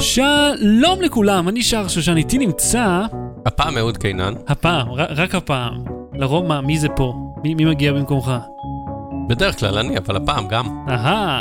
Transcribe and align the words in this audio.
שלום 0.00 1.02
לכולם, 1.02 1.48
אני 1.48 1.62
שער 1.62 1.88
שושן, 1.88 2.16
איתי 2.16 2.38
נמצא... 2.38 3.02
הפעם 3.46 3.78
אהוד 3.78 3.96
קינן. 3.96 4.34
הפעם, 4.48 4.92
רק 4.92 5.34
הפעם. 5.34 5.84
לרוב 6.14 6.46
מה, 6.46 6.60
מי 6.60 6.78
זה 6.78 6.88
פה? 6.88 7.14
מי, 7.42 7.54
מי 7.54 7.64
מגיע 7.64 7.92
במקומך? 7.92 8.32
בדרך 9.28 9.58
כלל 9.58 9.78
אני, 9.78 9.98
אבל 9.98 10.16
הפעם 10.16 10.48
גם. 10.48 10.84
אהה, 10.88 11.40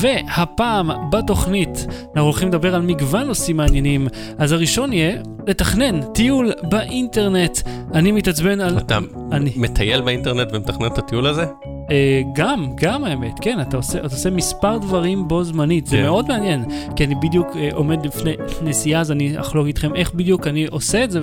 והפעם 0.00 0.90
בתוכנית 1.10 1.86
אנחנו 2.06 2.20
הולכים 2.20 2.48
לדבר 2.48 2.74
על 2.74 2.82
מגוון 2.82 3.26
נושאים 3.26 3.56
מעניינים. 3.56 4.08
אז 4.38 4.52
הראשון 4.52 4.92
יהיה 4.92 5.22
לתכנן 5.46 6.02
טיול 6.02 6.52
באינטרנט. 6.62 7.58
אני 7.94 8.12
מתעצבן 8.12 8.60
על... 8.60 8.78
אתה 8.78 8.98
אני... 9.32 9.52
מטייל 9.56 10.00
באינטרנט 10.00 10.48
ומתכנן 10.52 10.86
את 10.86 10.98
הטיול 10.98 11.26
הזה? 11.26 11.44
אה, 11.92 12.22
גם, 12.34 12.66
גם 12.74 13.04
האמת, 13.04 13.32
כן, 13.40 13.60
אתה 13.60 13.76
עושה, 13.76 13.98
אתה 13.98 14.06
עושה 14.06 14.30
מספר 14.30 14.78
דברים 14.78 15.28
בו 15.28 15.44
זמנית, 15.44 15.86
זה 15.86 15.96
כן. 15.96 16.02
מאוד 16.02 16.28
מעניין, 16.28 16.64
כי 16.96 17.04
אני 17.04 17.14
בדיוק 17.14 17.56
אה, 17.56 17.68
עומד 17.72 18.06
לפני 18.06 18.34
נסיעה, 18.62 19.00
אז 19.00 19.10
אני 19.10 19.40
אחלוק 19.40 19.66
איתכם 19.66 19.94
איך 19.94 20.14
בדיוק 20.14 20.46
אני 20.46 20.66
עושה 20.66 21.04
את 21.04 21.10
זה, 21.10 21.20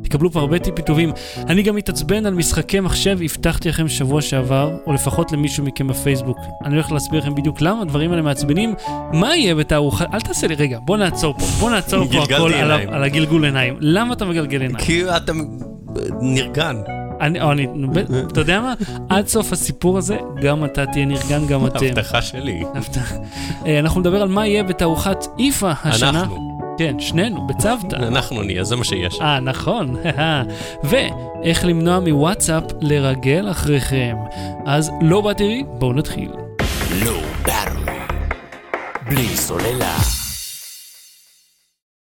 ותקבלו 0.00 0.30
פה 0.30 0.40
הרבה 0.40 0.58
טיפים 0.58 0.84
טובים. 0.84 1.12
אני 1.36 1.62
גם 1.62 1.76
מתעצבן 1.76 2.26
על 2.26 2.34
משחקי 2.34 2.80
מחשב, 2.80 3.18
הבטחתי 3.24 3.68
לכם 3.68 3.88
שבוע 3.88 4.22
שעבר, 4.22 4.70
או 4.86 4.92
לפחות 4.92 5.32
למישהו 5.32 5.64
מכם 5.64 5.88
בפייסבוק. 5.88 6.38
אני 6.64 6.74
הולך 6.74 6.92
להסביר 6.92 7.20
לכם 7.20 7.34
בדיוק 7.34 7.60
למה 7.60 7.82
הדברים 7.82 8.10
האלה 8.10 8.22
מעצבנים, 8.22 8.74
מה 9.12 9.36
יהיה 9.36 9.54
בתערוכה, 9.54 10.04
אל 10.14 10.20
תעשה 10.20 10.46
לי, 10.46 10.54
רגע, 10.54 10.78
בוא 10.86 10.96
נעצור 10.96 11.38
פה, 11.38 11.44
בוא 11.44 11.70
נעצור 11.70 12.04
פה 12.04 12.22
הכל 12.22 12.54
על. 12.54 12.70
על 12.70 13.04
הגלגול 13.04 13.44
עיניים. 13.44 13.76
למה 13.80 14.14
אתה 14.14 14.24
מגלגל 14.24 14.60
עיניים? 14.60 14.84
כי 14.86 15.16
אתה 15.16 15.32
נרגן. 16.20 16.76
אני, 17.24 17.40
או 17.40 17.52
אני, 17.52 17.66
אתה 18.32 18.40
יודע 18.40 18.60
מה? 18.60 18.74
עד 19.08 19.28
סוף 19.28 19.52
הסיפור 19.52 19.98
הזה, 19.98 20.16
גם 20.42 20.64
אתה 20.64 20.86
תהיה 20.86 21.06
נרגן, 21.06 21.46
גם 21.46 21.66
אתם. 21.66 21.86
הבטחה 21.86 22.22
שלי. 22.22 22.64
אה, 23.66 23.78
אנחנו 23.78 24.00
נדבר 24.00 24.22
על 24.22 24.28
מה 24.28 24.46
יהיה 24.46 24.62
בתערוכת 24.62 25.26
איפה 25.38 25.70
השנה. 25.84 26.08
אנחנו. 26.20 26.58
כן, 26.78 27.00
שנינו, 27.00 27.46
בצוותא. 27.46 27.96
אנחנו 27.96 28.42
נהיה, 28.42 28.64
זה 28.64 28.76
מה 28.76 28.84
שיש. 28.84 29.20
אה, 29.20 29.40
נכון. 29.40 29.96
ואיך 30.84 31.64
למנוע 31.64 32.00
מוואטסאפ 32.00 32.64
לרגל 32.80 33.50
אחריכם. 33.50 34.16
אז 34.66 34.90
לא 35.02 35.20
בתראי, 35.20 35.64
בואו 35.78 35.92
נתחיל. 35.92 36.30
לא. 37.04 37.20
בלי 39.08 39.36
סוללה. 39.36 40.23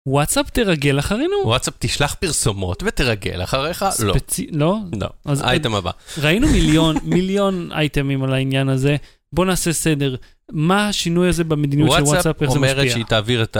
וואטסאפ 0.06 0.50
תרגל 0.50 0.98
אחרינו? 0.98 1.36
וואטסאפ 1.44 1.74
תשלח 1.78 2.14
פרסומות 2.14 2.82
ותרגל 2.86 3.42
אחריך? 3.42 3.84
לא. 4.02 4.14
לא? 4.52 4.76
לא. 5.00 5.08
האייטם 5.40 5.74
הבא. 5.74 5.90
ראינו 6.18 6.48
מיליון, 6.48 6.96
מיליון 7.14 7.68
אייטמים 7.72 8.22
על 8.22 8.32
העניין 8.34 8.68
הזה. 8.68 8.96
בואו 9.32 9.46
נעשה 9.46 9.72
סדר. 9.72 10.16
מה 10.52 10.88
השינוי 10.88 11.28
הזה 11.28 11.44
במדיניות 11.44 11.90
של 11.90 11.94
וואטסאפ 11.94 12.14
וואטסאפ, 12.14 12.42
איך 12.42 12.50
זה 12.50 12.56
אומרת 12.56 12.76
משפיע? 12.76 12.92
שהיא 12.92 13.04
תעביר 13.04 13.42
את 13.42 13.56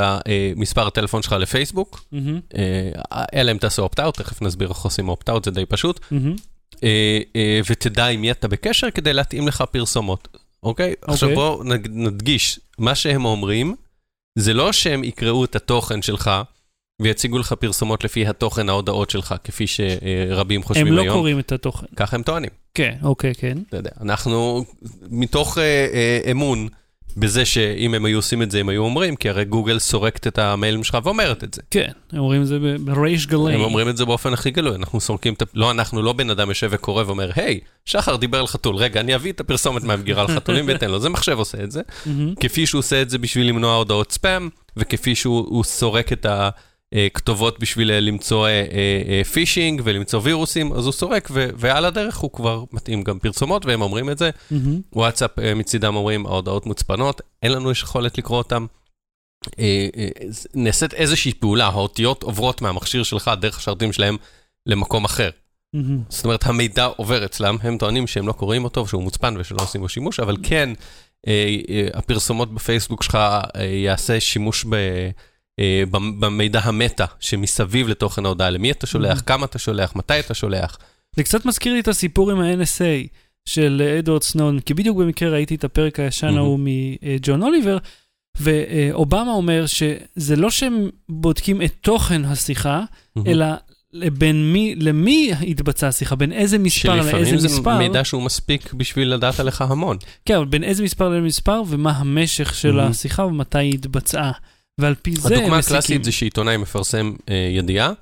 מספר 0.57 0.87
הטלפון 0.87 1.23
שלך 1.23 1.33
לפייסבוק, 1.33 2.05
אה, 2.57 2.91
אלא 3.35 3.53
אם 3.53 3.59
תעשה 3.59 3.83
opt-out, 3.83 4.17
תכף 4.17 4.43
נסביר 4.43 4.69
איך 4.69 4.77
עושים 4.79 5.09
opt-out, 5.08 5.45
זה 5.45 5.51
די 5.51 5.67
פשוט. 5.67 6.01
אה, 6.85 7.20
אה, 7.37 7.61
ותדע 7.70 8.07
עם 8.07 8.20
מי 8.20 8.31
אתה 8.31 8.48
בקשר 8.48 8.91
כדי 8.91 9.13
להתאים 9.13 9.48
לך 9.48 9.65
פרסומות, 9.70 10.29
אוקיי? 10.63 10.95
עכשיו 11.03 11.29
בואו 11.35 11.65
נג- 11.65 11.89
נדגיש, 11.91 12.61
מה 12.79 12.95
שהם 12.95 13.25
אומרים, 13.25 13.75
זה 14.38 14.55
לא 14.55 14.72
שהם 14.72 15.05
יקראו 15.05 15.44
את 15.44 15.56
התוכן 15.56 16.02
שלך 16.02 16.30
ויציגו 17.02 17.38
לך 17.38 17.52
פרסומות 17.52 18.05
לפי 18.05 18.27
התוכן 18.27 18.69
ההודעות 18.69 19.11
שלך, 19.11 19.34
כפי 19.44 19.64
שרבים 19.66 20.62
חושבים 20.62 20.86
הם 20.86 20.92
היום. 20.92 21.06
לא 21.06 21.12
קוראים 21.12 21.39
את 21.39 21.52
התוכן. 21.52 21.86
ככה 21.97 22.16
הם 22.16 22.22
טוענים, 22.22 22.50
כן, 22.74 22.97
אוקיי, 23.02 23.34
כן. 23.34 23.58
אתה 23.69 23.77
יודע. 23.77 23.91
אנחנו, 24.00 24.64
מתוך 25.11 25.58
אה, 25.58 25.62
אה, 25.92 26.30
אמון 26.30 26.69
בזה 27.16 27.44
שאם 27.44 27.94
הם 27.94 28.05
היו 28.05 28.18
עושים 28.18 28.42
את 28.42 28.50
זה, 28.50 28.60
הם 28.60 28.68
היו 28.68 28.82
אומרים, 28.82 29.16
כי 29.16 29.28
הרי 29.28 29.44
גוגל 29.44 29.78
סורקת 29.78 30.27
את 30.27 30.38
המיילים 30.38 30.84
שלך 30.84 30.98
ואומרת 31.05 31.44
את 31.44 31.55
זה. 31.55 31.62
כן, 31.70 31.91
הם 32.12 32.18
אומרים 32.18 32.42
את 32.42 32.46
זה 32.46 32.58
בריש 32.80 33.27
גלי. 33.27 33.55
הם 33.55 33.60
אומרים 33.60 33.88
את 33.88 33.96
זה 33.96 34.05
באופן 34.05 34.32
הכי 34.32 34.50
גלוי, 34.50 34.77
אנחנו 34.77 35.00
סורקים 35.00 35.34
את 35.34 35.42
ה... 35.42 35.44
לא 35.55 35.70
אנחנו, 35.70 36.02
לא 36.02 36.12
בן 36.12 36.30
אדם 36.30 36.48
יושב 36.48 36.68
וקורא 36.70 37.05
ואומר, 37.06 37.30
היי, 37.34 37.61
שחר 37.84 38.17
דיבר 38.17 38.39
על 38.39 38.46
חתול, 38.46 38.77
רגע, 38.77 39.01
אני 39.01 39.14
אביא 39.14 39.33
את 39.33 39.40
הפרסומת 39.40 39.83
מהמגירה 39.83 40.22
על 40.22 40.28
חתולים 40.28 40.64
ואתן 40.68 40.90
לו, 40.90 41.01
זה 41.01 41.08
מחשב 41.08 41.39
עושה 41.39 41.62
את 41.62 41.70
זה. 41.70 41.80
כפי 42.40 42.67
שהוא 42.67 42.78
עושה 42.78 43.02
את 43.02 43.11
זה 43.11 43.18
בשביל 43.18 43.48
למנוע 43.48 43.77
הודעות 43.77 44.12
ספאם, 44.12 44.48
וכפי 44.77 45.14
שהוא 45.14 45.46
הוא 45.48 45.64
סורק 45.64 46.12
את 46.12 46.27
הכתובות 46.92 47.61
בשביל 47.61 47.91
אה, 47.91 48.01
למצוא 48.01 48.47
אה, 48.47 48.51
אה, 48.51 49.03
אה, 49.08 49.25
פישינג 49.25 49.80
ולמצוא 49.85 50.20
וירוסים, 50.23 50.73
אז 50.73 50.85
הוא 50.85 50.92
סורק, 50.92 51.29
ו- 51.33 51.48
ועל 51.57 51.85
הדרך 51.85 52.17
הוא 52.17 52.33
כבר 52.33 52.64
מתאים 52.73 53.03
גם 53.03 53.19
פרסומות, 53.19 53.67
והם 53.67 53.83
אומרים 53.83 54.11
את 54.11 54.19
זה. 54.19 54.30
מהמם. 54.51 54.80
וואטסאפ 54.92 55.39
אה, 55.39 55.55
מצידם 55.55 55.97
אומרים, 55.97 56.27
ההודעות 56.27 56.67
מוצפנות, 56.67 57.20
אין 57.42 57.52
לנו 57.52 57.70
יכולת 57.70 58.19
לקרוא 58.19 58.39
אותן. 58.39 58.67
אה, 59.58 59.89
אה, 59.97 60.08
נעשית 60.55 60.95
איזושהי 60.95 61.33
פעולה, 61.33 61.67
האותיות 61.67 62.23
עוברות 62.23 62.63
מהמכשיר 62.63 63.02
שלך 63.02 63.31
דרך 63.41 63.58
השרתים 63.58 63.92
שלהם 63.92 64.17
למקום 64.67 65.05
אחר. 65.05 65.31
מהמם. 65.75 66.02
זאת 66.08 66.25
אומרת, 66.25 66.47
המידע 66.47 66.85
עובר 66.85 67.25
אצלם, 67.25 67.57
הם 67.63 67.79
טוענים 67.79 68.07
שהם 68.07 68.29
לא 68.29 68.33
קוראים 68.33 68.64
אותו, 68.64 68.86
שהוא 68.86 69.02
מוצפן 69.02 69.35
ושלא 69.39 69.63
עושים 69.63 69.81
בו 69.81 69.89
שימוש, 69.89 70.20
אבל 70.20 70.36
כן, 70.42 70.70
אה, 71.29 71.57
אה, 71.70 71.89
הפרסומות 71.95 72.55
בפייסבוק 72.55 73.02
שלך 73.02 73.14
אה, 73.14 73.64
יעשה 73.64 74.20
שימוש 74.20 74.64
ב, 74.64 74.75
אה, 74.75 75.11
במידע 76.20 76.61
המטה 76.64 77.05
שמסביב 77.20 77.89
לתוכן 77.89 78.24
ההודעה, 78.27 78.51
למי 78.51 78.70
אתה 78.70 78.86
שולח, 78.86 79.18
Mhm. 79.18 79.23
כמה 79.23 79.46
אתה 79.46 79.58
שולח, 79.58 79.96
מתי 79.96 80.20
אתה 80.20 80.35
שולח. 80.35 80.79
זה 81.17 81.23
קצת 81.23 81.45
מזכיר 81.46 81.73
לי 81.73 81.80
את 81.80 81.89
הסיפור 81.89 82.30
עם 82.30 82.40
ה-NSA 82.40 83.08
של 83.48 83.96
אדוארד 83.98 84.23
סנון, 84.23 84.61
כי 84.61 84.74
בדיוק 84.74 84.98
במקרה 84.98 85.30
ראיתי 85.30 85.55
את 85.55 85.64
הפרק 85.64 86.01
הישן 86.01 86.27
מהמם. 86.27 86.39
ההוא 86.39 86.58
מג'ון 86.63 87.42
אוליבר, 87.42 87.79
ואובמה 88.40 89.33
אומר 89.33 89.64
שזה 89.67 90.36
לא 90.36 90.51
שהם 90.51 90.89
בודקים 91.08 91.63
את 91.63 91.73
תוכן 91.80 92.24
השיחה, 92.24 92.83
Mhm. 93.19 93.23
אלא 93.27 93.46
בין 94.19 94.52
מי, 94.52 94.74
למי 94.79 95.30
התבצעה 95.48 95.89
השיחה, 95.89 96.14
בין 96.17 96.33
איזה 96.33 96.58
מספר 96.58 96.95
לאיזה 96.95 97.11
שלפעמים 97.11 97.39
זה 97.39 97.48
מספר. 97.48 97.79
מידע 97.79 98.05
שהוא 98.05 98.23
מספיק 98.23 98.73
בשביל 98.73 99.08
לדעת 99.14 99.40
עליך 99.40 99.61
המון. 99.63 99.96
כן, 100.24 100.34
אבל 100.36 100.45
בין 100.45 100.64
איזה 100.64 100.83
מספר 100.83 101.08
לאיזה 101.08 101.27
מספר, 101.27 101.63
ומה 101.69 101.90
המשך 101.90 102.55
של. 102.55 102.80
השיחה 102.80 103.24
ומתי 103.27 103.58
היא 103.58 103.74
התבצעה. 103.74 104.33
ועל 104.80 104.94
פי 105.02 105.16
זה 105.16 105.28
הם 105.28 105.34
הדוגמה 105.34 105.58
מסיקים. 105.58 105.77
הקלאסית 105.77 106.05
זה 106.05 106.12
שעיתונאי 106.12 106.56
מפרסם 106.56 107.12
אה, 107.28 107.34
ידיעה 107.56 107.92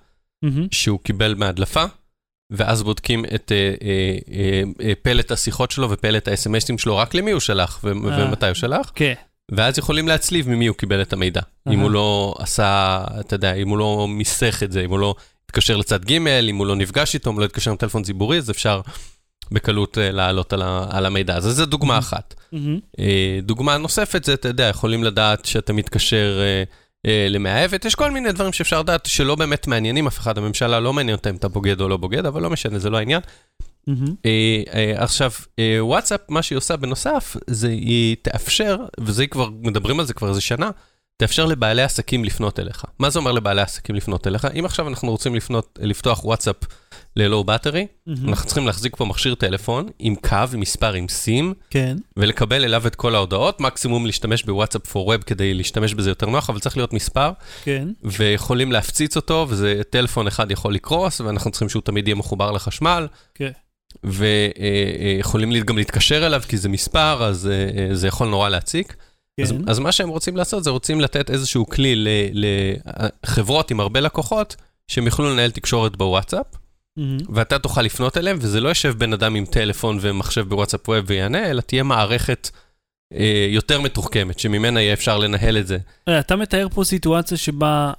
מהמם. 0.43 0.67
שהוא 0.71 0.99
קיבל 1.03 1.35
מהדלפה, 1.35 1.85
ואז 2.51 2.83
בודקים 2.83 3.25
את 3.25 3.53
אה, 3.53 3.75
אה, 3.83 4.17
אה, 4.33 4.63
אה, 4.89 4.93
פלט 5.03 5.31
השיחות 5.33 5.71
שלו 5.71 5.91
ופלט 5.91 6.29
ה-SMSים 6.29 6.79
שלו, 6.79 6.97
רק 6.97 7.15
למי 7.15 7.31
הוא 7.31 7.41
שלח 7.41 7.81
ו- 7.85 7.89
אה. 7.89 7.93
ומתי 8.29 8.47
הוא 8.47 8.55
שלח, 8.55 8.93
כן. 8.95 9.15
ואז 9.51 9.79
יכולים 9.79 10.09
להצליב 10.09 10.49
ממי 10.49 10.67
הוא 10.67 10.77
קיבל 10.77 11.03
את 11.03 11.13
המידע. 11.13 11.41
אם 11.69 11.73
אהה. 11.73 11.83
הוא 11.83 11.91
לא 11.91 12.35
עשה, 12.39 13.05
אתה 13.21 13.35
יודע, 13.35 13.55
אם 13.55 13.69
הוא 13.69 13.79
לא 13.79 14.07
מיסך 14.09 14.63
את 14.63 14.73
זה, 14.73 14.81
אם 14.81 14.91
הוא 14.91 14.99
לא 14.99 15.15
התקשר 15.45 15.77
לצד 15.77 16.05
ג', 16.05 16.13
אם 16.13 16.57
הוא 16.57 16.67
לא 16.67 16.77
נפגש 16.77 17.15
איתו, 17.15 17.31
אם 17.31 17.35
הוא 17.35 17.41
לא 17.41 17.47
התקשר 17.47 17.71
עם 17.71 17.77
טלפון 17.77 18.03
ציבורי, 18.03 18.39
אז 18.39 18.51
אפשר 18.51 18.81
בקלות 19.53 19.99
אה, 19.99 20.11
לעלות 20.13 20.53
על 20.53 20.63
ה- 20.63 20.87
על 20.91 21.07
המידע. 21.07 21.37
אז 21.37 21.45
זו 21.45 21.67
דוגמה 21.67 21.99
אחת. 21.99 22.35
מהמם. 22.53 22.79
אה, 22.99 23.39
דוגמה 23.43 23.77
נוספת 23.77 24.25
זה, 24.25 24.35
אתה 24.35 24.49
יודע, 24.49 24.65
יכולים 24.65 25.05
לדעת 25.05 25.45
שאתה 25.45 25.73
מתקשר 25.73 26.41
אה, 26.41 26.63
אה, 27.07 27.27
למאהבת, 27.31 27.85
יש 27.85 27.95
כל 27.95 28.11
מיני 28.11 28.33
דברים 28.33 28.53
שאפשר 28.53 28.81
לדעת 28.81 29.07
שלא 29.07 29.35
באמת 29.35 29.67
מעניינים 29.67 30.07
אף 30.07 30.19
אחד, 30.19 30.39
הממשלה 30.39 30.81
לא 30.81 30.93
מעניין 30.93 31.17
אותה 31.17 31.31
אם 31.31 31.37
אתה 31.37 31.49
בוגד 31.49 31.81
או 31.81 31.89
לא 31.89 31.97
בוגד, 31.97 32.27
אבל 32.27 32.43
לא 32.43 32.51
משנה, 32.51 32.79
זה 32.79 32.91
לא 32.91 32.97
העניין. 32.99 33.21
אה, 34.27 34.93
עכשיו, 34.97 35.31
וואטסאפ, 35.81 36.21
מה 36.29 36.43
שהיא 36.43 36.57
עושה 36.57 36.77
בנוסף, 36.77 37.37
זה 37.47 37.69
היא 37.69 38.17
תאפשר, 38.23 38.77
וזה 39.01 39.27
כבר, 39.27 39.49
מדברים 39.63 40.01
על 40.01 40.07
זה 40.07 40.15
כבר 40.15 40.29
איזה 40.29 40.41
שנה, 40.41 40.71
תאפשר 41.21 41.47
לבעלי 41.47 41.83
עסקים 41.83 42.25
לפנות 42.25 42.61
אליך. 42.61 42.85
מה 42.99 43.11
זה 43.11 43.19
אומר 43.19 43.33
לבעלי 43.33 43.61
עסקים 43.61 43.95
לפנות 43.95 44.27
אליך? 44.27 44.49
אם 44.59 44.65
עכשיו 44.65 44.89
אנחנו 44.89 45.11
רוצים 45.11 45.35
לפנות, 45.35 45.79
לפתוח 45.83 46.25
וואטסאפ 46.25 46.57
ללואו 47.17 47.45
באטרי, 47.45 47.87
מהמם. 48.07 48.29
אנחנו 48.29 48.47
צריכים 48.47 48.67
להחזיק 48.67 48.97
פה 48.97 49.05
מכשיר 49.05 49.35
טלפון 49.35 49.89
עם 49.99 50.15
קו, 50.15 50.37
עם 50.55 50.61
מספר, 50.61 50.93
עם 50.93 51.09
סים, 51.09 51.55
כן. 51.71 51.97
ולקבל 52.17 52.65
אליו 52.65 52.87
את 52.87 52.95
כל 52.95 53.15
ההודעות, 53.15 53.61
מקסימום 53.61 54.07
להשתמש 54.07 54.43
בוואטסאפ 54.43 54.87
פור 54.87 55.07
ווב 55.07 55.23
כדי 55.23 55.55
להשתמש 55.55 55.95
בזה 55.95 56.11
יותר 56.11 56.27
נוח, 56.27 56.51
אבל 56.51 56.61
צריך 56.61 56.77
להיות 56.77 56.93
מספר, 56.93 57.31
כן. 57.63 57.89
ויכולים 58.05 58.73
להפציץ 58.73 59.17
אותו, 59.17 59.47
וזה 59.49 59.81
טלפון 59.91 60.27
אחד 60.27 60.51
יכול 60.51 60.75
לקרוס, 60.75 61.21
ואנחנו 61.21 61.51
צריכים 61.51 61.69
שהוא 61.69 61.83
תמיד 61.83 62.09
יהיה 62.09 62.15
מחובר 62.15 62.51
לחשמל, 62.51 63.07
כן. 63.35 63.51
ויכולים 64.05 65.53
גם 65.53 65.77
להתקשר 65.77 66.27
אליו, 66.27 66.43
כי 66.49 66.57
זה 66.57 66.69
מספר, 66.69 67.25
אז 67.25 67.47
אה, 67.47 67.53
אה, 67.53 67.95
זה 67.95 68.09
יכול 68.09 68.29
נורא 68.29 68.49
להציק. 68.49 68.97
אז, 69.43 69.53
כן. 69.53 69.57
אז 69.67 69.79
מה 69.79 69.93
שהם 69.93 70.09
רוצים 70.09 70.37
לעשות, 70.37 70.65
זה 70.65 70.71
רוצים 70.71 71.01
לתת 71.01 71.31
איזשהו 71.31 71.67
כלי 71.67 72.05
לחברות 72.33 73.71
עם 73.71 73.81
הרבה 73.81 74.01
לקוחות, 74.01 74.57
שהם 74.89 75.07
יוכלו 75.07 75.31
לנהל 75.31 75.51
תקשורת 75.51 75.97
בוואטסאפ, 75.97 76.47
מהמם. 76.97 77.19
ואתה 77.29 77.59
תוכל 77.59 77.83
לפנות 77.83 78.17
אליהם, 78.17 78.39
וזה 78.41 78.61
לא 78.61 78.69
יושב 78.69 78.95
בן 78.99 79.13
אדם 79.13 79.35
עם 79.35 79.45
טלפון 79.47 79.99
ומחשב 80.01 80.49
בוואטסאפ 80.49 80.89
ווב 80.89 81.05
ויענה, 81.07 81.51
אלא 81.51 81.61
תהיה 81.61 81.83
מערכת 81.83 82.51
אה, 83.15 83.47
יותר 83.49 83.81
מתוחכמת, 83.81 84.39
שממנה 84.39 84.81
יהיה 84.81 84.93
אפשר 84.93 85.19
לנהל 85.19 85.59
את 85.59 85.67
זה. 85.67 85.79
אה, 86.09 86.19
אתה 86.19 86.37
מתאר 86.37 86.67
פה 86.75 86.85
סיטואציה 86.85 87.37
שבה, 87.37 87.93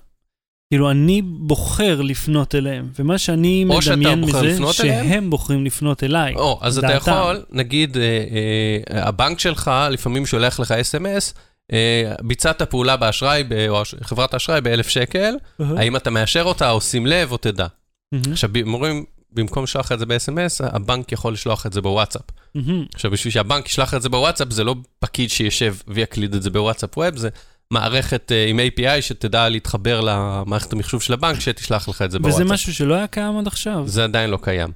כאילו, 0.71 0.91
אני 0.91 1.21
בוחר 1.21 2.01
לפנות 2.01 2.55
אליהם, 2.55 2.89
ומה 2.99 3.17
שאני 3.17 3.63
מדמיין 3.63 4.21
מזה, 4.21 4.41
לפנות 4.41 4.81
אליהם. 4.81 5.09
שהם 5.09 5.29
בוחרים 5.29 5.65
לפנות 5.65 6.03
אליי. 6.03 6.35
או, 6.35 6.59
אז 6.61 6.77
אתה 6.77 6.87
דעתם. 6.87 7.11
יכול, 7.11 7.43
נגיד, 7.51 7.97
אה, 7.97 8.03
אה, 8.03 9.07
הבנק 9.07 9.39
שלך 9.39 9.71
לפעמים 9.91 10.25
שולח 10.25 10.59
לך 10.59 10.71
אס.אם.אס, 10.71 11.33
אה, 11.73 12.13
ביצעת 12.21 12.61
פעולה 12.61 12.97
באשראי, 12.97 13.43
ב- 13.43 13.67
או 13.69 13.81
חברת 14.03 14.33
האשראי 14.33 14.61
באלף 14.61 14.87
שקל, 14.89 15.33
האם 15.59 15.95
אתה 15.95 16.09
מאשר 16.09 16.43
אותה 16.43 16.71
או 16.71 16.81
שים 16.81 17.05
לב 17.05 17.31
או 17.31 17.37
תדע. 17.37 17.67
מהמם, 18.11 18.31
עכשיו, 18.31 18.49
אומרים, 18.63 19.05
במקום 19.33 19.63
לשלוח 19.63 19.91
את 19.91 19.99
זה 19.99 20.05
ב-SMS, 20.05 20.65
הבנק 20.75 21.11
יכול 21.11 21.33
לשלוח 21.33 21.65
את 21.65 21.73
זה 21.73 21.81
בוואטסאפ. 21.81 22.21
מהמם. 22.55 22.85
עכשיו, 22.93 23.11
בשביל 23.11 23.33
שהבנק 23.33 23.65
ישלח 23.65 23.93
את 23.93 24.01
זה 24.01 24.09
בוואטסאפ, 24.09 24.51
זה 24.51 24.63
לא 24.63 24.75
פקיד 24.99 25.29
שישב 25.29 25.75
ויקליד 25.87 26.35
את 26.35 26.43
זה 26.43 26.49
בוואטסאפ 26.49 26.97
ווב, 26.97 27.17
זה 27.17 27.29
מערכת 27.71 28.31
אה, 28.31 28.45
עם 28.47 28.59
API 28.59 29.01
שתדע 29.01 29.49
להתחבר 29.49 30.01
למערכת 30.01 30.73
המחשוב 30.73 31.01
של 31.01 31.13
הבנק, 31.13 31.39
שתשלח 31.39 31.89
לך 31.89 32.01
את 32.01 32.11
זה 32.11 32.19
בוואטסאפ. 32.19 32.41
וזה 32.41 32.53
משהו 32.53 32.73
שלא 32.73 32.93
היה 32.93 33.07
קיים 33.07 33.37
עד 33.37 33.47
עכשיו. 33.47 33.83
זה 33.87 34.03
עדיין 34.03 34.29
לא 34.29 34.37
קיים. 34.41 34.69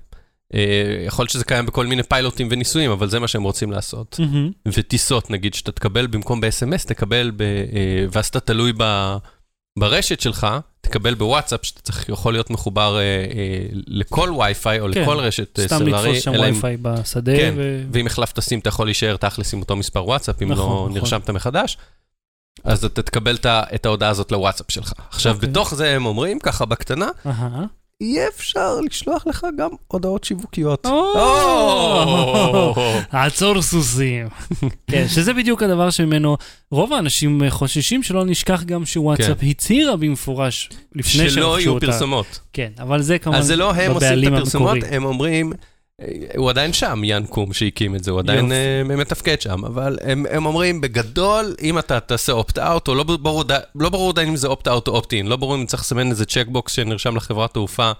אה, 0.53 0.59
יכול 1.07 1.23
להיות 1.23 1.29
שזה 1.31 1.43
קיים 1.45 1.65
בכל 1.65 1.85
מיני 1.85 2.03
פיילוטים 2.03 2.47
וניסויים, 2.51 2.91
אבל 2.91 3.09
זה 3.09 3.19
מה 3.19 3.27
שהם 3.27 3.43
רוצים 3.43 3.71
לעשות. 3.71 4.15
מהמם. 4.19 4.51
וטיסות, 4.67 5.29
נגיד, 5.31 5.53
שאתה 5.53 5.71
תקבל 5.71 6.07
במקום 6.07 6.41
ב-SMS, 6.41 6.87
תקבל, 6.87 7.31
ב, 7.35 7.41
אה, 7.41 7.55
ואז 8.11 8.27
אתה 8.27 8.39
תלוי 8.39 8.73
ב, 8.77 9.15
ברשת 9.79 10.19
שלך, 10.19 10.47
תקבל 10.81 11.13
בוואטסאפ, 11.13 11.59
שאתה 11.65 11.81
צריך, 11.81 12.09
יכול 12.09 12.33
להיות 12.33 12.49
מחובר 12.49 12.97
אה, 12.97 13.01
אה, 13.01 13.25
לכל 13.87 14.29
וי-פיי 14.37 14.79
או 14.79 14.87
כן, 14.93 15.01
לכל 15.01 15.19
רשת 15.19 15.59
אה, 15.59 15.65
סתם 15.67 15.77
סלולרי. 15.77 16.09
לתפוס 16.09 16.23
שם 16.23 16.33
אם- 16.33 16.41
וי-פיי 16.53 16.77
בשדה. 16.81 17.35
כן, 17.37 17.53
ו- 17.57 17.83
ואם 17.91 18.07
החלפת 18.07 18.39
סים, 18.39 18.59
אתה 18.59 18.69
יכול 18.69 18.87
להישאר 18.87 19.17
תכלס 19.17 19.53
עם 19.53 19.59
אותו 19.61 19.75
מספר 19.75 20.05
וואטסאפ, 20.05 20.41
אם 20.41 20.51
נכון, 20.51 20.65
לא 20.65 20.73
נכון. 20.89 20.93
נרשמת 20.93 21.29
מחדש. 21.29 21.77
אז 22.63 22.85
אתה 22.85 23.01
תקבל 23.01 23.37
את 23.45 23.85
ההודעה 23.85 24.09
הזאת 24.09 24.31
לוואטסאפ 24.31 24.71
שלך. 24.71 24.93
עכשיו, 25.09 25.35
אוקיי. 25.35 25.49
בתוך 25.49 25.75
זה 25.75 25.89
הם 25.95 26.05
אומרים, 26.05 26.39
ככה 26.39 26.65
בקטנה, 26.65 27.09
אהה. 27.25 27.65
יהיה 28.01 28.27
אפשר 28.27 28.79
לשלוח 28.85 29.27
לך 29.27 29.47
גם 29.57 29.69
הודעות 29.87 30.23
שיווקיות. 30.23 30.87
עצור 33.11 33.61
סוסים. 33.61 34.27
כן, 34.91 35.07
שזה 35.07 35.33
בדיוק 35.33 35.63
הדבר 35.63 35.89
שממנו 35.89 36.37
רוב 36.71 36.93
האנשים 36.93 37.41
חוששים, 37.49 38.03
שלא 38.03 38.25
נשכח 38.25 38.63
גם 38.63 38.85
שוואטסאפ 38.85 39.37
הצהירה 39.41 39.95
במפורש 39.95 40.69
לפני 40.95 41.29
שלא 41.29 41.29
שרכשו 41.29 41.59
יהיו 41.59 41.73
אותה. 41.73 41.85
פרסומות. 41.85 42.39
כן, 42.53 42.71
אבל 42.79 43.01
זה 43.01 43.19
כמובן 43.19 43.39
אז 43.39 43.45
זה 43.45 43.55
לא 43.55 43.69
הם 43.69 43.75
עושים 43.75 43.91
את 43.91 43.95
בבעלים 43.95 44.33
הפרסומות, 44.33 44.73
המקורי. 44.73 44.95
הם 44.95 45.05
אומרים, 45.05 45.53
הוא 46.37 46.49
עדיין 46.49 46.73
שם, 46.73 47.03
יאן 47.03 47.25
קום 47.25 47.53
שהקים 47.53 47.95
את 47.95 48.03
זה, 48.03 48.11
הוא 48.11 48.19
עדיין. 48.19 48.51
אה, 48.51 48.95
מתפקד 48.97 49.41
שם, 49.41 49.65
אבל 49.65 49.97
הם, 50.01 50.25
הם 50.31 50.45
אומרים, 50.45 50.81
בגדול, 50.81 51.55
אם 51.61 51.79
אתה 51.79 51.99
תעשה 51.99 52.31
opt-out, 52.33 52.87
או 52.87 52.95
לא 52.95 53.03
ברור, 53.03 53.43
די- 53.43 53.53
לא 53.75 53.89
ברור 53.89 54.09
עדיין 54.09 54.27
אם 54.29 54.35
זה 54.35 54.47
opt-out 54.47 54.87
או 54.87 54.93
opt-in, 54.95 55.27
לא 55.27 55.35
ברור 55.35 55.55
אם 55.55 55.65
צריך 55.65 55.83
לסמן 55.83 56.09
איזה 56.09 56.25
checkbox 56.25 56.73
שנרשם 56.73 57.15
לחברת 57.15 57.53
תעופה, 57.53 57.91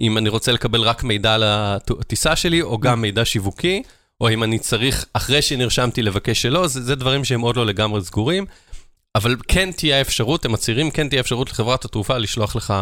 אם 0.00 0.18
אני 0.18 0.28
רוצה 0.28 0.52
לקבל 0.52 0.80
רק 0.80 1.04
מידע 1.04 1.34
על 1.34 1.42
הטיסה 1.46 2.36
שלי, 2.36 2.62
או 2.62 2.78
גם 2.78 3.00
מידע 3.00 3.24
שיווקי, 3.24 3.82
או 4.20 4.28
אם 4.30 4.42
אני 4.42 4.58
צריך, 4.58 5.04
אחרי 5.12 5.42
שנרשמתי, 5.42 6.02
לבקש 6.02 6.42
שלא, 6.42 6.66
זה, 6.66 6.82
זה 6.82 6.94
דברים 6.94 7.24
שהם 7.24 7.40
עוד 7.40 7.56
לא 7.56 7.66
לגמרי 7.66 8.04
סגורים. 8.04 8.46
אבל 9.14 9.36
כן 9.48 9.72
תהיה 9.72 10.00
אפשרות, 10.00 10.44
הם 10.44 10.52
מצהירים, 10.52 10.90
כן 10.90 11.08
תהיה 11.08 11.20
אפשרות 11.20 11.50
לחברת 11.50 11.84
התעופה 11.84 12.18
לשלוח 12.18 12.56
לך 12.56 12.74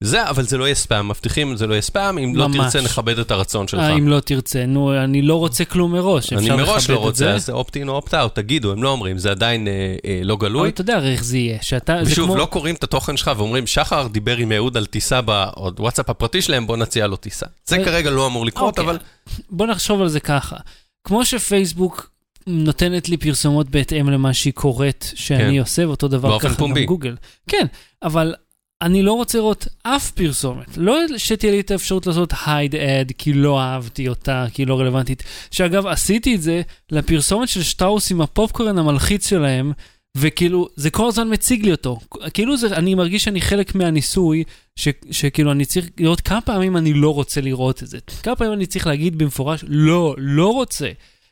זה, 0.00 0.30
אבל 0.30 0.42
זה 0.42 0.58
לא 0.58 0.64
יהיה 0.64 0.74
ספאם, 0.74 1.08
מבטיחים 1.08 1.56
זה 1.56 1.66
לא 1.66 1.72
יהיה 1.72 1.82
ספאם, 1.82 2.18
אם 2.18 2.36
לא 2.36 2.48
ממש. 2.48 2.56
תרצה 2.56 2.80
נכבד 2.80 3.18
את 3.18 3.30
הרצון 3.30 3.68
שלך. 3.68 3.80
אה, 3.80 3.94
אם 3.94 4.08
לא 4.08 4.20
תרצה, 4.20 4.66
נו, 4.66 5.04
אני 5.04 5.22
לא 5.22 5.34
רוצה 5.34 5.64
כלום 5.64 5.92
מראש, 5.92 6.32
אני 6.32 6.42
אפשר 6.42 6.56
מראש 6.56 6.84
לכבד 6.84 6.94
לא 6.94 7.00
את 7.00 7.04
רוצה, 7.04 7.18
זה. 7.18 7.34
אז 7.34 7.46
זה 7.46 7.52
אופט-אין 7.52 7.88
או 7.88 7.94
אופט-אאוט, 7.94 8.34
תגידו, 8.34 8.72
הם 8.72 8.82
לא 8.82 8.88
אומרים, 8.88 9.18
זה 9.18 9.30
עדיין 9.30 9.68
אה, 9.68 9.96
אה, 10.04 10.20
לא 10.22 10.34
אבל 10.34 10.48
גלוי. 10.48 10.68
אתה 10.68 10.80
יודע 10.80 11.00
איך 11.02 11.24
זה 11.24 11.38
יהיה, 11.38 11.58
שאתה, 11.62 11.96
זה 12.02 12.12
ושוב, 12.12 12.26
כמו... 12.26 12.36
לא 12.36 12.44
קוראים 12.44 12.74
את 12.74 12.84
התוכן 12.84 13.16
שלך 13.16 13.30
ואומרים, 13.36 13.66
שחר 13.66 14.06
דיבר 14.06 14.36
עם 14.36 14.52
אהוד 14.52 14.76
על 14.76 14.86
טיסה 14.86 15.20
בוואטסאפ 15.20 16.10
הפרטי 16.10 16.42
שלהם, 16.42 16.66
בוא 16.66 16.76
נציע 16.76 17.06
לו 17.06 17.16
טיסה. 17.16 17.46
זה 17.66 17.76
אה, 17.76 17.84
כרגע 17.84 18.10
לא 18.10 18.26
אמור 18.26 18.46
לקרות, 18.46 18.78
אוקיי. 18.78 18.84
אבל 18.84 18.98
בוא 19.50 19.66
נחשוב 19.66 20.02
על 20.02 20.08
זה 20.08 20.20
ככה. 20.20 20.56
כמו 21.04 21.24
שפייסבוק 21.24 22.10
נותנת 22.46 23.08
לי 23.08 23.16
פרסומות 23.16 23.70
בהתאם 23.70 24.10
למה 24.10 24.34
שהיא 24.34 24.52
קוראת 24.52 25.06
שאני 25.14 25.54
כן. 25.54 25.60
עושה, 25.60 25.88
ואותו 25.88 26.08
דבר 26.08 26.38
ככה 26.38 26.54
פומבי. 26.54 26.80
גם 26.80 26.86
גוגל. 26.86 27.16
כן, 27.48 27.66
אבל 28.02 28.34
אני 28.82 29.02
לא 29.02 29.12
רוצה 29.12 29.38
לראות 29.38 29.66
אף 29.82 30.10
פרסומת. 30.10 30.76
לא 30.76 30.98
שתהיה 31.16 31.52
לי 31.52 31.60
את 31.60 31.70
האפשרות 31.70 32.06
לעשות 32.06 32.32
ad 32.32 33.12
כי 33.18 33.32
לא 33.32 33.60
אהבתי 33.60 34.08
אותה, 34.08 34.46
כי 34.52 34.62
היא 34.62 34.66
לא 34.66 34.80
רלוונטית. 34.80 35.22
שאגב, 35.50 35.86
עשיתי 35.86 36.34
את 36.34 36.42
זה 36.42 36.62
לפרסומת 36.92 37.48
של 37.48 37.62
שטראוס 37.62 38.10
עם 38.10 38.20
הפופקורן 38.20 38.78
המלחיץ 38.78 39.28
שלהם. 39.28 39.72
וכאילו, 40.16 40.68
זה 40.76 40.90
כל 40.90 41.08
הזמן 41.08 41.32
מציג 41.32 41.64
לי 41.64 41.72
אותו. 41.72 41.98
כאילו, 42.34 42.56
זה, 42.56 42.76
אני 42.76 42.94
מרגיש 42.94 43.24
שאני 43.24 43.40
חלק 43.40 43.74
מהניסוי, 43.74 44.44
ש, 44.76 44.88
שכאילו, 45.10 45.52
אני 45.52 45.64
צריך 45.64 45.86
לראות 46.00 46.20
כמה 46.20 46.40
פעמים 46.40 46.76
אני 46.76 46.92
לא 46.92 47.14
רוצה 47.14 47.40
לראות 47.40 47.82
את 47.82 47.88
זה. 47.88 47.98
כמה 48.22 48.36
פעמים 48.36 48.52
אני 48.52 48.66
צריך 48.66 48.86
להגיד 48.86 49.18
במפורש, 49.18 49.64
לא, 49.68 50.14
לא 50.18 50.52
רוצה. 50.52 50.90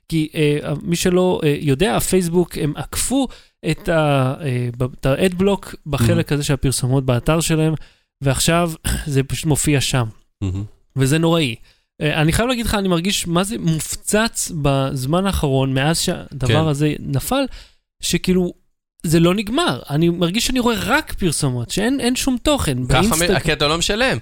כי 0.09 0.29
אה, 0.35 0.59
מי 0.83 0.97
שלא 0.97 1.41
אה, 1.45 1.57
יודע, 1.61 1.97
הפייסבוק, 1.97 2.59
הם 2.59 2.73
עקפו 2.77 3.29
את 3.71 3.89
ה- 3.89 4.35
אה, 4.41 4.69
האדבלוק 5.05 5.75
בחלק 5.87 6.33
הזה 6.33 6.45
של 6.45 6.55
הפרסומות 6.55 7.05
באתר 7.05 7.41
שלהם, 7.41 7.75
ועכשיו 8.21 8.73
זה 9.07 9.23
פשוט 9.23 9.45
מופיע 9.47 9.81
שם. 9.81 10.05
מהמם. 10.43 10.65
וזה 10.97 11.19
נוראי. 11.19 11.55
אה, 12.01 12.21
אני 12.21 12.33
חייב 12.33 12.49
להגיד 12.49 12.67
לך, 12.67 12.75
אני 12.75 12.89
מרגיש 12.89 13.27
מה 13.27 13.45
זה 13.45 13.57
מופצץ 13.59 14.53
בזמן 14.63 15.27
האחרון, 15.27 15.75
מאז 15.75 16.01
שהדבר 16.01 16.49
כן. 16.63 16.69
הזה 16.69 16.93
נפל, 17.01 17.45
שכאילו, 18.03 18.53
זה 19.07 19.21
לא 19.21 19.35
נגמר. 19.35 19.81
אני 19.91 20.09
מרגיש 20.09 20.47
שאני 20.47 20.61
רואה 20.61 20.77
רק 20.79 21.13
פרסומות, 21.13 21.71
שאין 21.71 22.01
אין 22.01 22.17
שום 22.17 22.37
תוכן. 22.43 22.87
ככה, 22.89 23.01
באינסטג- 23.03 23.39
כי 23.41 23.53
אתה 23.53 23.69
לא 23.69 23.79
משלם. 23.79 24.19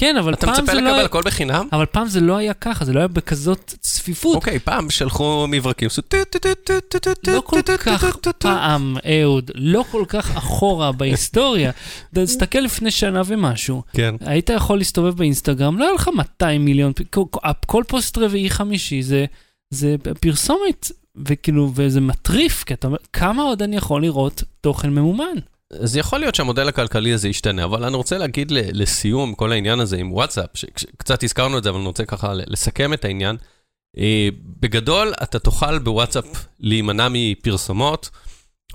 כן, 0.00 0.16
אבל 0.16 0.34
אתה 0.34 0.46
פעם 0.46 0.54
מצפה 0.54 0.66
זה 0.66 0.74
לא 0.74 0.80
לקבל 0.80 0.94
היה... 0.94 1.04
הכל 1.04 1.22
בחינם? 1.22 1.68
אבל 1.72 1.86
פעם 1.86 2.08
זה 2.08 2.20
לא 2.20 2.36
היה 2.36 2.54
ככה, 2.54 2.84
זה 2.84 2.92
לא 2.92 2.98
היה 2.98 3.08
בכזאת 3.08 3.74
צפיפות. 3.80 4.36
אוקיי, 4.36 4.58
פעם 4.58 4.90
שלחו 4.90 5.46
מברקים, 5.48 5.86
עשו 5.86 6.02
טו 6.02 6.16
טו 6.30 6.38
טו 6.38 6.54
טו 6.54 6.80
טו 6.88 6.98
טו 6.98 7.14
טו 7.14 7.32
לא 7.32 7.40
כל 7.40 7.60
כך. 7.62 8.16
פעם, 8.38 8.96
אהוד, 9.06 9.50
לא 9.54 9.84
כל 9.90 10.04
כך 10.08 10.36
אחורה 10.36 10.92
בהיסטוריה. 10.98 11.70
תסתכל 12.14 12.58
לפני 12.58 12.90
שנה 12.90 13.22
ומשהו, 13.26 13.82
כן. 13.92 14.14
היית 14.20 14.50
יכול 14.50 14.78
להסתובב 14.78 15.16
באינסטגרם, 15.16 15.78
לא 15.78 15.84
היה 15.84 15.94
לך 15.94 16.10
200 16.14 16.64
מיליון, 16.64 16.92
כל, 17.66 17.82
פוסט 17.88 18.18
רביעי 18.18 18.50
חמישי 18.50 19.02
זה 19.70 19.96
פרסומת, 20.20 20.90
וכאילו, 21.16 21.72
וזה 21.74 22.00
מטריף, 22.00 22.64
כי 22.64 22.74
אתה 22.74 22.86
אומר, 22.86 22.98
כמה 23.12 23.42
עוד 23.42 23.62
אני 23.62 23.76
יכול 23.76 24.02
לראות 24.02 24.42
תוכן 24.60 24.90
ממומן? 24.90 25.36
אז 25.72 25.96
יכול 25.96 26.20
להיות 26.20 26.34
שהמודל 26.34 26.68
הכלכלי 26.68 27.12
הזה 27.12 27.28
ישתנה, 27.28 27.64
אבל 27.64 27.84
אני 27.84 27.96
רוצה 27.96 28.18
להגיד 28.18 28.52
לסיום 28.52 29.34
כל 29.34 29.52
העניין 29.52 29.80
הזה 29.80 29.96
עם 29.96 30.12
וואטסאפ, 30.12 30.50
שקצת 30.54 31.22
הזכרנו 31.22 31.58
את 31.58 31.62
זה, 31.62 31.70
אבל 31.70 31.78
אני 31.78 31.86
רוצה 31.86 32.04
ככה 32.04 32.32
לסכם 32.34 32.92
את 32.92 33.04
העניין. 33.04 33.36
אה, 33.98 34.28
בגדול, 34.60 35.12
אתה 35.22 35.38
תוכל 35.38 35.78
בוואטסאפ 35.78 36.24
להימנע 36.60 37.08
מפרסומות, 37.10 38.10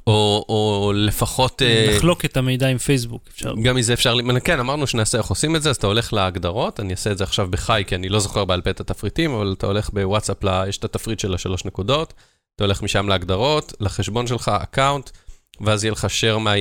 או, 0.07 0.45
או 0.49 0.91
לפחות... 0.95 1.61
אה, 1.61 1.95
לחלוק 1.95 2.25
את 2.25 2.37
המידע 2.37 2.67
עם 2.67 2.77
פייסבוק, 2.77 3.23
אפשר. 3.27 3.53
גם 3.63 3.75
מזה 3.75 3.93
אפשר 3.93 4.13
להימנע, 4.13 4.39
כן, 4.39 4.59
אמרנו 4.59 4.87
שנעשה 4.87 5.17
איך 5.17 5.27
עושים 5.27 5.55
את 5.55 5.61
זה, 5.61 5.69
אז 5.69 5.75
אתה 5.75 5.87
הולך 5.87 6.13
להגדרות, 6.13 6.79
אני 6.79 6.91
אעשה 6.91 7.11
את 7.11 7.17
זה 7.17 7.23
עכשיו 7.23 7.47
בחי, 7.49 7.83
כי 7.87 7.95
אני 7.95 8.09
לא 8.09 8.19
זוכר 8.19 8.45
בעל 8.45 8.61
פה 8.61 8.69
את 8.69 8.79
התפריטים, 8.79 9.31
אבל 9.31 9.53
אתה 9.57 9.67
הולך 9.67 9.89
בוואטסאפ, 9.93 10.37
יש 10.67 10.77
את 10.77 10.83
התפריט 10.83 11.19
של 11.19 11.33
השלוש 11.33 11.65
נקודות, 11.65 12.13
אתה 12.55 12.63
הולך 12.63 12.81
משם 12.81 13.09
להגדרות, 13.09 13.73
לחשבון 13.79 14.27
שלך, 14.27 14.51
account, 14.63 15.09
ואז 15.61 15.83
יהיה 15.83 15.91
לך 15.91 16.07
share 16.19 16.39
my 16.39 16.57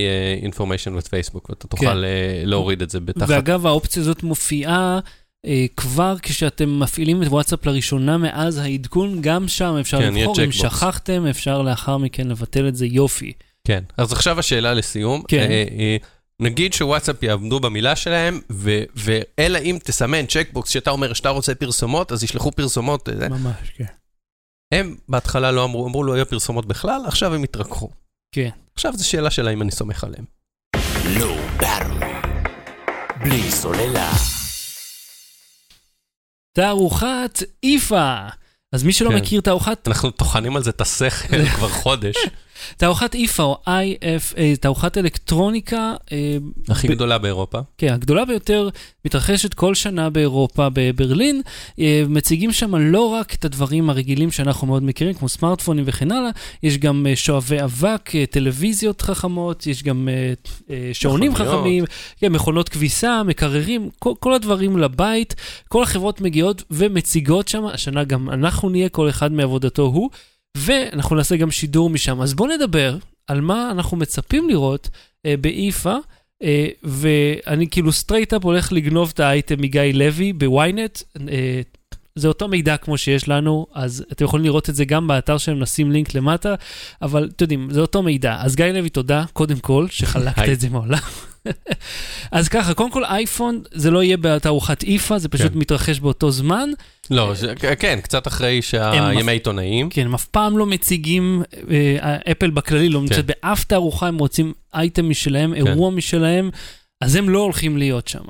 uh, 0.47 0.55
information 0.55 1.01
with 1.01 1.07
Facebook, 1.07 1.47
ואתה 1.49 1.67
תוכל 1.69 1.87
כן. 1.87 1.93
uh, 1.93 2.47
להוריד 2.47 2.83
את 2.83 2.91
זה. 2.90 3.28
ואגב, 3.29 3.67
האופציה 3.67 4.03
הזאת 4.03 4.23
מופיעה 4.23 5.01
אה, 5.47 5.67
כבר 5.77 6.15
כשאתם 6.23 6.81
מפעילים 6.81 7.23
את 7.23 7.29
וואטסאפ 7.29 7.67
לראשונה 7.67 8.19
מאז 8.19 8.59
העדכון, 8.59 9.19
גם 9.21 9.49
שם 9.49 9.77
אפשר 9.81 9.99
כן, 9.99 10.15
לבחור, 10.15 10.45
אם. 10.45 10.53
שכחתם, 10.53 11.27
אפשר 11.27 11.63
לאחר 11.63 11.99
מכן 11.99 12.29
לבטל 12.29 12.69
את 12.69 12.77
זה, 12.77 12.87
יופי. 12.87 13.33
כן, 13.67 13.85
אז 13.97 14.13
עכשיו 14.13 14.39
השאלה 14.39 14.75
לסיום. 14.75 15.23
כן. 15.29 15.51
אה, 15.51 15.65
אה, 15.79 15.97
נגיד 16.41 16.73
שוואטסאפ 16.73 17.23
יעמדו 17.23 17.61
במילה 17.61 17.97
שלהם, 17.97 18.41
ו- 18.53 18.83
ואלא 18.95 19.59
אם 19.59 19.79
תסמן 19.85 20.27
צ'קבוקס 20.27 20.71
שאתה 20.71 20.91
אומר 20.91 21.13
שאתה 21.13 21.29
רוצה 21.29 21.55
פרסומות, 21.55 22.13
אז 22.13 22.25
ישלחו 22.25 22.53
פרסומות. 22.53 23.09
ממש, 23.09 23.71
כן. 23.77 23.85
הם 24.73 24.97
בהתחלה 25.09 25.53
לא 25.53 25.65
אמרו, 25.65 25.87
אמרו 25.87 26.05
לא 26.05 26.13
יהיו 26.13 26.27
פרסומות 26.27 26.67
בכלל, 26.67 27.01
עכשיו 27.07 27.35
הם 27.35 27.43
התרככו. 27.43 27.91
כן. 28.35 28.51
עכשיו 28.75 28.93
זו 28.97 29.09
שאלה 29.09 29.31
של 29.31 29.49
האם 29.49 29.62
אני 29.62 29.71
סומך 29.71 30.04
עליהם. 30.04 30.25
לא 31.19 31.37
ברמי. 31.57 32.12
בלי 33.21 33.50
סוללה. 33.50 34.12
תערוכת 36.52 37.38
איפה. 37.62 38.14
אז 38.73 38.83
מי 38.83 38.93
שלא 38.93 39.11
כן. 39.11 39.16
מכיר 39.16 39.40
תערוכת, 39.40 39.88
אנחנו 39.88 40.11
טוחנים 40.11 40.57
על 40.57 40.62
זה 40.62 40.71
את 40.71 40.81
השכל 40.81 41.45
כבר 41.47 41.69
חודש. 41.69 42.16
תערוכת 42.76 43.14
איפה 43.14 43.42
או 43.42 43.59
IFA, 43.66 44.38
תערוכת 44.61 44.99
אלקטרוניקה, 44.99 45.94
אה, 46.12 46.37
הכי 46.68 46.88
ב- 46.88 46.90
גדולה 46.90 47.18
באירופה. 47.18 47.59
כן, 47.78 47.92
הגדולה 47.92 48.25
ביותר, 48.25 48.68
מתרחשת 49.04 49.54
כל 49.54 49.75
שנה 49.75 50.11
באירופה, 50.11 50.68
בברלין. 50.73 51.42
אה, 51.78 52.02
מציגים 52.09 52.52
שם 52.52 52.76
לא 52.76 53.06
רק 53.06 53.35
את 53.35 53.44
הדברים 53.44 53.90
הרגילים 53.90 54.30
שאנחנו 54.30 54.66
מאוד 54.66 54.83
מכירים, 54.83 55.14
כמו 55.14 55.28
סמארטפונים 55.28 55.85
וכן 55.87 56.12
הלאה, 56.12 56.30
יש 56.62 56.78
גם 56.78 57.06
אה, 57.11 57.16
שואבי 57.16 57.62
אבק, 57.64 58.11
טלוויזיות 58.30 59.02
חכמות, 59.02 59.66
יש 59.66 59.83
גם 59.83 60.09
שעונים. 60.92 61.35
חכמים, 61.35 61.85
כן, 62.21 62.33
מכונות 62.33 62.68
כביסה, 62.68 63.23
מקררים, 63.23 63.88
כל, 63.99 64.12
כל 64.21 64.35
הדברים 64.35 64.78
לבית. 64.78 65.35
כל 65.68 65.83
החברות 65.83 66.21
מגיעות 66.21 66.62
ומציגות 66.71 67.49
שם, 67.49 67.64
השנה 67.66 68.04
גם 68.04 68.30
אנחנו 68.30 68.68
נהיה, 68.68 68.88
כל 68.88 69.09
אחד 69.09 69.33
מעבודתו 69.33 69.83
הוא. 69.83 70.11
ואנחנו 70.56 71.16
נעשה 71.16 71.37
גם 71.37 71.50
שידור 71.50 71.90
משם. 71.90 72.20
אז 72.20 72.34
בואו 72.34 72.56
נדבר 72.56 72.96
על 73.26 73.40
מה 73.40 73.70
אנחנו 73.70 73.96
מצפים 73.96 74.49
לראות 74.49 74.90
אה, 75.26 75.34
באיפא, 75.40 75.97
אה, 76.42 76.68
ואני 76.82 77.68
כאילו 77.70 77.92
straight 77.93 78.35
up 78.35 78.45
הולך 78.44 78.73
לגנוב 78.73 79.11
את 79.14 79.20
האייטם 79.20 79.62
מגיא 79.62 79.82
לוי 79.94 80.32
בוויינט. 80.32 81.02
אה, 81.28 81.61
זה 82.18 82.28
אותו 82.28 82.49
מידע 82.49 82.76
כמו 82.76 82.99
שיש 82.99 83.28
לנו, 83.28 83.66
אז 83.73 84.04
אתם 84.12 84.25
יכולים 84.25 84.46
לראות 84.46 84.70
את 84.70 84.75
זה 84.75 84.84
גם 84.84 85.06
באתר 85.06 85.38
שלהם, 85.38 85.58
נשים 85.58 85.92
לינק 85.92 86.14
למטה, 86.14 86.54
אבל 87.02 87.30
אתם 87.37 87.44
יודעים, 87.44 87.68
זה 87.70 87.80
אותו 87.80 88.02
מידע. 88.02 88.37
אז 88.40 88.56
גיא 88.56 88.64
לוי, 88.64 88.88
תודה, 88.88 89.25
קודם 89.32 89.58
כל, 89.58 89.87
שחלקת. 89.90 90.49
את 90.52 90.61
זה 90.61 90.70
מהעולם. 90.70 90.99
אז 92.33 92.49
ככה, 92.49 92.75
קודם 92.75 92.91
כל 92.91 93.05
אייפון, 93.05 93.63
זה 93.73 93.91
לא 93.91 94.03
יהיה 94.03 94.17
בתערוכת 94.21 94.85
איפה, 94.85 95.19
זה 95.19 95.29
פשוט 95.29 95.53
כן. 95.53 95.59
מתרחש 95.59 96.01
באותו 96.01 96.31
זמן. 96.31 96.69
לא, 97.11 97.35
זה- 97.35 97.55
כן, 97.79 97.99
קצת 98.03 98.27
אחרי 98.27 98.63
שהימי 98.63 99.33
עיתונאים. 99.33 99.91
כן, 99.91 100.05
הם 100.07 100.15
אף 100.15 100.25
פעם 100.25 100.59
לא 100.59 100.67
מציגים, 100.67 101.43
אה, 101.71 102.17
אפל 102.33 102.51
בכללי 102.51 102.89
לא 102.89 103.01
נמצאת 103.01 103.27
באף 103.27 103.65
תערוכה, 103.65 104.07
הם 104.09 104.19
רוצים 104.19 104.53
אייטם 104.75 105.09
משלהם, 105.11 105.55
כן. 105.55 105.67
אירוע 105.67 105.91
משלהם, 105.91 106.51
אז 107.01 107.17
הם 107.17 107.29
לא 107.29 107.39
הולכים 107.39 107.77
להיות 107.79 108.09
שם. 108.09 108.23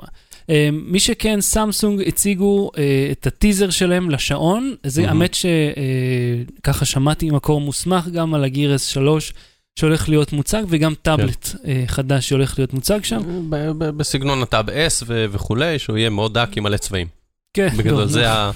אה, 0.49 0.69
מי 0.71 0.99
שכן, 0.99 1.41
סמסונג 1.41 2.01
הציגו 2.07 2.71
אה, 2.77 2.83
את 3.11 3.27
הטיזר 3.27 3.69
שלהם 3.69 4.09
לשעון, 4.09 4.75
זה. 4.83 5.07
האמת 5.09 5.33
שככה 5.33 6.85
שמעתי 6.85 7.29
ממקור 7.29 7.61
מוסמך 7.61 8.07
גם 8.07 8.33
על 8.33 8.43
הגירס 8.43 8.85
3 8.85 9.33
שהולך 9.79 10.09
להיות 10.09 10.33
מוצג, 10.33 10.63
וגם 10.69 10.93
טאבלט 11.01 11.49
אה, 11.67 11.83
חדש 11.87 12.29
שהולך 12.29 12.59
להיות 12.59 12.73
מוצג 12.73 13.03
שם. 13.03 13.49
ב- 13.49 13.55
ב- 13.77 13.89
בסגנון 13.89 14.41
הטאב 14.41 14.69
S 14.69 15.03
ו- 15.07 15.25
וכולי, 15.31 15.79
שהוא 15.79 15.97
יהיה 15.97 16.09
מאוד 16.09 16.33
דק 16.37 16.49
עם 16.55 16.63
מלא 16.63 16.77
צבעים. 16.77 17.07
כן, 17.53 17.69
בגדול, 17.77 17.99
לא, 17.99 18.05
זה 18.07 18.31
ה- 18.31 18.51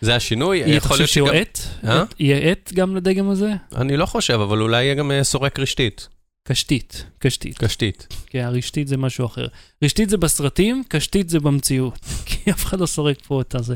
זה 0.00 0.16
השינוי. 0.16 0.58
יהיה, 0.58 0.76
אתה 0.76 0.88
חושב 0.88 0.98
להיות 1.00 1.10
שהוא 1.10 1.28
עט? 1.30 1.58
אה? 1.84 2.02
עט? 2.02 2.14
יהיה 2.20 2.50
עט 2.50 2.72
גם 2.72 2.96
לדגם 2.96 3.30
הזה? 3.30 3.52
אני 3.76 3.96
לא 3.96 4.06
חושב, 4.06 4.40
אבל 4.40 4.60
אולי 4.60 4.84
יהיה 4.84 4.94
גם 4.94 5.10
אה, 5.10 5.24
סורק 5.24 5.58
רשתית. 5.58 6.08
קשתית, 6.48 7.04
קשתית. 7.18 7.58
קשתית. 7.58 8.06
כן, 8.26 8.40
הרשתית 8.44 8.88
זה 8.88 8.96
משהו 8.96 9.26
אחר. 9.26 9.46
רשתית 9.84 10.10
זה 10.10 10.16
בסרטים, 10.16 10.82
קשתית 10.88 11.28
זה 11.28 11.40
במציאות. 11.40 11.98
כי 12.26 12.50
אף 12.50 12.64
אחד 12.64 12.80
לא 12.80 12.86
סורק 12.86 13.18
פה 13.26 13.40
את 13.40 13.54
הזה. 13.54 13.74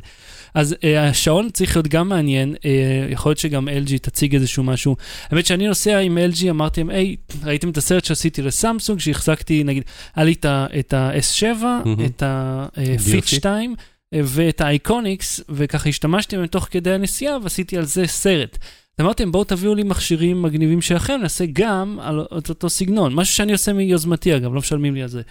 אז 0.55 0.75
אה, 0.85 1.09
השעון 1.09 1.49
צריך 1.53 1.77
להיות 1.77 1.89
גם 1.89 2.09
מעניין, 2.09 2.55
אה, 2.65 2.71
יכול 3.11 3.31
להיות 3.31 3.39
שגם 3.39 3.69
LG 3.69 3.99
תציג 4.03 4.35
איזשהו 4.35 4.63
משהו. 4.65 4.97
האמת 5.31 5.47
שאני 5.47 5.67
נוסע 5.67 5.99
עם 5.99 6.19
LG, 6.33 6.51
אמרתי 6.51 6.81
להם, 6.81 6.91
היי, 6.91 7.17
ראיתם 7.45 7.71
את 7.71 7.77
הסרט 7.77 8.05
שעשיתי 8.05 8.43
לסמסונג, 8.43 9.01
שהחזקתי, 9.01 9.65
נגיד, 9.65 9.83
היה 10.17 10.25
לי 10.25 10.33
את 10.33 10.45
ה- 10.45 10.67
את 10.79 10.93
ה-S7, 10.95 11.45
מהמם. 11.63 12.05
את 12.05 12.23
ה-Fit 12.23 13.23
DLC. 13.23 13.27
2, 13.27 13.75
אה, 14.15 14.21
ואת 14.25 14.61
האייקוניקס, 14.61 15.41
וככה 15.49 15.89
השתמשתי 15.89 16.37
בהם 16.37 16.47
תוך 16.47 16.69
כדי 16.71 16.91
הנסיעה, 16.93 17.37
ועשיתי 17.43 17.77
על 17.79 17.85
זה 17.85 18.07
סרט. 18.07 18.59
להם, 19.21 19.33
בואו 19.33 19.45
תביאו 19.45 19.75
לי 19.75 19.83
מכשירים 19.83 20.43
מגניבים 20.43 20.83
שלכם, 20.83 21.19
נעשה 21.23 21.45
גם 21.53 21.99
על 22.03 22.21
אותו 22.49 22.71
סגנון. 22.71 23.15
משהו 23.15 23.35
שאני 23.35 23.53
עושה 23.53 23.73
מיוזמתי, 23.73 24.37
אגב, 24.37 24.55
לא 24.55 24.59
משלמים 24.59 24.95
לי 24.95 25.03
על 25.03 25.09
זה. 25.09 25.23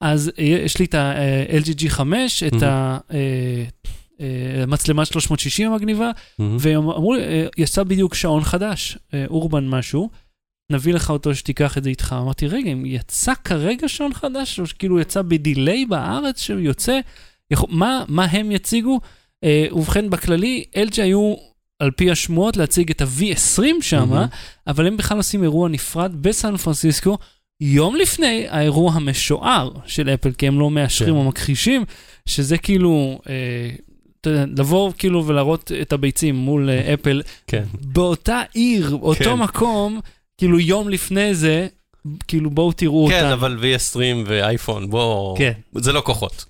אז 0.00 0.30
אה, 0.38 0.44
יש 0.44 0.78
לי 0.78 0.84
את 0.84 0.94
ה-LG 0.94 1.68
G5, 1.82 2.00
את 2.46 2.62
המצלמה 4.62 5.04
360 5.04 5.72
המגניבה, 5.72 6.10
מהמם. 6.38 6.56
והם 6.60 6.76
אמרו 6.76 7.14
לי, 7.14 7.22
אה, 7.22 7.46
יצא 7.56 7.82
בדיוק 7.82 8.14
שעון 8.14 8.44
חדש, 8.44 8.98
אה, 9.14 9.24
אורבן 9.30 9.68
משהו, 9.68 10.10
נביא 10.72 10.94
לך 10.94 11.10
אותו 11.10 11.34
שתיקח 11.34 11.78
את 11.78 11.84
זה 11.84 11.90
איתך. 11.90 12.16
אמרתי, 12.20 12.46
רגע, 12.46 12.72
אם 12.72 12.86
יצא 12.86 13.32
כרגע 13.44 13.88
שעון 13.88 14.14
חדש, 14.14 14.60
או 14.60 14.66
שכאילו 14.66 15.00
יצא 15.00 15.22
בדיליי 15.22 15.86
בארץ 15.86 16.40
שהוא 16.40 16.60
יוצא, 16.60 17.00
יכול, 17.50 17.68
מה, 17.72 18.04
מה 18.08 18.24
הם 18.24 18.50
יציגו? 18.50 19.00
אה, 19.44 19.66
ובכן, 19.72 20.10
בכללי, 20.10 20.64
LG 20.74 21.02
היו, 21.02 21.34
על 21.78 21.90
פי 21.90 22.10
השמועות, 22.10 22.56
להציג 22.56 22.90
את 22.90 23.00
ה-V20 23.00 23.62
שם, 23.80 24.08
מהמם. 24.08 24.26
אבל 24.66 24.86
הם 24.86 24.96
בכלל 24.96 25.16
עושים 25.16 25.42
אירוע 25.42 25.68
נפרד 25.68 26.12
בסן 26.22 26.56
פרנסיסקו, 26.56 27.18
יום 27.60 27.96
לפני 27.96 28.46
האירוע 28.48 28.92
המשוער 28.92 29.70
של 29.86 30.08
אפל, 30.08 30.32
כי 30.32 30.46
הם 30.46 30.58
לא 30.58 30.70
מאשרים 30.70 31.14
כן. 31.14 31.20
או 31.20 31.24
מכחישים, 31.24 31.84
שזה 32.26 32.58
כאילו, 32.58 33.20
אה, 33.28 33.70
לבוא 34.56 34.92
כאילו 34.98 35.26
ולהראות 35.26 35.72
את 35.82 35.92
הביצים 35.92 36.34
מול 36.34 36.70
אה, 36.70 36.94
אפל, 36.94 37.22
כן. 37.46 37.64
באותה 37.80 38.42
עיר, 38.52 38.98
אותו 39.02 39.24
כן. 39.24 39.34
מקום, 39.34 40.00
כאילו 40.38 40.60
יום 40.60 40.88
לפני 40.88 41.34
זה, 41.34 41.66
כאילו 42.28 42.50
בואו 42.50 42.72
תראו 42.72 43.08
כן, 43.08 43.24
אותם. 43.24 43.32
אבל 43.32 43.58
V20 43.62 43.98
ואייפון, 44.26 44.90
בוא... 44.90 45.38
כן. 45.38 45.52
זה 45.74 45.92
לא 45.92 46.00
כוחות. 46.00 46.44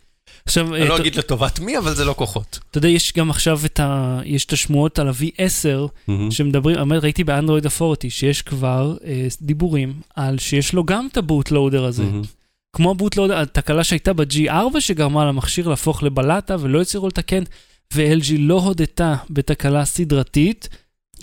עכשיו, 0.47 0.75
אני 0.75 0.89
לא 0.89 0.95
אה, 0.95 1.01
אגיד 1.01 1.17
לטובת 1.17 1.61
מי, 1.61 1.79
אבל 1.79 1.95
זה 1.95 2.05
לא 2.05 2.15
כוחות. 2.19 2.59
אתה 2.71 2.79
יודע, 2.79 2.89
יש 2.89 3.13
גם 3.17 3.31
עכשיו 3.31 3.61
את 3.65 3.81
ה... 3.81 4.21
יש 4.25 4.45
את 4.45 4.53
השמועות 4.53 4.99
על 4.99 5.09
ה-V10, 5.09 5.89
מהמם. 6.09 6.31
שמדברים, 6.31 6.79
האמת, 6.79 7.03
ראיתי 7.03 7.25
באנדרואיד 7.25 7.67
אפורטי, 7.67 8.11
שיש 8.11 8.43
כבר 8.43 8.97
אה, 9.05 9.27
דיבורים 9.43 9.93
על 10.17 10.39
שיש 10.39 10.73
לו 10.73 10.85
גם 10.85 11.09
את 11.13 11.17
הבוטלואודר 11.17 11.85
הזה. 11.85 12.05
כמו 12.77 12.91
הבוטלואודר, 12.91 13.39
התקלה 13.39 13.85
שהייתה 13.85 14.13
ב-G4 14.13 14.81
שגרמה 14.81 15.25
למכשיר 15.25 15.69
להפוך 15.69 16.03
לבלטה 16.03 16.57
ולא 16.61 16.83
הצליחו 16.83 17.09
לתקן, 17.09 17.43
ו-LG 17.95 18.33
לא 18.39 18.61
הודתה 18.61 19.15
בתקלה 19.31 19.85
סדרתית. 19.85 20.69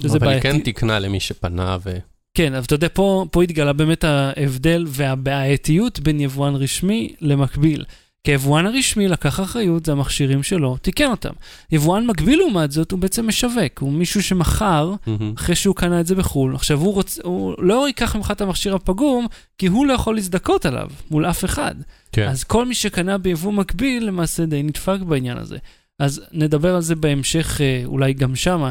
שזה 0.01 0.17
אבל 0.17 0.27
היא. 0.27 0.41
כן 0.41 0.60
תיקנה 0.60 1.00
למי 1.00 1.19
שפנה 1.19 1.77
ו... 1.86 1.98
כן, 2.38 2.53
אבל 2.53 2.63
אתה 2.63 2.75
יודע, 2.75 2.88
פה, 2.93 3.25
פה 3.31 3.43
התגלה 3.43 3.74
באמת 3.74 4.03
ההבדל 4.03 4.86
והבעייתיות 4.88 6.00
בין 6.00 6.19
יבואן 6.19 6.55
רשמי 6.55 7.15
למקביל. 7.22 7.86
כי 8.24 8.32
היבואן 8.32 8.65
הרשמי 8.65 9.08
לקח 9.08 9.39
אחריות, 9.39 9.86
זה 9.86 9.92
המכשירים 9.92 10.44
שלו, 10.44 10.77
תיקן 10.77 11.12
אותם. 11.12 11.30
יבואן 11.72 12.06
מקביל 12.08 12.39
לעומת 12.39 12.72
זאת, 12.72 12.92
הוא 12.92 13.00
בעצם 13.00 13.27
משווק, 13.27 13.80
הוא 13.80 13.92
מישהו 13.94 14.24
שמכר 14.24 14.94
מהמם. 15.08 15.34
אחרי 15.38 15.56
שהוא 15.56 15.75
קנה 15.75 16.00
את 16.00 16.06
זה 16.08 16.15
בחו"ל. 16.15 16.56
עכשיו, 16.56 16.80
הוא, 16.80 16.94
רוצ... 16.94 17.20
הוא 17.24 17.56
לא 17.58 17.88
ייקח 17.88 18.15
ממך 18.15 18.32
את 18.32 18.42
המכשיר 18.42 18.75
הפגום, 18.75 19.27
כי 19.58 19.68
הוא 19.68 19.86
לא 19.86 19.94
יכול 19.94 20.15
להזדכות 20.15 20.65
עליו 20.65 20.89
מול 21.12 21.25
אף 21.25 21.46
אחד. 21.46 21.75
כן. 22.12 22.27
אז 22.27 22.44
כל 22.44 22.65
מי 22.65 22.75
שקנה 22.75 23.18
ביבוא 23.18 23.51
מקביל, 23.53 24.06
למעשה 24.08 24.46
די 24.46 24.63
נדפק 24.63 24.98
בעניין 25.08 25.38
הזה. 25.38 25.58
אז 26.00 26.22
נדבר 26.32 26.75
על 26.75 26.82
זה 26.82 26.96
בהמשך, 26.96 27.62
אה, 27.62 27.82
אולי 27.86 28.13
גם 28.13 28.36
שמה. 28.36 28.70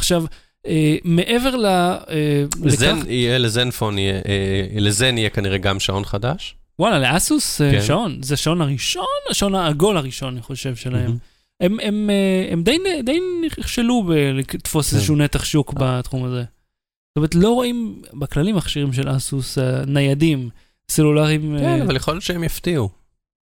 עכשיו, 0.00 0.24
אה, 0.66 0.96
מעבר 1.04 1.56
ל... 1.56 1.66
אה, 1.66 2.44
זן 2.66 2.98
לכך- 2.98 3.06
יהיה 3.08 3.38
לזנפון, 3.38 3.98
יהיה, 3.98 4.14
אה, 4.14 4.66
לזן 4.80 5.18
יהיה 5.18 5.30
כנראה 5.30 5.58
גם 5.58 5.80
שעון 5.80 6.04
חדש. 6.04 6.54
וואלה, 6.78 7.12
לאסוס 7.12 7.60
אה, 7.60 7.70
כן. 7.70 7.82
שעון, 7.82 8.22
זה 8.22 8.34
השעון 8.34 8.60
הראשון, 8.60 9.04
השעון 9.30 9.54
העגול 9.54 9.96
הראשון, 9.96 10.32
אני 10.32 10.42
חושב, 10.42 10.76
שלהם. 10.76 11.04
מהמם. 11.04 11.18
הם, 11.60 11.76
הם, 11.82 12.10
אה, 12.10 12.52
הם 12.52 12.62
די, 12.62 12.78
די 13.04 13.18
נכשלו 13.46 14.02
בלתפוס 14.02 14.90
כן. 14.90 14.96
איזשהו 14.96 15.16
נתח 15.16 15.44
שוק 15.44 15.74
בתחום 15.76 16.24
הזה. 16.24 16.44
זאת 17.16 17.18
אומרת, 17.18 17.34
לא 17.34 17.50
רואים 17.50 18.02
בכללי 18.14 18.52
מכשירים 18.52 18.92
של 18.92 19.16
אסוס 19.16 19.58
אה, 19.58 19.84
ניידים, 19.86 20.48
סלולריים. 20.90 21.58
כן, 21.58 21.64
אה, 21.64 21.82
אבל 21.82 21.96
יכול 21.96 22.14
להיות 22.14 22.24
שהם 22.24 22.44
יפתיעו. 22.44 22.88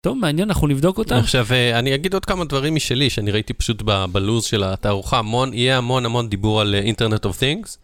טוב, 0.00 0.18
מעניין, 0.18 0.48
אנחנו 0.48 0.66
נבדוק 0.66 0.98
אותם. 0.98 1.14
עכשיו, 1.14 1.46
אה, 1.50 1.78
אני 1.78 1.94
אגיד 1.94 2.14
עוד 2.14 2.24
כמה 2.24 2.44
דברים 2.44 2.74
משלי, 2.74 3.10
שאני 3.10 3.30
ראיתי 3.30 3.52
פשוט 3.52 3.82
בלוז 4.12 4.44
של 4.44 4.64
התערוכה, 4.64 5.18
המון, 5.18 5.54
יהיה 5.54 5.78
המון 5.78 6.06
המון 6.06 6.28
דיבור 6.28 6.60
על 6.60 6.74
אינטרנט 6.74 7.24
אוף 7.24 7.38
תינגס. 7.38 7.78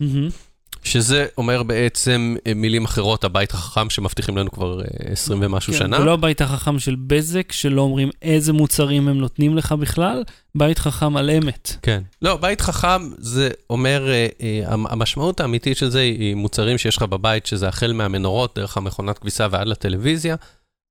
שזה 0.82 1.26
אומר 1.38 1.62
בעצם 1.62 2.36
אה, 2.46 2.54
מילים 2.54 2.84
אחרות, 2.84 3.24
הבית 3.24 3.52
החכם 3.54 3.90
שמבטיחים 3.90 4.36
לנו 4.36 4.50
כבר 4.50 4.80
אה, 4.80 4.84
20 5.12 5.38
ומשהו 5.42 5.72
כן, 5.72 5.78
שנה. 5.78 5.98
זה 5.98 6.04
לא 6.04 6.12
הבית 6.14 6.40
החכם 6.40 6.78
של 6.78 6.96
בזק, 7.06 7.52
שלא 7.52 7.80
אומרים 7.82 8.10
איזה 8.22 8.52
מוצרים 8.52 9.08
הם 9.08 9.18
נותנים 9.18 9.56
לך 9.56 9.72
בכלל, 9.72 10.24
בית 10.54 10.78
חכם 10.78 11.16
על 11.16 11.30
אמת. 11.30 11.76
כן. 11.82 12.02
לא, 12.22 12.36
בית 12.36 12.60
חכם 12.60 13.10
זה 13.18 13.50
אומר, 13.70 14.08
אה, 14.10 14.26
אה, 14.42 14.62
המ- 14.72 14.86
המשמעות 14.86 15.40
האמיתית 15.40 15.76
של 15.76 15.88
זה 15.90 16.00
היא 16.00 16.34
מוצרים 16.34 16.78
שיש 16.78 16.96
לך 16.96 17.02
בבית, 17.02 17.46
שזה 17.46 17.68
החל 17.68 17.92
מהמנורות, 17.92 18.52
דרך 18.58 18.76
המכונת 18.76 19.18
כביסה 19.18 19.46
ועד 19.50 19.66
לטלוויזיה. 19.66 20.36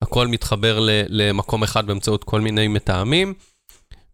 הכל 0.02 0.28
מתחבר 0.28 0.80
ל- 0.80 0.90
למקום 1.10 1.64
אחד 1.64 1.88
באמצעות 1.88 2.24
כל 2.24 2.42
מיני 2.42 2.68
מתאמים, 2.68 3.34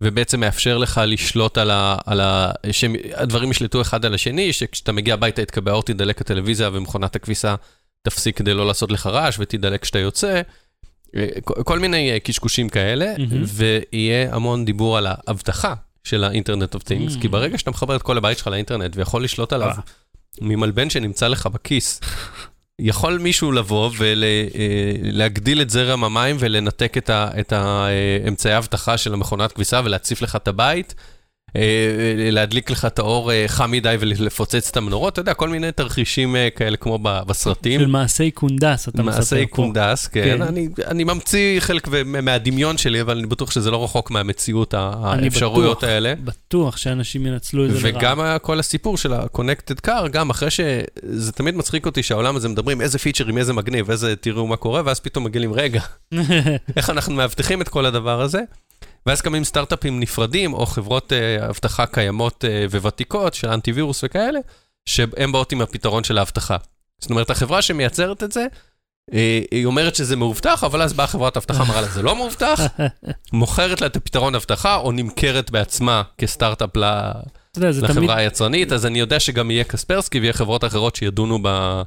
ובעצם 0.03 0.39
מאפשר 0.39 0.77
לך 0.77 1.01
לשלוט 1.07 1.57
על 1.57 1.71
ה... 1.71 1.97
על 2.05 2.21
ה 2.21 2.51
שהדברים 2.71 3.51
ישלטו 3.51 3.81
אחד 3.81 4.05
על 4.05 4.13
השני, 4.13 4.53
שכשאתה 4.53 4.91
מגיע 4.91 5.13
הביתה 5.13 5.41
יתקבע 5.41 5.71
אור, 5.71 5.83
תדלק 5.83 6.21
הטלוויזיה 6.21 6.69
ומכונת 6.73 7.15
הכביסה 7.15 7.55
תפסיק 8.01 8.37
כדי 8.37 8.53
לא 8.53 8.67
לעשות 8.67 8.91
לך 8.91 9.07
רעש 9.07 9.35
ותדלק 9.39 9.81
כשאתה 9.81 9.99
יוצא. 9.99 10.41
אה, 11.15 11.27
כל- 11.43 11.63
כל 11.63 11.79
מיני 11.79 12.11
אה, 12.11 12.19
קשקושים 12.19 12.69
כאלה, 12.69 13.13
מהמם. 13.17 13.43
ויהיה 13.47 14.35
המון 14.35 14.65
דיבור 14.65 14.97
על 14.97 15.07
האבטחה 15.09 15.73
של 16.03 16.23
ה 16.23 16.29
internet 16.29 16.73
of 16.75 16.83
things, 16.83 17.15
Mm. 17.15 17.21
כי 17.21 17.27
ברגע 17.27 17.57
שאתה 17.57 17.71
מחבר 17.71 17.95
את 17.95 18.01
כל 18.01 18.17
הבית 18.17 18.37
שלך 18.37 18.47
לאינטרנט 18.47 18.97
ויכול 18.97 19.23
לשלוט 19.23 19.53
עליו 19.53 19.67
אה. 19.69 19.73
ממלבן 20.41 20.89
שנמצא 20.89 21.27
לך 21.27 21.47
בכיס, 21.47 22.01
יכול 22.79 23.17
מישהו 23.17 23.51
לבוא 23.51 23.89
ולהגדיל 23.97 25.61
את 25.61 25.69
זרם 25.69 26.03
המים 26.03 26.35
ולנתק 26.39 26.97
את 26.97 27.09
ה- 27.09 27.29
את 27.39 27.53
האמצעי 27.53 28.53
האבטחה 28.53 28.97
של 28.97 29.13
המכונת 29.13 29.51
כביסה 29.51 29.81
ולהציף 29.83 30.21
לך 30.21 30.35
את 30.35 30.47
הבית. 30.47 30.95
אה, 31.55 31.61
להדליק 32.31 32.69
לך 32.69 32.85
את 32.85 32.99
האור 32.99 33.31
אה, 33.31 33.43
חם 33.47 33.71
מדי 33.71 33.95
ולפוצץ 33.99 34.69
את 34.69 34.77
המנורות, 34.77 35.13
אתה 35.13 35.21
יודע, 35.21 35.33
כל 35.33 35.49
מיני 35.49 35.71
תרחישים 35.71 36.35
אה, 36.35 36.49
כאלה 36.55 36.77
כמו 36.77 36.99
בסרטים. 37.01 37.79
של 37.79 37.85
מעשי 37.85 38.31
קונדס, 38.31 38.87
אתה 38.87 39.03
מספר 39.03 39.23
פה. 39.23 39.35
מעשי 39.35 39.45
קונדס, 39.45 40.07
כן. 40.07 40.23
כן. 40.23 40.41
אני, 40.41 40.67
אני 40.87 41.03
ממציא 41.03 41.59
חלק 41.59 41.87
מהדמיון 42.05 42.77
שלי, 42.77 43.01
אבל 43.01 43.17
אני 43.17 43.27
בטוח 43.27 43.51
שזה 43.51 43.71
לא 43.71 43.83
רחוק 43.83 44.11
מהמציאות, 44.11 44.73
אני 44.73 45.25
האפשרויות 45.25 45.77
בטוח, 45.77 45.89
האלה. 45.89 46.13
בטוח 46.23 46.77
שאנשים 46.77 47.25
ינצלו 47.25 47.65
את 47.65 47.71
זה 47.71 47.91
לרעה. 47.91 47.99
וגם 47.99 48.37
כל 48.41 48.59
הסיפור 48.59 48.97
של 48.97 49.13
ה-Connected 49.13 49.87
Car, 49.87 50.07
גם 50.11 50.29
אחרי 50.29 50.51
ש... 50.51 50.59
זה 51.03 51.31
תמיד 51.31 51.55
מצחיק 51.55 51.85
אותי 51.85 52.03
שהעולם 52.03 52.35
הזה 52.35 52.49
מדברים 52.49 52.81
איזה 52.81 52.99
פיצ'רים, 52.99 53.37
איזה 53.37 53.53
מגניב, 53.53 53.91
איזה 53.91 54.15
תראו 54.15 54.47
מה 54.47 54.55
קורה, 54.55 54.81
ואז 54.85 54.99
פתאום 54.99 55.23
מגלים, 55.23 55.53
רגע, 55.53 55.81
איך 56.77 56.89
אנחנו 56.89 57.13
מאבטחים 57.13 57.61
את 57.61 57.69
כל 57.69 57.85
הדבר 57.85 58.21
הזה? 58.21 58.39
ואז 59.05 59.21
קמים 59.21 59.43
סטארט-אפים 59.43 59.99
נפרדים, 59.99 60.53
או 60.53 60.65
חברות 60.65 61.13
אה, 61.13 61.49
אבטחה 61.49 61.85
קיימות 61.85 62.45
אה, 62.45 62.65
וותיקות 62.71 63.33
של 63.33 63.49
אנטיווירוס 63.49 64.03
וכאלה, 64.03 64.39
שהן 64.85 65.31
באות 65.31 65.51
עם 65.51 65.61
הפתרון 65.61 66.03
של 66.03 66.17
האבטחה. 66.17 66.57
זאת 67.01 67.09
אומרת, 67.09 67.29
החברה 67.29 67.61
שמייצרת 67.61 68.23
את 68.23 68.31
זה, 68.31 68.45
אה, 69.13 69.41
היא 69.51 69.65
אומרת 69.65 69.95
שזה 69.95 70.15
מאובטח, 70.15 70.63
אבל 70.63 70.81
אז 70.81 70.93
באה 70.93 71.07
חברת 71.07 71.37
אבטחה, 71.37 71.63
אמרה 71.63 71.81
לה, 71.81 71.87
זה 71.87 72.01
לא 72.01 72.15
מאובטח, 72.15 72.59
מוכרת 73.33 73.81
לה 73.81 73.87
את 73.87 73.95
הפתרון 73.95 74.35
אבטחה, 74.35 74.75
או 74.75 74.91
נמכרת 74.91 75.51
בעצמה 75.51 76.03
כסטארט-אפ. 76.17 76.77
לחברה 77.57 78.15
היצרנית, 78.15 78.71
אז 78.71 78.85
אני 78.85 78.99
יודע 78.99 79.19
שגם 79.19 79.51
יהיה 79.51 79.63
קספרסקי 79.63 80.19
ויהיה 80.19 80.33
חברות 80.33 80.63
אחרות 80.63 80.95
שידונו 80.95 81.39
ב... 81.43 81.81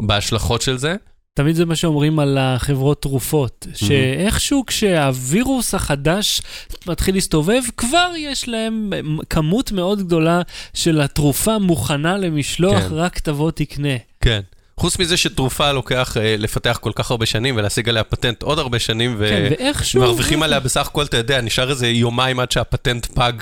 בהשלכות 0.00 0.62
של 0.62 0.78
זה. 0.78 0.96
תמיד 1.34 1.56
זה 1.56 1.64
מה 1.64 1.76
שאומרים 1.76 2.18
על 2.18 2.38
החברות 2.40 3.02
תרופות, 3.02 3.66
שאיכשהו 3.74 4.66
כשהווירוס 4.66 5.74
החדש 5.74 6.42
מתחיל 6.86 7.14
להסתובב, 7.14 7.62
כבר 7.76 8.10
יש 8.16 8.48
להם 8.48 8.90
כמות 9.30 9.72
מאוד 9.72 9.98
גדולה 9.98 10.42
של 10.74 11.00
התרופה 11.00 11.58
מוכנה 11.58 12.18
למשלוח, 12.18 12.82
כן. 12.82 12.94
רק 12.94 13.18
תבוא 13.18 13.50
תקנה. 13.50 13.96
כן. 14.20 14.40
חוץ 14.76 14.98
מזה 14.98 15.16
שתרופה 15.16 15.72
לוקח 15.72 16.16
אה, 16.16 16.36
לפתח 16.38 16.78
כל 16.80 16.92
כך 16.94 17.10
הרבה 17.10 17.26
שנים 17.26 17.56
ולהשיג 17.56 17.88
עליה 17.88 18.04
פטנט 18.04 18.42
עוד 18.42 18.58
הרבה 18.58 18.78
שנים, 18.78 19.12
כן, 19.12 19.18
ואיכשהו... 19.50 20.02
ומרוויחים 20.02 20.42
עליה 20.42 20.60
בסך 20.60 20.86
הכל, 20.86 21.04
אתה 21.04 21.16
יודע, 21.16 21.40
נשאר 21.40 21.70
איזה 21.70 21.88
יומיים 21.88 22.40
עד 22.40 22.50
שהפטנט 22.50 23.06
פג 23.06 23.32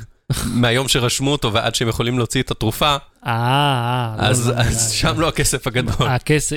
מהיום 0.46 0.88
שרשמו 0.88 1.32
אותו 1.32 1.52
ועד 1.52 1.74
שהם 1.74 1.88
יכולים 1.88 2.18
להוציא 2.18 2.42
את 2.42 2.50
התרופה, 2.50 2.96
אה, 3.26 3.30
אה, 3.32 4.14
לא, 4.18 4.22
אז 4.22 4.48
לא, 4.48 4.54
לא, 4.56 4.60
אז 4.60 4.90
שם 4.92 5.20
לא 5.20 5.28
הכסף 5.28 5.66
הגדול. 5.66 6.08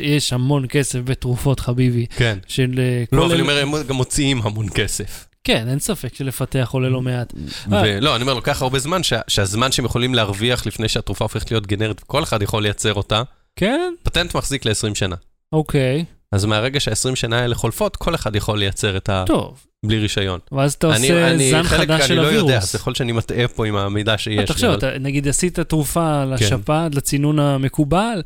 יש 0.02 0.34
המון 0.34 0.66
כסף 0.70 1.00
בתרופות, 1.04 1.60
חביבי. 1.60 2.06
כן. 2.16 2.38
של 2.48 2.74
אה, 2.78 3.04
לא, 3.12 3.26
אבל 3.26 3.34
אני 3.34 3.42
אומר, 3.42 3.62
הם 3.62 3.84
גם 3.88 3.96
מוציאים 3.96 4.42
המון 4.44 4.70
כסף. 4.76 5.26
כן, 5.44 5.68
אין 5.70 5.80
ספק 5.80 6.16
שלפתח 6.16 6.70
עולה 6.72 6.90
לא 6.90 7.02
מעט. 7.02 7.34
ולא, 7.70 8.16
אני 8.16 8.22
אומר, 8.22 8.34
לוקח 8.34 8.62
הרבה 8.62 8.80
זמן, 8.80 9.04
שה- 9.04 9.22
שהזמן 9.28 9.72
שהם 9.72 9.86
יכולים 9.86 10.16
להרוויח 10.16 10.66
לפני 10.66 10.88
שהתרופה 10.90 11.26
הופכת 11.26 11.52
להיות 11.52 11.68
גנרית, 11.68 12.00
כל 12.00 12.24
אחד 12.24 12.42
יכול 12.42 12.64
לייצר 12.64 12.94
אותה, 12.94 13.24
כן, 13.56 13.94
פטנט 14.04 14.36
מחזיק 14.36 14.66
ל-20 14.66 14.96
שנה. 14.96 15.16
אוקיי, 15.54 16.06
אז 16.32 16.46
מהרגע 16.46 16.80
שה-20 16.80 17.16
שנה 17.16 17.40
האלה 17.40 17.56
חולפות, 17.56 17.96
כל 17.96 18.16
אחד 18.16 18.36
יכול 18.36 18.60
לייצר 18.60 18.98
את 18.98 19.10
ה... 19.10 19.24
טוב. 19.28 19.66
בלי 19.84 20.00
רישיון. 20.00 20.40
ואז 20.52 20.74
אתה 20.74 20.88
עושה 20.88 21.32
אני- 21.32 21.52
זן 21.52 21.64
חדש 21.64 22.08
של 22.08 22.14
אני 22.14 22.22
לא 22.22 22.28
יודע, 22.28 22.40
הווירוס. 22.42 22.64
אז 22.64 22.76
יכול 22.76 22.96
שאני 22.96 23.12
מטעה 23.12 23.48
פה 23.48 23.68
עם 23.68 23.76
המידע 23.76 24.18
שיש. 24.18 24.50
תחשוב, 24.50 24.70
אבל- 24.70 24.82
כן. 24.82 24.88
אתה 24.88 25.00
נגיד 25.00 25.28
עשית 25.28 25.60
תרופה 25.60 26.26
לשפעת, 26.26 26.96
לצינון 26.96 27.40
המקובל, 27.40 28.22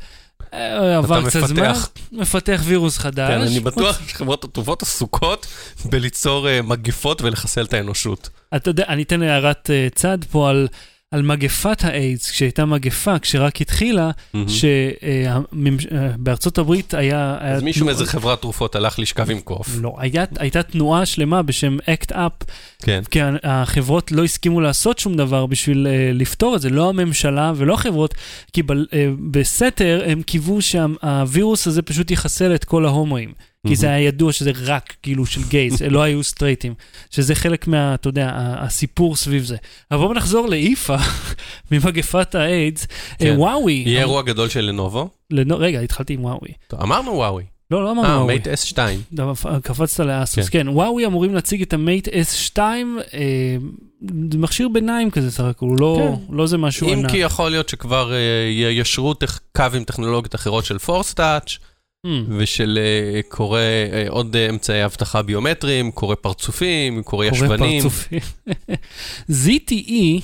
אה, 0.54 0.96
עבר 0.96 1.26
קצת 1.28 1.40
זמן, 1.46 1.70
מפתח. 1.70 1.88
מפתח 2.12 2.60
וירוס 2.64 2.98
חדש. 2.98 3.30
כן, 3.30 3.40
אני 3.40 3.60
בטוח 3.60 4.00
שחברות 4.08 4.44
התרופות 4.44 4.82
עסוקות 4.82 5.46
בליצור 5.84 6.48
אה, 6.48 6.62
מגפות 6.62 7.22
ולחסל 7.22 7.64
את 7.64 7.74
האנושות. 7.74 8.28
אתה 8.56 8.70
יודע, 8.70 8.84
אני 8.88 9.02
אתן 9.02 9.22
הערת 9.22 9.70
אה, 9.70 9.88
צד 9.94 10.18
פה 10.30 10.50
על... 10.50 10.68
על 11.10 11.22
מגפת 11.22 11.84
האיידס, 11.84 12.30
כשהייתה 12.30 12.64
מגפה, 12.64 13.18
כשרק 13.18 13.60
התחילה, 13.60 14.10
שבארצות 14.48 16.58
הברית 16.58 16.94
היה... 16.94 17.36
היה 17.40 17.54
אז 17.54 17.62
מישהו 17.62 17.86
מאיזה 17.86 18.06
חברת 18.06 18.40
תרופות 18.40 18.76
הלך 18.76 18.98
לשכב 18.98 19.30
עם 19.30 19.40
קוף. 19.40 19.68
לא, 19.80 19.94
היה, 19.98 20.24
הייתה 20.38 20.62
תנועה 20.62 21.06
שלמה 21.06 21.42
בשם 21.42 21.76
אקט 21.86 22.12
אפ, 22.12 22.32
כן. 22.82 23.02
כי 23.10 23.18
החברות 23.42 24.12
לא 24.12 24.24
הסכימו 24.24 24.60
לעשות 24.60 24.98
שום 24.98 25.16
דבר 25.16 25.46
בשביל 25.46 25.86
uh, 25.86 26.18
לפתור 26.18 26.56
את 26.56 26.60
זה, 26.60 26.70
לא 26.70 26.88
הממשלה 26.88 27.52
ולא 27.56 27.74
החברות, 27.74 28.14
כי 28.52 28.62
ב, 28.62 28.72
uh, 28.72 28.74
בסתר 29.30 30.02
הם 30.06 30.22
קיוו 30.22 30.62
שהווירוס 30.62 31.66
הזה 31.66 31.82
פשוט 31.82 32.10
יחסל 32.10 32.54
את 32.54 32.64
כל 32.64 32.84
ההומואים. 32.84 33.32
כי 33.66 33.76
זה 33.76 33.86
היה 33.90 34.00
ידוע 34.06 34.32
שזה 34.32 34.52
רק 34.64 34.94
כאילו 35.02 35.26
של 35.26 35.40
גייז, 35.48 35.82
לא 35.90 36.02
היו 36.02 36.24
סטרייטים, 36.24 36.74
שזה 37.10 37.34
חלק 37.34 37.66
מה, 37.66 37.94
אתה 37.94 38.08
יודע, 38.08 38.30
הסיפור 38.34 39.16
סביב 39.16 39.44
זה. 39.44 39.56
אבל 39.90 40.00
בואו 40.00 40.14
נחזור 40.14 40.46
לאיפא, 40.48 40.96
ממגפת 41.70 42.34
האיידס. 42.34 42.86
כן. 43.18 43.26
אה, 43.26 43.38
וואוי. 43.38 43.72
יהיה 43.86 44.00
אירוע 44.00 44.22
גדול 44.22 44.48
של 44.48 44.60
לנובו. 44.60 45.08
לנו- 45.30 45.58
רגע, 45.58 45.80
התחלתי 45.80 46.12
עם 46.14 46.24
וואוי. 46.24 46.48
אמרנו 46.82 47.12
וואוי. 47.12 47.44
לא, 47.70 47.84
לא 47.84 47.90
אמרנו 47.90 48.08
אה, 48.08 48.14
וואוי. 48.16 48.26
Mate 48.26 48.46
S2. 48.48 48.78
דבר- 49.12 49.34
קפצת 49.62 50.04
לאסוס, 50.04 50.48
כן. 50.48 50.68
וואוי 50.68 51.06
אמורים 51.06 51.34
להציג 51.34 51.62
את 51.62 51.72
ה 51.72 51.79
Mate 51.79 52.08
S2, 52.08 52.58
אה, 53.14 53.56
מכשיר 54.34 54.68
ביניים 54.68 55.10
כזה 55.10 55.30
סך 55.30 55.44
הכל, 55.44 55.66
הוא 55.66 55.76
לא, 55.80 56.16
לא 56.30 56.46
זה 56.46 56.58
משהו 56.58 56.88
אם 56.92 56.98
ענק. 56.98 57.10
כי 57.10 57.16
יכול 57.16 57.50
להיות 57.50 57.68
שכבר 57.68 58.12
אה, 58.12 58.18
יישרו 58.70 59.12
טכ- 59.14 59.38
קו 59.56 59.64
עם 59.74 59.84
טכנולוגיות 59.84 60.34
אחרות 60.34 60.64
של 60.64 60.78
פורס 60.78 61.14
טאץ' 61.14 61.48
Hmm. 61.50 61.77
ושל 62.38 62.78
אה, 62.82 63.20
קורא 63.28 63.60
אה, 63.60 64.04
עוד 64.08 64.36
אה, 64.36 64.48
אמצעי 64.48 64.84
אבטחה 64.84 65.22
ביומטריים, 65.22 65.90
קורא 65.90 66.14
פרצופים, 66.14 67.02
קורא 67.02 67.30
קורא 67.30 67.36
ישבנים. 67.36 67.82
פרצופים. 67.82 68.18
ZTE, 69.44 70.22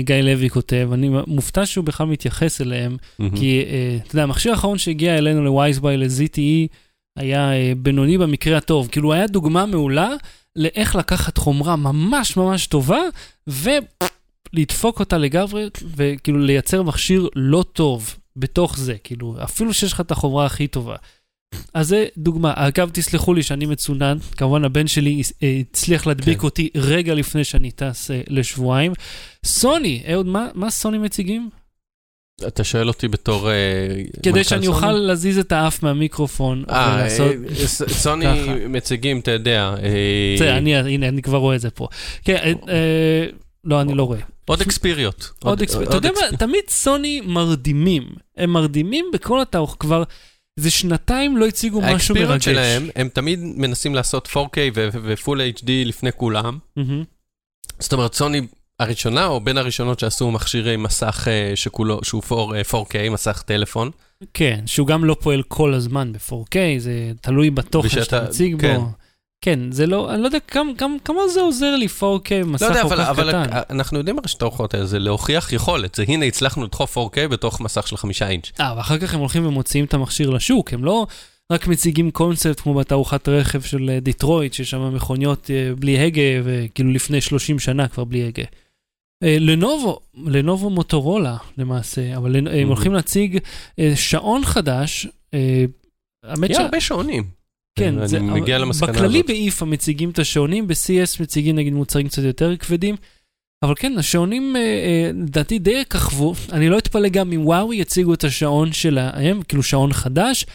גיא 0.00 0.14
לוי 0.14 0.50
כותב, 0.50 0.88
אני 0.92 1.10
מופתע 1.26 1.66
שהוא 1.66 1.84
בכלל 1.84 2.06
מתייחס 2.06 2.60
אליהם, 2.60 2.96
מהמם. 3.18 3.36
כי 3.36 3.62
אה, 3.66 3.98
אתה 4.06 4.14
יודע, 4.14 4.22
המכשיר 4.22 4.52
האחרון 4.52 4.78
שהגיע 4.78 5.18
אלינו 5.18 5.44
לווייזביי, 5.44 5.96
ל-ZTE, 5.96 6.74
היה 7.16 7.52
אה, 7.52 7.72
בינוני 7.76 8.18
במקרה 8.18 8.56
הטוב. 8.56 8.88
כאילו, 8.88 9.12
היה 9.12 9.26
דוגמה 9.26 9.66
מעולה 9.66 10.10
לאיך 10.56 10.96
לקחת 10.96 11.38
חומרה 11.38 11.76
ממש 11.76 12.36
ממש 12.36 12.66
טובה, 12.66 13.00
ולדפוק 13.46 15.00
אותה 15.00 15.18
לגמרי, 15.18 15.68
וכאילו 15.96 16.38
לייצר 16.38 16.82
מכשיר 16.82 17.28
לא 17.34 17.64
טוב 17.72 18.14
בתוך 18.36 18.78
זה, 18.78 18.94
כאילו, 19.04 19.36
אפילו 19.44 19.74
שיש 19.74 19.92
לך 19.92 20.00
את 20.00 20.10
החומרה 20.10 20.46
הכי 20.46 20.66
טובה. 20.66 20.96
אז 21.74 21.88
זה 21.88 22.06
דוגמה. 22.18 22.52
אגב, 22.56 22.90
תסלחו 22.92 23.34
לי 23.34 23.42
שאני 23.42 23.66
מצונן, 23.66 24.18
כמובן 24.36 24.64
הבן 24.64 24.86
שלי 24.86 25.22
אה, 25.42 25.60
הצליח 25.60 26.06
להדביק 26.06 26.38
כן. 26.38 26.44
אותי 26.44 26.70
רגע 26.76 27.14
לפני 27.14 27.44
שאני 27.44 27.70
טס 27.70 28.10
אה, 28.10 28.20
לשבועיים. 28.28 28.92
סוני, 29.44 30.02
אהוד, 30.12 30.26
מה, 30.26 30.48
מה 30.54 30.70
סוני 30.70 30.98
מציגים? 30.98 31.50
אתה 32.46 32.64
שואל 32.64 32.88
אותי 32.88 33.08
בתור... 33.08 33.50
אה, 33.50 33.54
כדי 34.22 34.30
מנכ"ל 34.30 34.42
שאני? 34.42 34.66
אוכל 34.66 34.92
להזיז 34.92 35.38
את 35.38 35.52
האף 35.52 35.82
מהמיקרופון 35.82 36.64
אה, 36.70 36.96
ולעשות... 36.98 37.32
סוני. 37.88 38.26
מציגים, 38.68 39.18
אתה 39.18 39.30
יודע, 39.30 39.74
בסדר, 40.34 40.56
אני, 40.58 40.76
הנה, 40.76 41.08
אני 41.08 41.22
כבר 41.22 41.38
רואה 41.38 41.56
את 41.56 41.60
זה 41.60 41.70
פה. 41.70 41.88
כן, 42.24 42.52
לא, 43.64 43.80
אני 43.80 43.94
לא 43.94 44.02
רואה. 44.02 44.20
עוד 44.44 44.60
אקספיריות. 44.60 45.30
עוד 45.42 45.62
אקספ... 45.62 45.82
אתה 45.82 45.96
יודע 45.96 46.10
מה, 46.10 46.36
תמיד 46.36 46.64
סוני 46.68 47.20
מרדימים. 47.20 48.02
הם 48.36 48.50
מרדימים 48.50 49.06
בכל 49.12 49.40
התערוך, 49.40 49.76
כבר 49.80 50.02
איזה 50.58 50.70
שנתיים 50.70 51.36
לא 51.36 51.46
הציגו 51.46 51.80
משהו 51.80 52.14
מרגש. 52.14 52.44
שלהם, 52.44 52.88
הם 52.96 53.08
תמיד 53.08 53.40
מנסים 53.42 53.94
לעשות 53.94 54.28
4K 54.28 54.58
ו- 54.74 54.88
ו-Full 54.92 55.58
HD 55.58 55.68
לפני 55.68 56.12
כולם. 56.12 56.58
זאת 57.78 57.92
אומרת, 57.92 58.14
סוני 58.14 58.40
הראשונה, 58.80 59.26
או 59.26 59.40
בין 59.40 59.58
הראשונות 59.58 60.00
שעשו 60.00 60.30
מכשירי 60.30 60.76
מסך 60.76 61.28
אה, 61.30 61.56
שכולו, 61.56 62.00
שהוא 62.02 62.22
4, 62.32 62.56
אה, 62.56 62.62
4K, 62.62 63.10
מסך 63.10 63.42
טלפון. 63.46 63.90
כן, 64.34 64.60
שהוא 64.66 64.86
גם 64.86 65.04
לא 65.04 65.16
פועל 65.20 65.42
כל 65.48 65.74
הזמן 65.74 66.12
ב-4K, 66.12 66.56
זה 66.78 67.12
תלוי 67.20 67.50
בתוכן 67.50 67.88
שאתה 67.88 68.24
מציג 68.24 68.60
כן. 68.60 68.76
בו. 68.76 68.90
כן, 69.46 69.72
זה 69.72 69.86
לא, 69.86 70.14
אני 70.14 70.22
לא 70.22 70.26
יודע 70.26 70.40
כמה, 70.40 70.72
כמה, 70.78 70.94
כמה 71.04 71.28
זה 71.34 71.40
עוזר 71.40 71.76
לי 71.76 71.86
4K, 71.86 72.44
מסך 72.46 72.62
לא 72.62 72.66
יודע, 72.66 72.82
כל 72.82 72.86
אבל, 72.86 73.04
כך 73.04 73.08
אבל 73.08 73.28
קטן. 73.44 73.58
אנחנו 73.70 73.98
יודעים 73.98 74.18
הרי 74.18 74.28
שאת 74.28 74.42
האורחות 74.42 74.74
האלה, 74.74 74.86
זה 74.86 74.98
להוכיח 74.98 75.52
יכולת. 75.52 75.94
זה 75.94 76.04
הנה, 76.08 76.24
הצלחנו 76.24 76.64
לדחוף 76.64 76.98
4K 76.98 77.28
בתוך 77.30 77.60
מסך 77.60 77.86
של 77.88 77.96
חמישה 77.96 78.28
אינץ'. 78.28 78.50
אה, 78.60 78.74
ואחר 78.76 78.98
כך 78.98 79.14
הם 79.14 79.20
הולכים 79.20 79.46
ומוציאים 79.46 79.84
את 79.84 79.94
המכשיר 79.94 80.30
לשוק, 80.30 80.72
הם 80.72 80.84
לא 80.84 81.06
רק 81.52 81.66
מציגים 81.66 82.10
קונספט 82.10 82.60
כמו 82.60 82.74
בתערוכת 82.74 83.28
רכב 83.28 83.60
של 83.62 83.90
אה, 83.90 84.00
דיטרויט, 84.00 84.52
שיש 84.52 84.70
שם 84.70 84.94
מכוניות 84.94 85.50
אה, 85.50 85.70
בלי 85.78 85.98
הגה, 85.98 86.22
וכאילו 86.44 86.92
לפני 86.92 87.20
30 87.20 87.58
שנה 87.58 87.88
כבר 87.88 88.04
בלי 88.04 88.24
הגה. 88.26 88.44
אה, 89.22 89.36
לנובו, 89.40 89.98
לנובו 90.26 90.70
מוטורולה 90.70 91.36
למעשה, 91.58 92.16
אבל 92.16 92.36
הם 92.36 92.46
Mhm. 92.46 92.66
הולכים 92.66 92.92
להציג 92.94 93.38
אה, 93.78 93.92
שעון 93.96 94.44
חדש. 94.44 95.06
אה, 95.34 95.64
יהיה 96.48 96.60
הרבה 96.60 96.80
שעונים. 96.80 97.36
כן, 97.76 97.98
אני 97.98 98.08
זה, 98.08 98.20
מגיע 98.20 98.58
למסקנה 98.58 98.92
בכללי 98.92 99.18
הזאת. 99.18 99.26
באיפה 99.26 99.66
מציגים 99.66 100.10
את 100.10 100.18
השעונים, 100.18 100.66
ב-CS 100.66 101.22
מציגים 101.22 101.56
נגיד 101.56 101.72
מוצרים 101.72 102.08
קצת 102.08 102.22
יותר 102.22 102.56
כבדים, 102.56 102.96
אבל 103.64 103.74
כן, 103.76 103.92
השעונים 103.98 104.56
אה, 104.56 104.60
אה, 104.60 105.10
לדעתי 105.14 105.58
די 105.58 105.84
ככבו, 105.90 106.34
אני 106.52 106.68
לא 106.68 106.78
אתפלא 106.78 107.08
גם 107.08 107.32
אם 107.32 107.46
וואוי 107.46 107.76
יציגו 107.76 108.14
את 108.14 108.24
השעון 108.24 108.72
שלהם, 108.72 109.42
כאילו 109.48 109.62
שעון 109.62 109.92
חדש, 109.92 110.46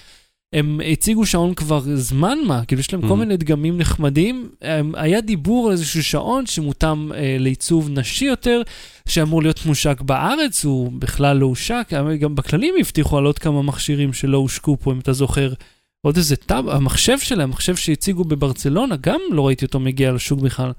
הם 0.55 0.81
הציגו 0.91 1.25
שעון 1.25 1.53
כבר 1.53 1.81
זמן 1.95 2.37
מה, 2.47 2.65
כאילו 2.65 2.79
יש 2.79 2.93
להם 2.93 3.01
כל 3.01 3.13
Mhm. 3.13 3.15
מיני 3.15 3.37
דגמים 3.37 3.77
נחמדים. 3.77 4.49
היה 4.93 5.21
דיבור 5.21 5.65
על 5.67 5.71
איזשהו 5.71 6.03
שעון 6.03 6.45
שמותאם 6.45 7.13
אה, 7.13 7.35
לעיצוב 7.39 7.89
נשי 7.89 8.25
יותר, 8.25 8.61
שאמור 9.07 9.41
להיות 9.41 9.65
מושק 9.65 10.01
בארץ, 10.01 10.65
הוא 10.65 10.91
בכלל 10.99 11.37
לא 11.37 11.45
הושק, 11.45 11.93
גם 12.19 12.35
בכללים 12.35 12.75
הבטיחו 12.79 13.17
על 13.17 13.25
עוד 13.25 13.39
כמה 13.39 13.61
מכשירים 13.61 14.13
שלא 14.13 14.37
הושקו 14.37 14.77
פה, 14.79 14.91
אם 14.91 14.99
אתה 14.99 15.13
זוכר. 15.13 15.53
עוד 16.01 16.17
איזה 16.17 16.35
טאב, 16.35 16.69
המחשב 16.69 17.19
שלהם, 17.19 17.49
המחשב 17.49 17.75
שהציגו 17.75 18.23
בברצלונה, 18.23 18.95
גם 19.01 19.19
לא 19.31 19.47
ראיתי 19.47 19.65
אותו 19.65 19.79
מגיע 19.79 20.11
לשוק 20.11 20.39
בכלל. 20.39 20.71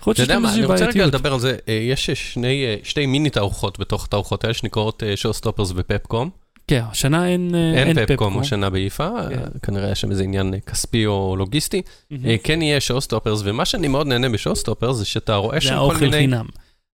יכול 0.00 0.10
להיות 0.10 0.16
שיש 0.16 0.28
להם 0.28 0.42
מה, 0.42 0.48
אני 0.48 0.56
איזושהי 0.56 0.64
רוצה 0.64 0.74
רגע 0.74 0.84
בעייתיות. 0.84 1.14
לדבר 1.14 1.32
על 1.32 1.40
זה. 1.40 1.56
אה, 1.68 1.72
יש 1.74 2.10
שני, 2.10 2.64
אה, 2.64 2.76
שתי 2.82 3.06
מיני 3.06 3.30
תערוכות 3.30 3.78
בתוך 3.78 4.04
התערוכות 4.04 4.44
האלה 4.44 4.54
שנקראות 4.54 5.02
שואו 5.16 5.34
סטופרס 5.34 5.72
ופפקום. 5.74 6.30
כן, 6.66 6.82
השנה 6.90 7.28
אין 7.28 7.54
אה, 7.54 7.82
אין 7.82 7.94
פפקום. 7.94 8.06
פפקום 8.06 8.38
השנה 8.38 8.70
באיפא, 8.70 9.10
כן. 9.28 9.38
אה, 9.38 9.44
כנראה 9.62 9.90
יש 9.90 10.00
שם 10.00 10.10
איזה 10.10 10.22
עניין 10.22 10.54
אה, 10.54 10.60
כספי 10.60 11.06
או 11.06 11.36
לוגיסטי. 11.38 11.82
אה, 12.24 12.36
כן 12.44 12.62
יהיה 12.62 12.80
show 12.80 13.00
stoppers, 13.00 13.40
ומה 13.44 13.64
שאני 13.64 13.88
מאוד 13.88 14.06
נהנה 14.06 14.28
ב 14.28 14.34
show 14.34 14.56
stoppers 14.56 14.96
זה 14.96 15.04
שאתה 15.04 15.34
רואה 15.34 15.56
זה 15.56 15.60
שם 15.60 15.68
כל 15.68 15.74
האוכל 15.74 15.98
מיני... 15.98 16.16
חינם. 16.16 16.46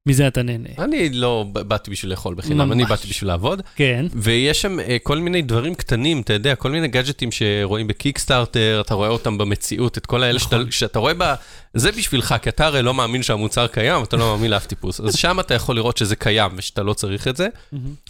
מזה 0.06 0.28
אתה 0.28 0.42
נהנה. 0.42 0.68
אני 0.78 1.10
לא 1.10 1.46
באתי 1.52 1.90
בשביל 1.90 2.10
לאכול 2.10 2.34
בחינם, 2.34 2.72
אני 2.72 2.82
ממש. 2.82 2.90
באתי 2.90 3.08
בשביל 3.08 3.28
לעבוד. 3.28 3.62
כן. 3.76 4.06
ויש 4.14 4.62
שם 4.62 4.80
אה, 4.80 4.96
כל 5.02 5.18
מיני 5.18 5.42
דברים 5.42 5.74
קטנים, 5.74 6.20
אתה 6.20 6.32
יודע, 6.32 6.54
כל 6.54 6.70
מיני 6.70 6.88
גאדג'טים 6.88 7.32
שרואים 7.32 7.86
ב 7.86 7.93
Kickstarter, 7.93 8.82
אתה 8.86 8.94
רואה 8.94 9.08
אותם 9.08 9.38
במציאות, 9.38 9.98
את 9.98 10.06
כל 10.06 10.22
האלה 10.22 10.38
שאתה, 10.38 10.58
נכון. 10.58 10.70
שאתה 10.70 10.98
רואה 10.98 11.12
ב... 11.18 11.34
זה 11.74 11.92
בשבילך, 11.92 12.34
כי 12.42 12.48
אתה 12.48 12.66
הרי 12.66 12.82
לא 12.82 12.94
מאמין 12.94 13.22
שהמוצר 13.22 13.66
קיים, 13.66 14.04
אתה 14.04 14.16
לא 14.16 14.36
מאמין 14.36 14.50
לאף 14.50 14.66
טיפוס. 14.66 15.00
אז 15.00 15.16
שם 15.16 15.40
אתה 15.40 15.54
יכול 15.54 15.76
לראות 15.76 15.96
שזה 15.96 16.16
קיים 16.16 16.50
ושאתה 16.56 16.82
לא 16.82 16.92
צריך 16.92 17.28
את 17.28 17.36
זה. 17.36 17.48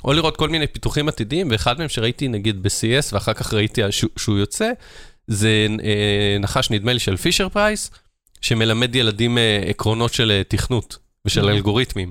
או 0.05 0.13
לראות 0.13 0.37
כל 0.37 0.49
מיני 0.49 0.67
פיתוחים 0.67 1.09
עתידיים, 1.09 1.49
ואחד 1.51 1.79
מהם 1.79 1.89
שראיתי 1.89 2.29
נגיד 2.29 2.63
ב-CS, 2.63 3.13
ואחר 3.13 3.33
כך 3.33 3.55
ראיתי 3.55 3.83
שהוא, 3.91 4.11
שהוא 4.17 4.39
יוצא, 4.39 4.71
זה 5.27 5.67
אה, 5.85 6.37
נחש 6.41 6.71
נדמה 6.71 6.93
לי 6.93 6.99
של 6.99 7.17
Fisher 7.17 7.49
Price, 7.49 7.91
שמלמד 8.41 8.97
ילדים 8.97 9.39
אה, 9.39 9.63
עקרונות 9.67 10.15
של 10.15 10.43
תכנות 10.49 11.10
ושל 11.27 11.49
אה. 11.49 11.53
אלגוריתמים. 11.55 12.11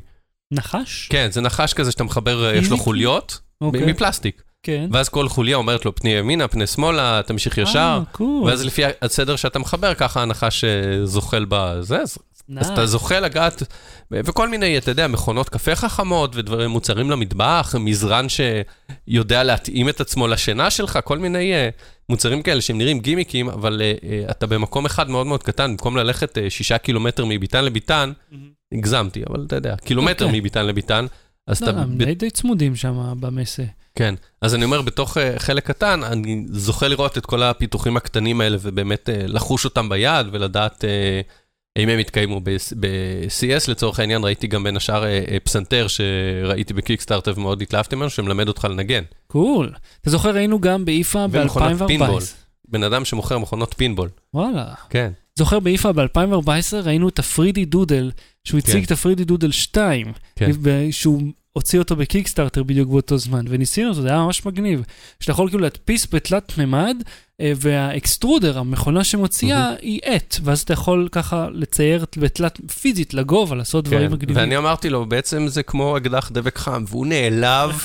נחש? 0.52 1.08
כן, 1.12 1.28
זה 1.32 1.42
נחש 1.42 1.74
כזה 1.74 1.92
שאתה 1.92 2.04
מחבר, 2.04 2.46
אה, 2.46 2.56
יש 2.56 2.70
לו? 2.70 2.78
חוליות, 2.78 3.40
אוקיי. 3.62 3.86
מפלסטיק. 3.86 4.44
כן. 4.64 4.90
ואז 4.92 5.10
כל 5.10 5.30
חוליה 5.30 5.58
אומרת 5.58 5.86
לו 5.86 5.96
פני 5.96 6.10
ימינה, 6.10 6.48
פני 6.48 6.68
שמאלה, 6.68 7.22
תמשיך 7.26 7.58
ישר, 7.58 7.80
אה, 7.80 8.02
cool. 8.12 8.44
ואז 8.48 8.66
לפי 8.66 8.82
הסדר 9.02 9.36
שאתה 9.36 9.60
מחבר, 9.60 9.94
ככה 9.94 10.22
הנחש 10.22 10.64
אה, 10.64 11.06
זוחל 11.06 11.46
בזה, 11.50 12.02
אז 12.02 12.18
אז 12.58 12.70
אתה. 12.70 12.86
זוכה 12.86 13.20
לגעת, 13.20 13.64
וכל 14.12 14.50
מיני, 14.50 14.78
אתה 14.78 14.92
יודע, 14.92 15.08
מכונות 15.08 15.50
קפה 15.50 15.76
חכמות 15.76 16.36
ודברים, 16.36 16.70
מוצרים 16.70 17.12
למטבח, 17.12 17.76
מזרן 17.80 18.26
שיודע 18.30 19.44
להתאים 19.44 19.90
את 19.90 20.02
עצמו 20.02 20.28
לשינה 20.28 20.70
שלך, 20.70 21.00
כל 21.04 21.18
מיני 21.18 21.54
אה, 21.54 21.70
מוצרים 22.10 22.42
כאלה 22.42 22.62
שהם 22.62 22.78
נראים 22.78 23.00
גימיקים, 23.00 23.50
אבל 23.50 23.82
אה, 23.82 24.32
אתה 24.32 24.48
במקום 24.48 24.86
אחד 24.86 25.10
מאוד 25.10 25.28
מאוד 25.28 25.44
קטן, 25.44 25.72
במקום 25.72 25.98
ללכת 25.98 26.38
אה, 26.38 26.50
שישה 26.50 26.78
קילומטר 26.78 27.26
מביתן 27.26 27.66
לביתן, 27.66 28.12
מהמם. 28.32 28.50
הגזמתי, 28.74 29.24
אבל 29.30 29.44
אתה 29.48 29.56
יודע, 29.56 29.76
קילומטר 29.76 30.26
אוקיי. 30.26 30.40
מביתן 30.40 30.66
לביתן, 30.66 31.06
אז 31.48 31.62
לא, 31.62 31.70
אתה... 31.70 31.80
הם 31.80 31.98
ב- 31.98 32.04
די 32.04 32.16
די 32.16 32.30
צמודים 32.30 32.76
שם 32.76 33.14
במסה. 33.20 33.64
כן, 33.96 34.16
אז 34.42 34.56
אני 34.56 34.66
אומר, 34.66 34.82
בתוך 34.82 35.18
uh, 35.18 35.20
חלק 35.40 35.68
קטן, 35.68 36.04
אני 36.04 36.46
זוכה 36.50 36.88
לראות 36.88 37.18
את 37.18 37.26
כל 37.26 37.44
הפיתוחים 37.44 37.98
הקטנים 37.98 38.42
האלה, 38.42 38.58
ובאמת 38.62 39.10
uh, 39.10 39.28
לחוש 39.28 39.66
אותם 39.66 39.90
ביד, 39.90 40.28
ולדעת 40.32 40.84
uh, 40.84 41.32
אם 41.80 41.90
הם 41.90 42.00
יתקיימו 42.00 42.42
ב-CS, 42.44 43.72
לצורך 43.72 44.00
העניין, 44.00 44.24
ראיתי 44.24 44.48
גם 44.48 44.64
בין 44.64 44.78
השאר 44.78 45.04
uh, 45.04 45.30
uh, 45.30 45.40
פסנתר 45.44 45.88
שראיתי 45.88 46.74
ב 46.74 46.79
Kickstarter 46.79 47.34
ומאוד 47.36 47.62
התלהבתי 47.62 47.96
ממנו, 47.96 48.10
שמלמד 48.10 48.48
אותך 48.48 48.68
לנגן. 48.70 49.04
cool. 49.28 49.72
אתה 50.02 50.10
זוכר, 50.10 50.36
היינו 50.36 50.62
גם 50.62 50.86
באיפא 50.86 51.26
ומכונת 51.32 51.82
פינבול. 51.88 52.20
ב-2014. 52.20 52.24
בן 52.68 52.84
אדם 52.84 53.06
שמוכר 53.06 53.38
מכונות 53.38 53.74
פינבול. 53.78 54.10
וואלה. 54.34 54.74
כן. 54.90 55.12
זוכר 55.36 55.60
באיפא 55.60 55.92
ב-2014 55.92 56.76
ראינו 56.84 57.10
את 57.10 57.20
הפרידי 57.20 57.66
דודל, 57.66 58.12
שהוא 58.44 58.58
הציג 58.58 58.76
כן. 58.76 58.84
את 58.84 58.92
הפרידי 58.92 59.24
דודל 59.24 59.52
2, 59.52 60.14
כן. 60.36 60.52
שהוא 60.92 61.22
הוציא 61.60 61.80
אותו 61.80 61.96
ב 61.96 62.01
Kickstarter 62.01 62.64
בדיוק 62.64 62.90
באותו 62.90 63.18
זמן, 63.18 63.46
וניסינו 63.50 63.90
אותו, 63.90 64.02
זה 64.02 64.08
היה 64.10 64.18
ממש 64.18 64.46
מגניב. 64.46 64.84
שאתה 65.20 65.32
יכול 65.32 65.48
כאילו 65.48 65.62
להדפיס 65.64 66.08
בתלת 66.14 66.58
מימד, 66.58 66.98
אה, 67.42 67.52
והאקסטרודר, 67.56 68.60
המכונה 68.60 69.04
שמוציאה, 69.04 69.74
היא 69.82 70.00
עט, 70.04 70.36
ואז 70.44 70.62
אתה 70.62 70.74
יכול 70.74 71.10
ככה 71.12 71.48
לצייר 71.52 72.06
בתלת, 72.18 72.60
פיזית, 72.82 73.14
לגובה, 73.14 73.56
לעשות 73.56 73.86
דברים 73.86 74.08
כן. 74.08 74.14
מגניבים. 74.14 74.38
ואני 74.38 74.58
אמרתי 74.58 74.90
לו, 74.90 75.06
בעצם 75.06 75.48
זה 75.48 75.64
כמו 75.64 75.98
אקדח 75.98 76.32
דבק 76.34 76.58
חם, 76.58 76.84
והוא 76.88 77.06
נעלב, 77.06 77.84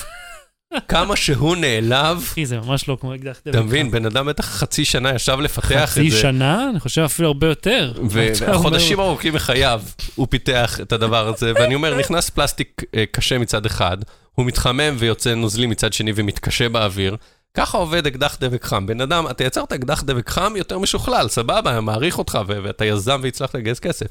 כמה 0.87 1.15
שהוא 1.15 1.55
נעלב. 1.55 2.17
אחי, 2.17 2.45
זה 2.45 2.59
ממש 2.59 2.87
לא 2.87 2.97
כמו 3.01 3.15
אקדח 3.15 3.39
דבק. 3.45 3.55
אתה 3.55 3.63
מבין, 3.63 3.91
בן 3.91 4.05
אדם 4.05 4.25
בטח 4.25 4.45
חצי 4.45 4.85
שנה 4.85 5.15
ישב 5.15 5.39
לפתח 5.39 5.71
את 5.71 5.89
חצי 5.89 6.11
זה. 6.11 6.19
שנה? 6.19 6.69
אני 6.69 6.79
חושב 6.79 7.01
אפילו 7.01 7.27
הרבה 7.27 7.47
יותר. 7.47 7.93
וחודשים 8.09 8.99
ארוכים 8.99 9.33
מחייו 9.33 9.81
הוא 10.15 10.27
פיתח 10.29 10.79
את 10.81 10.91
הדבר 10.91 11.27
הזה, 11.27 11.51
ואני 11.55 11.75
אומר, 11.75 11.97
נכנס 11.99 12.29
פלסטיק 12.29 12.81
אה, 12.95 13.03
קשה 13.11 13.37
מצד 13.37 13.65
אחד, 13.65 13.97
הוא 14.35 14.45
מתחמם 14.45 14.95
ויוצא 14.97 15.33
נוזלי 15.35 15.65
מצד 15.65 15.93
שני 15.93 16.11
ומתקשה 16.15 16.69
באוויר. 16.69 17.15
ככה 17.53 17.77
עובד 17.77 18.07
אקדח 18.07 18.37
דבק 18.39 18.65
חם. 18.65 18.85
בן 18.85 19.01
אדם, 19.01 19.27
אתה 19.29 19.43
יצרת 19.43 19.73
אקדח 19.73 20.03
דבק 20.03 20.29
חם 20.29 20.53
יותר 20.55 20.79
משוכלל, 20.79 21.27
סבבה, 21.27 21.71
אני 21.71 21.81
מעריך 21.81 22.17
אותך 22.17 22.39
ואתה 22.47 22.85
יזם 22.85 23.19
והצלחת 23.23 23.55
לגייס 23.55 23.79
כסף. 23.79 24.07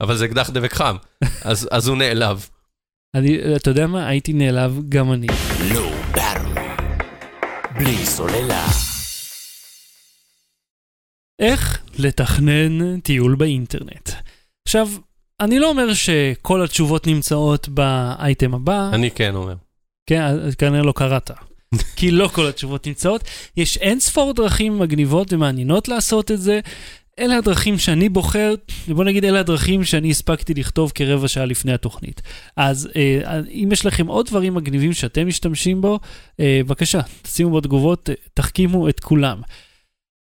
אבל 0.00 0.16
זה 0.16 0.24
אקדח 0.24 0.50
דבק 0.50 0.74
חם, 0.74 0.96
אז, 1.42 1.68
אז 1.70 1.88
הוא 1.88 1.96
נעלב. 1.96 2.46
אני, 3.16 3.56
אתה 3.56 3.70
יודע 3.70 3.86
מה? 3.86 4.08
הייתי 4.08 4.32
נעלב 4.32 4.80
גם 4.88 5.12
אני. 5.12 5.26
לא. 5.74 5.92
בלי 7.74 8.06
סוללה. 8.06 8.66
איך 11.38 11.82
לתכנן 11.98 13.00
טיול 13.00 13.34
באינטרנט. 13.34 14.10
עכשיו, 14.66 14.88
אני 15.40 15.58
לא 15.58 15.70
אומר 15.70 15.94
שכל 15.94 16.64
התשובות 16.64 17.06
נמצאות 17.06 17.68
באייטם 17.68 18.54
הבא, 18.54 18.90
אני 18.92 19.10
כן 19.10 19.34
אומר. 19.34 19.54
כן, 20.06 20.22
אז 20.22 20.54
כנראה 20.54 20.82
לא 20.82 20.92
קראת. 20.96 21.30
כי 21.96 22.10
לא 22.10 22.28
כל 22.28 22.46
התשובות 22.46 22.86
נמצאות. 22.86 23.24
יש 23.56 23.76
אין 23.76 24.00
ספור 24.00 24.32
דרכים 24.32 24.78
מגניבות 24.78 25.32
ומעניינות 25.32 25.88
לעשות 25.88 26.30
את 26.30 26.40
זה. 26.40 26.60
אלה 27.18 27.38
הדרכים 27.38 27.78
שאני 27.78 28.08
בוחר, 28.08 28.54
בוא 28.88 29.04
נגיד 29.04 29.24
אלה 29.24 29.40
הדרכים 29.40 29.84
שאני 29.84 30.10
הספקתי 30.10 30.54
לכתוב 30.54 30.92
כרבע 30.94 31.28
שעה 31.28 31.44
לפני 31.44 31.72
התוכנית. 31.72 32.22
אז 32.56 32.88
אה, 32.96 33.40
אם 33.50 33.68
יש 33.72 33.86
לכם 33.86 34.06
עוד 34.06 34.26
דברים 34.26 34.54
מגניבים 34.54 34.92
שאתם 34.92 35.26
משתמשים 35.26 35.80
בו, 35.80 35.98
אה, 36.40 36.60
בבקשה, 36.64 37.00
תשימו 37.22 37.50
בתגובות, 37.50 38.10
אה, 38.10 38.14
תחכימו 38.34 38.88
את 38.88 39.00
כולם. 39.00 39.40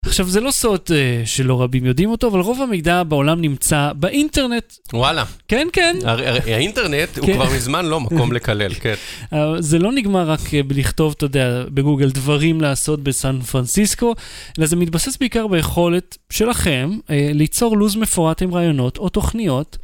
עכשיו, 0.06 0.28
זה 0.28 0.40
לא 0.40 0.50
סוד 0.50 0.80
אה, 0.94 1.22
שלא 1.24 1.62
רבים 1.62 1.84
יודעים 1.84 2.10
אותו, 2.10 2.28
אבל 2.28 2.40
רוב 2.40 2.62
המידע 2.62 3.02
בעולם 3.02 3.40
נמצא 3.40 3.90
באינטרנט. 3.96 4.72
וואלה, 4.92 5.24
כן, 5.48 5.68
כן, 5.72 5.96
הרי- 6.04 6.28
הרי 6.28 6.54
האינטרנט 6.54 7.18
הוא 7.18 7.26
כן. 7.26 7.34
כבר 7.34 7.46
מזמן 7.56 7.86
לא 7.86 8.00
מקום 8.00 8.32
לקלל, 8.32 8.74
כן. 8.74 8.94
אה, 9.32 9.62
זה 9.62 9.78
לא 9.78 9.92
נגמר 9.92 10.30
רק 10.30 10.54
אה, 10.54 10.62
בלכתוב, 10.62 11.14
אתה 11.16 11.24
יודע, 11.24 11.64
בגוגל 11.68 12.10
דברים 12.10 12.60
לעשות 12.60 13.02
בסן 13.02 13.40
פרנסיסקו, 13.40 14.14
אלא 14.58 14.66
זה 14.66 14.76
מתבסס 14.76 15.16
בעיקר 15.16 15.46
ביכולת 15.46 16.18
שלכם 16.32 16.98
אה, 17.10 17.30
ליצור 17.34 17.76
לו"ז 17.76 17.96
מפורט 17.96 18.42
עם 18.42 18.54
רעיונות 18.54 18.98
או 18.98 19.08
תוכניות, 19.08 19.78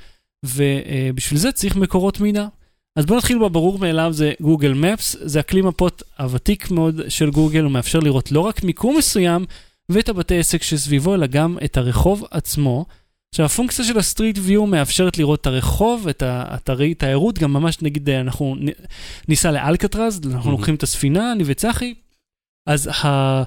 ובשביל 0.44 1.38
זה 1.38 1.52
צריך 1.52 1.76
מקורות 1.76 2.20
מידע. 2.20 2.46
אז 2.98 3.06
בואו 3.06 3.18
נתחיל 3.18 3.38
בברור 3.38 3.78
מאליו, 3.78 4.12
זה 4.12 4.32
גוגל 4.40 4.72
מפס, 4.72 5.16
זה 5.20 5.40
הכלי 5.40 5.62
מפות 5.62 6.02
הוותיק 6.18 6.70
מאוד 6.70 7.00
של 7.08 7.30
גוגל, 7.30 7.62
הוא 7.62 7.70
מאפשר 7.72 7.98
לראות 7.98 8.32
לא 8.32 8.40
רק 8.40 8.64
מיקום 8.64 8.96
מסוים 8.98 9.44
ואת 9.88 10.08
הבתי 10.08 10.38
עסק 10.38 10.62
שסביבו, 10.62 11.14
אלא 11.14 11.26
גם 11.26 11.58
את 11.64 11.76
הרחוב 11.76 12.24
עצמו. 12.30 12.86
עכשיו, 13.34 13.46
הפונקציה 13.46 13.84
של 13.84 13.98
הסטריט 13.98 14.38
ויו 14.42 14.66
מאפשרת 14.66 15.18
לראות 15.18 15.40
את 15.40 15.46
הרחוב, 15.46 16.08
את 16.08 16.22
האתרי 16.22 16.94
תיירות, 16.94 17.38
גם 17.38 17.52
ממש 17.52 17.82
נגיד 17.82 18.10
אה, 18.10 18.20
אנחנו 18.20 18.56
ניסע 19.28 19.50
לאלקטרז, 19.50 20.20
אנחנו 20.26 20.50
Mhm. 20.50 20.52
לוקחים 20.52 20.74
את 20.74 20.82
הספינה, 20.82 21.32
אני 21.32 21.42
וצחי, 21.46 21.94
אז 22.66 22.86
ה... 23.04 23.42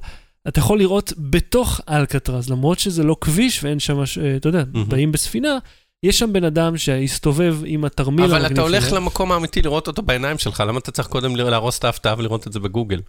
אתה 0.47 0.60
יכול 0.60 0.80
לראות 0.80 1.13
בתוך 1.17 1.82
אלקטרז, 1.89 2.49
למרות 2.49 2.80
שזה 2.80 3.04
לא 3.04 3.15
כביש 3.21 3.63
ואין 3.63 3.80
שם, 3.80 3.99
אה, 3.99 4.04
אתה 4.36 4.49
יודע, 4.49 4.62
Mhm. 4.73 4.78
באים 4.88 5.12
בספינה, 5.12 5.58
יש 6.04 6.19
שם 6.19 6.34
בן 6.34 6.43
אדם 6.43 6.78
שהסתובב 6.78 7.58
עם 7.65 7.86
התרמיל 7.86 8.25
אבל 8.25 8.45
אתה 8.45 8.62
הולך 8.62 8.86
שלו. 8.89 8.95
למקום 8.97 9.32
האמיתי 9.32 9.62
לראות 9.62 9.88
אותו 9.88 10.02
בעיניים 10.02 10.38
שלך, 10.38 10.63
למה 10.67 10.80
אתה 10.80 10.91
צריך 10.91 11.08
קודם 11.08 11.36
להרוס 11.36 11.80
את 11.80 11.84
ההפתעה 11.84 12.15
ולראות 12.17 12.47
את 12.47 12.54
זה 12.54 12.60
בגוגל? 12.60 12.99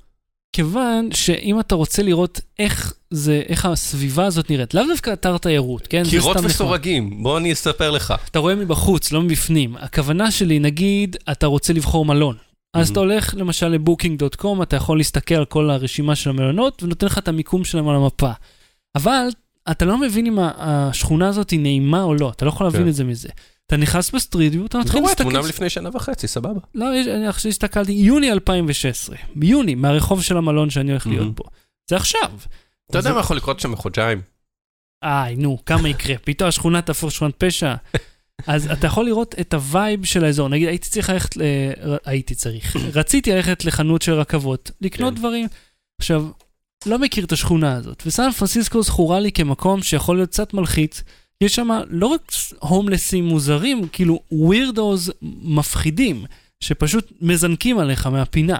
כיוון 0.52 1.08
שאם 1.14 1.60
אתה 1.60 1.74
רוצה 1.74 2.02
לראות 2.02 2.40
איך 2.58 2.94
זה, 3.10 3.42
איך 3.48 3.66
הסביבה 3.66 4.26
הזאת 4.26 4.50
נראית, 4.50 4.74
לאו 4.74 4.82
דווקא 4.88 5.12
אתר 5.12 5.38
תיירות, 5.38 5.86
כן? 5.86 6.02
קירות. 6.10 6.36
וסורגים, 6.44 7.22
בוא 7.22 7.38
אני 7.38 7.52
אספר 7.52 7.90
לך. 7.90 8.14
אתה 8.30 8.38
רואה 8.38 8.54
מבחוץ, 8.54 9.12
לא 9.12 9.22
מבפנים. 9.22 9.76
הכוונה 9.76 10.30
שלי, 10.30 10.58
נגיד, 10.58 11.16
אתה 11.32 11.46
רוצה 11.46 11.72
לבחור 11.72 12.04
מלון. 12.04 12.36
אז 12.74 12.88
Mhm. 12.88 12.92
אתה 12.92 13.00
הולך 13.00 13.34
למשל 13.38 13.68
ל 13.68 13.75
Booking.com, 13.75 14.62
אתה 14.62 14.76
יכול 14.76 14.98
להסתכל 14.98 15.34
על 15.34 15.44
כל 15.44 15.70
הרשימה 15.70 16.16
של 16.16 16.30
המלונות, 16.30 16.82
ונותן 16.82 17.06
לך 17.06 17.18
את 17.18 17.28
המיקום 17.28 17.64
שלהם 17.64 17.88
על 17.88 17.96
המפה. 17.96 18.30
אבל 18.96 19.26
אתה 19.70 19.84
לא 19.84 19.98
מבין 19.98 20.26
אם 20.26 20.38
השכונה 20.38 21.28
הזאת 21.28 21.50
היא 21.50 21.60
נעימה 21.60 22.02
או 22.02 22.14
לא, 22.14 22.30
אתה 22.30 22.44
לא 22.44 22.50
יכול 22.50 22.66
להבין 22.66 22.82
כן. 22.82 22.88
את 22.88 22.94
זה 22.94 23.04
מזה. 23.04 23.28
אתה 23.66 23.76
נכנס 23.76 24.10
ב 24.10 24.14
street 24.14 24.37
view 24.37 24.52
אתה 24.54 24.64
אתה 24.64 24.78
מתחיל 24.78 25.00
רואה 25.00 25.10
להסתכל... 25.10 25.30
תמונה 25.30 25.48
לפני 25.48 25.70
שנה 25.70 25.90
וחצי, 25.92 26.28
סבבה. 26.28 26.60
לא, 26.74 26.86
אני 27.16 27.26
עכשיו 27.26 27.48
הסתכלתי, 27.48 27.92
יוני 27.92 28.32
2016. 28.32 29.16
ביוני, 29.34 29.74
מהרחוב 29.74 30.22
של 30.22 30.36
המלון 30.36 30.70
שאני 30.70 30.90
הולך 30.90 31.06
להיות. 31.06 31.34
בו. 31.34 31.44
זה 31.90 31.96
עכשיו. 31.96 32.30
אתה 32.90 32.98
יודע 32.98 33.12
מה 33.12 33.20
יכול 33.20 33.36
לקרות 33.36 33.60
שם 33.60 33.72
בחודשיים? 33.72 34.20
איי, 35.04 35.36
נו, 35.36 35.58
כמה 35.66 35.88
יקרה? 35.88 36.16
פתאום 36.24 36.48
השכונה 36.48 36.82
תהפוך 36.82 37.12
שכונת 37.12 37.34
פשע. 37.38 37.74
אז 38.46 38.70
אתה 38.70 38.86
יכול 38.86 39.04
לראות 39.04 39.34
את 39.40 39.54
ה 39.54 39.64
vibe 39.64 40.04
של 40.04 40.24
האזור. 40.24 40.48
נגיד, 40.48 40.68
הייתי 40.68 40.88
צריך 40.88 41.10
ללכת, 41.10 41.36
ל... 41.36 41.42
הייתי 42.04 42.34
צריך, 42.34 42.76
רציתי 42.94 43.32
ללכת 43.32 43.64
לחנות 43.64 44.02
של 44.02 44.12
רכבות, 44.12 44.70
לקנות 44.80 45.14
כן. 45.14 45.18
דברים. 45.18 45.46
עכשיו, 46.00 46.26
לא 46.86 46.98
מכיר 46.98 47.24
את 47.24 47.32
השכונה 47.32 47.72
הזאת, 47.74 48.02
וסן 48.06 48.30
פרנסיסקו 48.30 48.82
זכורה 48.82 49.20
לי 49.20 49.32
כמקום 49.32 49.82
שיכול 49.82 50.16
להיות 50.16 50.30
קצת 50.30 50.54
מלחיץ. 50.54 51.02
יש 51.40 51.54
שם 51.54 51.68
לא 51.90 52.06
רק 52.06 52.20
homelessים 52.58 53.24
מוזרים, 53.24 53.88
כאילו 53.92 54.20
weirdos 54.32 55.12
מפחידים, 55.42 56.24
שפשוט 56.60 57.12
מזנקים 57.20 57.78
עליך 57.78 58.06
מהפינה. 58.06 58.56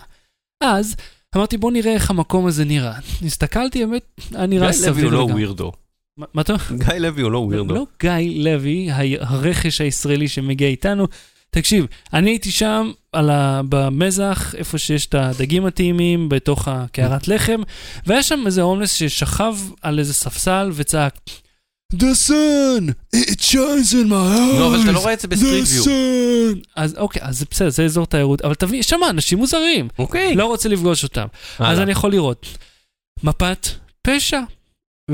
אז 0.61 0.97
אמרתי, 1.37 1.57
בוא 1.57 1.73
נראה 1.73 1.93
איך 1.95 2.11
המקום 2.11 2.47
הזה 2.47 2.65
נראה. 2.65 2.93
הסתכלתי, 3.27 3.87
באמת, 3.87 4.03
היה 4.35 4.47
נראה 4.47 4.71
גיא 4.71 4.79
לוי 4.81 4.87
סביר 4.89 5.05
הוא 5.05 5.13
לא 5.13 5.19
לגמרי. 5.19 5.33
weirdo. 5.35 5.73
מה- 6.17 6.43
אתה 6.43 6.53
אומר? 6.53 6.85
גיא 6.85 6.95
לוי 6.99 7.23
הוא 7.23 7.31
לא 7.33 7.39
weirdo. 7.38 7.75
לא 7.75 7.87
גיא 8.01 8.45
לוי, 8.45 8.89
הרכש 9.21 9.81
הישראלי 9.81 10.29
שמגיע 10.29 10.69
איתנו. 10.69 11.07
תקשיב, 11.51 11.87
אני 12.13 12.31
הייתי 12.31 12.51
שם 12.51 12.91
על 13.13 13.31
ה... 13.31 13.61
במזח, 13.69 14.55
איפה 14.55 14.79
שיש 14.79 15.07
את 15.07 15.15
הדגים 15.15 15.67
הטעימים, 15.67 16.29
בתוך 16.29 16.69
הקערת 16.69 17.29
לחם, 17.29 17.61
והיה 18.07 18.23
שם 18.23 18.43
איזה 18.47 18.63
הומלס 18.63 18.93
ששכב 18.93 19.55
על 19.83 19.99
איזה 19.99 20.15
ספסל 20.15 20.71
וצעק, 20.75 21.15
The 21.95 22.29
sun, 22.29 22.83
it 23.17 23.41
shines 23.41 23.93
in 23.93 24.07
my 24.09 24.13
eyes. 24.13 24.59
לא, 24.59 24.67
אבל 24.69 24.83
אתה 24.83 24.93
לא 24.93 24.99
רואה 24.99 25.13
את 25.13 25.21
זה 25.21 25.29
ב 25.29 25.34
street 25.34 25.64
The 25.65 25.69
view. 25.69 25.85
sun. 25.85 26.59
אז 26.77 26.95
אוקיי, 26.97 27.23
אז 27.25 27.45
בסדר, 27.51 27.71
זה 27.71 27.85
אזור 27.85 28.07
תיירות, 28.07 28.41
אבל 28.41 28.55
תבין, 28.55 28.81
יש 28.81 28.87
שם 28.87 29.01
אנשים 29.11 29.39
מוזרים, 29.39 29.89
אוקיי. 29.99 30.35
לא 30.35 30.47
רוצה 30.47 30.69
לפגוש 30.69 31.05
אותם. 31.05 31.27
אז. 31.59 31.79
אני 31.79 31.91
יכול 31.93 32.11
לראות 32.13 32.47
מפת 33.23 33.67
פשע. 34.03 34.41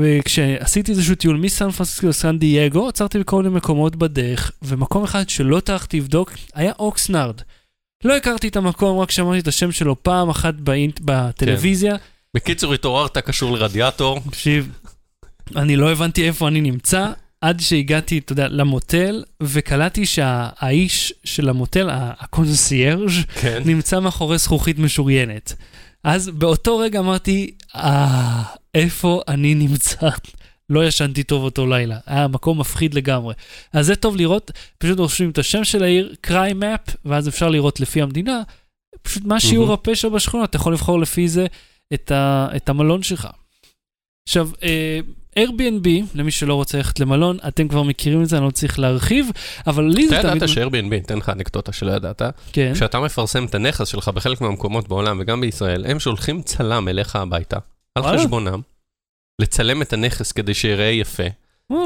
וכשעשיתי 0.01 0.91
איזשהו 0.91 1.15
טיול 1.15 1.37
מסן 1.37 1.71
פרנסיסקו 1.71 2.07
לסן 2.07 2.37
דייגו, 2.39 2.87
עצרתי 2.87 3.19
בכל 3.19 3.43
מיני 3.43 3.55
מקומות 3.55 3.95
בדרך, 3.95 4.51
ומקום 4.61 5.03
אחד 5.03 5.29
שלא 5.29 5.59
טרחתי 5.59 5.97
לבדוק 5.97 6.31
היה 6.53 6.71
אוקסנארד. 6.79 7.41
לא 8.03 8.17
הכרתי 8.17 8.47
את 8.47 8.55
המקום, 8.55 8.99
רק 8.99 9.11
שמעתי 9.11 9.39
את 9.39 9.47
השם 9.47 9.71
שלו 9.71 10.03
פעם 10.03 10.29
אחת 10.29 10.53
באינט, 10.53 10.99
בטלוויזיה. 11.05 11.95
בקיצור, 12.33 12.73
התעוררת 12.73 13.17
קשור 13.17 13.57
לרדיאטור. 13.57 14.19
תקשיב, 14.29 14.71
אני 15.55 15.75
לא 15.75 15.91
הבנתי 15.91 16.27
איפה 16.27 16.47
אני 16.47 16.61
נמצא, 16.61 17.11
עד 17.41 17.59
שהגעתי, 17.59 18.17
אתה 18.17 18.31
יודע, 18.31 18.47
למוטל, 18.47 19.23
וקלטתי 19.43 20.05
שהאיש 20.05 21.13
של 21.23 21.49
המוטל, 21.49 21.89
ה- 21.89 22.11
הקונסיירג', 22.19 23.09
כן. 23.41 23.61
נמצא 23.65 23.99
מאחורי 23.99 24.37
זכוכית 24.37 24.79
משוריינת. 24.79 25.53
אז 26.03 26.29
באותו 26.29 26.77
רגע 26.77 26.99
אמרתי, 26.99 27.51
אה, 27.75 28.43
איפה 28.77 29.21
אני 29.27 29.55
נמצא? 29.55 30.09
לא 30.69 30.87
ישנתי 30.87 31.23
טוב 31.23 31.43
אותו 31.43 31.67
לילה, 31.67 31.97
היה 32.05 32.27
מקום 32.27 32.59
מפחיד 32.59 32.93
לגמרי. 32.93 33.33
אז 33.73 33.85
זה 33.85 33.95
טוב 33.95 34.15
לראות, 34.15 34.51
פשוט 34.77 34.99
רושמים 34.99 35.29
את 35.29 35.37
השם 35.37 35.63
של 35.63 35.83
העיר, 35.83 36.15
קריי 36.21 36.53
מפ, 36.53 36.95
ואז 37.05 37.27
אפשר 37.27 37.49
לראות 37.49 37.79
לפי 37.79 38.01
המדינה, 38.01 38.41
פשוט 39.01 39.23
מה 39.23 39.39
שיעור 39.39 39.67
מהמם. 39.67 39.73
הפשע 39.73 40.09
בשכונה, 40.09 40.43
אתה 40.43 40.55
יכול 40.55 40.73
לבחור 40.73 40.99
לפי 40.99 41.27
זה 41.27 41.45
את, 41.93 42.11
ה, 42.11 42.47
את 42.55 42.69
המלון 42.69 43.03
שלך. 43.03 43.27
עכשיו, 44.27 44.49
אה, 44.63 44.99
Airbnb, 45.39 45.87
למי 46.15 46.31
שלא 46.31 46.53
רוצה 46.53 46.77
ללכת 46.77 46.99
למלון, 46.99 47.37
אתם 47.47 47.67
כבר 47.67 47.83
מכירים 47.83 48.23
את 48.23 48.29
זה, 48.29 48.37
אני 48.37 48.45
לא 48.45 48.51
צריך 48.51 48.79
להרחיב, 48.79 49.29
אבל 49.67 49.83
לי 49.83 50.07
אתה 50.07 50.15
זה 50.15 50.21
תמיד... 50.21 50.35
ידעת 50.35 50.49
ש-Airbnb, 50.49 51.05
אתן 51.05 51.17
לך 51.17 51.29
אנקדוטה 51.29 51.71
שלא 51.71 51.91
ידעת, 51.91 52.21
כן, 52.53 52.73
כשאתה 52.73 52.99
מפרסם 52.99 53.45
את 53.45 53.55
הנכס 53.55 53.87
שלך 53.87 54.07
בחלק 54.07 54.41
מהמקומות 54.41 54.87
בעולם 54.87 55.17
וגם 55.21 55.41
בישראל, 55.41 55.85
הם 55.85 55.99
שולחים 55.99 56.41
צלם 56.41 56.87
אליך 56.87 57.15
הביתה, 57.15 57.57
על. 58.05 58.17
חשבונם, 58.17 58.61
לצלם 59.41 59.81
את 59.81 59.93
הנכס 59.93 60.31
כדי 60.31 60.53
שיראה 60.53 60.85
יפה. 60.85 61.23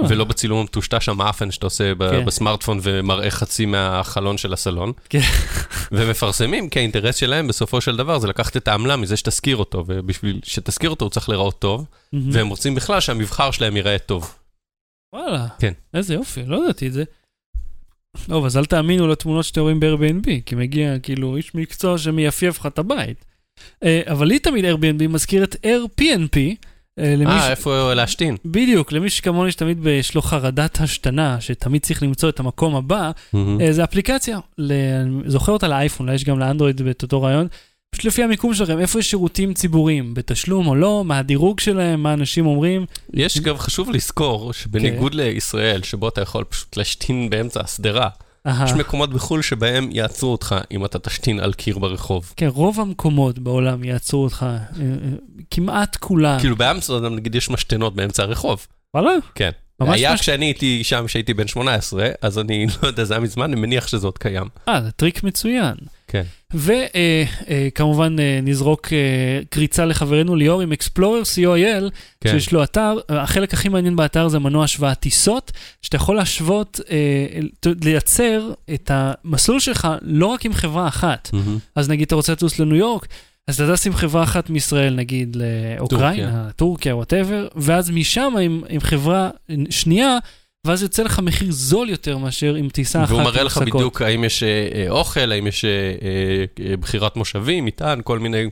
ולא 0.10 0.24
בצילום 0.24 0.60
המטושטש 0.60 1.10
המאפן 1.10 1.52
שאתה 1.52 1.65
עושה 1.65 1.93
כן. 1.95 2.26
בסמארטפון 2.26 2.80
ומראה 2.84 3.32
חצי 3.32 3.65
מהחלון 3.65 4.38
של 4.38 4.54
הסלון. 4.54 4.91
כן. 5.10 5.19
ומפרסמים, 5.91 6.69
כי 6.69 6.80
האינטרס 6.80 7.15
שלהם 7.15 7.47
בסופו 7.47 7.82
של 7.82 7.97
דבר 7.97 8.19
זה 8.19 8.28
לקחת 8.28 8.58
את 8.58 8.67
העמלה 8.67 8.95
מזה 8.95 9.17
שתזכיר 9.17 9.58
אותו, 9.58 9.84
ובשביל 9.88 10.39
שתזכיר 10.43 10.89
אותו 10.89 11.06
הוא 11.06 11.10
צריך 11.10 11.30
להיראות 11.30 11.60
טוב. 11.60 11.86
והם 12.13 12.47
רוצים 12.47 12.76
בכלל 12.76 13.00
שהמבחר 13.00 13.52
שלהם 13.52 13.76
ייראה 13.76 13.97
טוב. 14.00 14.36
וואלה. 15.15 15.47
כן. 15.60 15.74
איזה 15.93 16.13
יופי, 16.13 16.45
לא 16.45 16.63
ידעתי 16.63 16.88
את 16.88 16.93
זה. 16.93 17.04
טוב, 18.28 18.45
אז 18.45 18.58
אל 18.58 18.65
תאמינו 18.65 19.08
לתמונות 19.08 19.45
שאתם 19.45 19.62
רואים 19.62 19.80
ב-Airbnb, 19.80 20.41
כי 20.45 20.56
מגיע 20.56 21.00
כאילו 21.00 21.38
איש 21.38 21.56
מקצוע 21.56 21.97
שמייפייף 21.97 22.60
לך 22.60 22.65
את 22.65 22.80
הבית. 22.80 23.26
אה, 23.84 24.02
אבל 24.08 24.28
לי 24.28 24.39
תמיד 24.39 24.65
Airbnb 24.65 25.08
מזכיר 25.08 25.43
את 25.43 25.56
Airbnb. 25.65 26.38
אה, 27.00 27.15
אה, 27.28 27.41
ש- 27.41 27.50
איפה 27.50 27.93
להשתין? 27.93 28.36
בדיוק, 28.45 28.91
למי 28.91 29.10
שכמוני 29.10 29.52
שתמיד 29.52 29.88
יש 29.88 30.15
לו 30.15 30.21
חרדת 30.21 30.82
השתנה, 30.82 31.41
שתמיד 31.41 31.82
צריך 31.82 32.04
למצוא 32.04 32.30
את 32.30 32.39
המקום 32.39 32.76
הבא, 32.76 33.12
אה, 33.36 33.71
זה 33.74 33.84
אפליקציה, 33.84 34.39
אני 34.60 34.69
זוכר 35.26 35.52
אותה 35.52 35.67
לאייפון, 35.67 36.06
אולי 36.08 36.15
יש 36.15 36.24
גם 36.24 36.39
לאנדרואיד 36.39 36.82
את 36.88 37.04
אותו 37.04 37.21
רעיון, 37.21 37.47
פשוט 37.91 38.06
לפי 38.06 38.24
המיקום 38.24 38.54
שלכם, 38.54 38.80
איפה 38.80 39.00
יש 39.00 39.10
שירותים 39.10 39.54
ציבוריים, 39.54 40.13
בתשלום 40.13 40.67
או 40.67 40.76
לא, 40.76 41.04
מה 41.06 41.17
הדירוג 41.17 41.60
שלהם, 41.60 42.04
מה 42.04 42.13
אנשים 42.13 42.45
אומרים. 42.45 42.86
יש 43.13 43.39
גם 43.39 43.58
חשוב 43.58 43.89
לזכור 43.91 44.54
שבניגוד 44.54 45.13
לישראל, 45.13 45.84
שבו 45.84 46.08
אתה 46.08 46.21
יכול 46.21 46.43
פשוט 46.43 46.78
להשתין 46.78 47.30
באמצע 47.30 47.62
השדרה. 47.63 48.10
יש 48.65 48.71
מקומות 48.71 49.13
בחו"ל 49.13 49.41
שבהם 49.41 49.89
יעצרו 49.91 50.32
אותך 50.32 50.56
אם 50.71 50.86
אתה 50.86 50.99
תשתין 50.99 51.39
על 51.39 51.54
קיר 51.54 51.80
ברחוב. 51.80 52.34
כן, 52.38 52.47
רוב 52.47 52.80
המקומות 52.80 53.39
בעולם 53.39 53.84
יעצרו 53.84 54.23
אותך, 54.23 54.45
אה, 54.49 54.58
אה, 54.58 54.86
כמעט 55.51 55.95
כולם. 55.95 56.39
כאילו 56.39 56.56
באמסטרדם 56.56 57.15
נגיד 57.15 57.36
יש 57.36 57.49
משתנות 57.49 57.95
באמצע 57.95 58.23
הרחוב. 58.23 58.67
וואלה? 58.93 59.12
כן. 59.36 59.49
היה 59.80 60.13
מש- 60.13 60.19
כשאני 60.21 60.45
הייתי 60.45 60.84
שם, 60.84 61.04
כשהייתי 61.08 61.34
בן 61.34 61.47
18, 61.47 62.10
אז 62.21 62.39
אני 62.39 62.65
לא 62.84 62.88
יודע, 62.88 63.04
זה 63.04 63.13
היה 63.13 63.21
מזמן, 63.21 63.51
אני 63.51 63.62
מניח 63.62 63.88
שזה 63.88 64.08
עוד 64.08 64.17
קיים. 64.17 64.47
אה, 64.69 64.82
זה 64.82 64.91
טריק 64.91 65.23
מצוין. 65.23 65.75
כן. 66.12 66.24
וכמובן 66.54 68.15
נזרוק 68.43 68.93
אה, 68.93 69.39
קריצה 69.50 69.86
לחברנו 69.86 70.36
ליאור 70.36 70.62
עם 70.62 70.71
Explorer 70.71 71.26
co.il, 71.36 71.89
כן. 72.21 72.30
שיש 72.30 72.52
לו 72.52 72.63
אתר, 72.63 72.97
החלק 73.10 73.54
הכי 73.54 73.69
מעניין 73.69 73.95
באתר 73.95 74.28
זה 74.28 74.39
מנוע 74.39 74.63
השוואת 74.63 75.00
טיסות, 75.00 75.52
שאתה 75.82 75.95
יכול 75.95 76.15
להשוות, 76.15 76.80
אה, 76.89 77.71
לייצר 77.84 78.54
את 78.74 78.91
המסלול 78.93 79.60
שלך 79.60 79.88
לא 80.02 80.26
רק 80.26 80.45
עם 80.45 80.54
חברה 80.54 80.88
אחת. 80.88 81.30
מהמם. 81.34 81.58
אז 81.76 81.89
נגיד 81.89 82.06
אתה 82.06 82.15
רוצה 82.15 82.32
לטוס 82.32 82.60
לניו 82.60 82.76
יורק, 82.76 83.08
אז 83.47 83.62
אתה 83.62 83.74
טס 83.74 83.88
עם 83.88 83.93
חברה 83.93 84.24
אחת 84.24 84.50
מישראל, 84.50 84.95
נגיד 84.95 85.38
לאוקראינה, 85.39 86.50
טורקיה, 86.56 86.95
whatever, 86.96 87.48
ואז 87.56 87.89
משם 87.89 88.34
עם, 88.41 88.63
עם 88.69 88.80
חברה 88.80 89.30
שנייה, 89.69 90.17
ואז 90.67 90.84
יוצא 90.84 91.04
לך 91.04 91.19
מחיר 91.19 91.52
זול 91.52 91.89
יותר 91.89 92.17
מאשר 92.17 92.56
עם 92.56 92.69
טיסה 92.69 93.04
אחת. 93.04 93.12
והוא 93.12 93.24
מראה 93.24 93.43
לך. 93.43 93.58
בדיוק 93.58 94.02
האם 94.02 94.24
יש 94.24 94.43
אה, 94.43 94.67
אה, 94.76 94.89
אוכל, 94.89 95.32
האם 95.32 95.47
יש 95.47 95.65
אה, 95.65 96.76
בחירת 96.80 97.15
מושבים, 97.15 97.65
מטען, 97.65 98.02
כל 98.04 98.19
מיני 98.19 98.50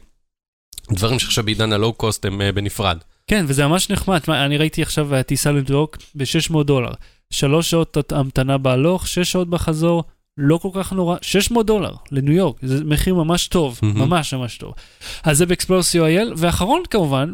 דברים 0.91 1.19
שעכשיו 1.19 1.43
בעידן 1.43 1.73
הלואו-קוסט 1.73 2.25
הם 2.25 2.41
אה, 2.41 2.51
בנפרד. 2.51 2.97
כן, 3.27 3.45
וזה 3.47 3.67
ממש 3.67 3.89
נחמד. 3.89 4.19
אני 4.27 4.57
ראיתי 4.57 4.81
עכשיו 4.81 5.09
טיסה 5.27 5.51
לניו 5.51 5.63
יורק 5.69 5.97
ב-600 6.15 6.63
דולר. 6.63 6.91
שלוש 7.33 7.69
שעות 7.69 8.11
המתנה 8.11 8.57
בהלוך, 8.57 9.07
שש 9.07 9.31
שעות 9.31 9.49
בחזור, 9.49 10.03
לא 10.37 10.57
כל 10.57 10.69
כך 10.73 10.93
נורא, 10.93 11.17
600 11.21 11.65
דולר 11.65 11.93
לניו 12.11 12.33
יורק, 12.33 12.57
זה 12.61 12.83
מחיר 12.85 13.15
ממש 13.15 13.47
טוב, 13.47 13.79
מהמם. 13.81 13.99
ממש 13.99 14.33
ממש 14.33 14.57
טוב. 14.57 14.73
אז 15.23 15.37
זה 15.37 15.45
באקספלור 15.45 15.79
co.il, 15.81 16.33
ואחרון 16.37 16.83
כמובן, 16.89 17.33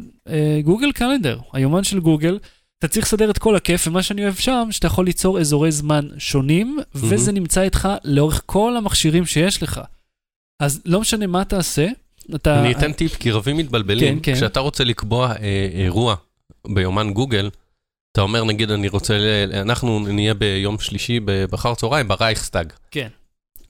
גוגל 0.63 0.91
קלנדר, 0.91 1.39
היומן 1.53 1.83
של 1.83 1.99
גוגל. 1.99 2.39
אתה 2.79 2.87
צריך 2.87 3.05
לסדר 3.05 3.29
את 3.29 3.37
כל 3.37 3.55
הכיף, 3.55 3.87
ומה 3.87 4.03
שאני 4.03 4.23
אוהב 4.23 4.35
שם, 4.35 4.67
שאתה 4.71 4.87
יכול 4.87 5.05
ליצור 5.05 5.39
אזורי 5.39 5.71
זמן 5.71 6.07
שונים, 6.17 6.77
וזה 6.95 7.31
נמצא 7.31 7.61
איתך 7.61 7.89
לאורך 8.03 8.41
כל 8.45 8.77
המכשירים 8.77 9.25
שיש 9.25 9.63
לך. 9.63 9.81
אז 10.59 10.81
לא 10.85 11.01
משנה 11.01 11.27
מה 11.27 11.45
תעשה, 11.45 11.87
אתה... 12.35 12.59
אני 12.61 12.71
אתן 12.71 12.93
טיפ, 12.93 13.15
כי 13.15 13.31
רבים 13.31 13.57
מתבלבלים. 13.57 14.19
כן, 14.19 14.31
כן. 14.31 14.35
כשאתה 14.35 14.59
רוצה 14.59 14.83
לקבוע 14.83 15.33
אה, 15.39 15.69
אירוע 15.73 16.15
ביומן 16.67 17.13
גוגל, 17.13 17.49
אתה 18.11 18.21
אומר, 18.21 18.43
נגיד, 18.43 18.71
אני 18.71 18.87
רוצה, 18.87 19.17
ל- 19.17 19.51
אנחנו 19.53 19.99
נהיה 19.99 20.33
ביום 20.33 20.79
שלישי 20.79 21.19
ב- 21.19 21.45
באחר 21.45 21.75
צהריים 21.75 22.07
ברייכסטאג. 22.07 22.73
כן. 22.91 23.07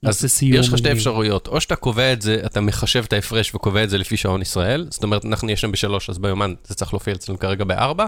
אז 0.07 0.15
נעשה 0.15 0.27
סיום. 0.27 0.59
יש 0.59 0.67
לך 0.69 0.77
שתי. 0.77 0.91
אפשרויות, 0.91 1.47
או 1.47 1.61
שאתה 1.61 1.75
קובע 1.75 2.13
את 2.13 2.21
זה, 2.21 2.41
אתה 2.45 2.61
מחשב 2.61 3.03
את 3.07 3.13
ההפרש 3.13 3.55
וקובע 3.55 3.83
את 3.83 3.89
זה 3.89 3.97
לפי 3.97 4.17
שעון 4.17 4.41
ישראל, 4.41 4.87
זאת 4.89 5.03
אומרת, 5.03 5.25
אנחנו 5.25 5.45
נהיה 5.45 5.57
שם 5.57 5.71
בשלוש, 5.71 6.09
אז 6.09 6.17
ביומן 6.17 6.53
זה 6.63 6.75
צריך 6.75 6.93
להופיע 6.93 7.13
אצלנו 7.13 7.39
כרגע 7.39 7.63
בארבע. 7.63 8.05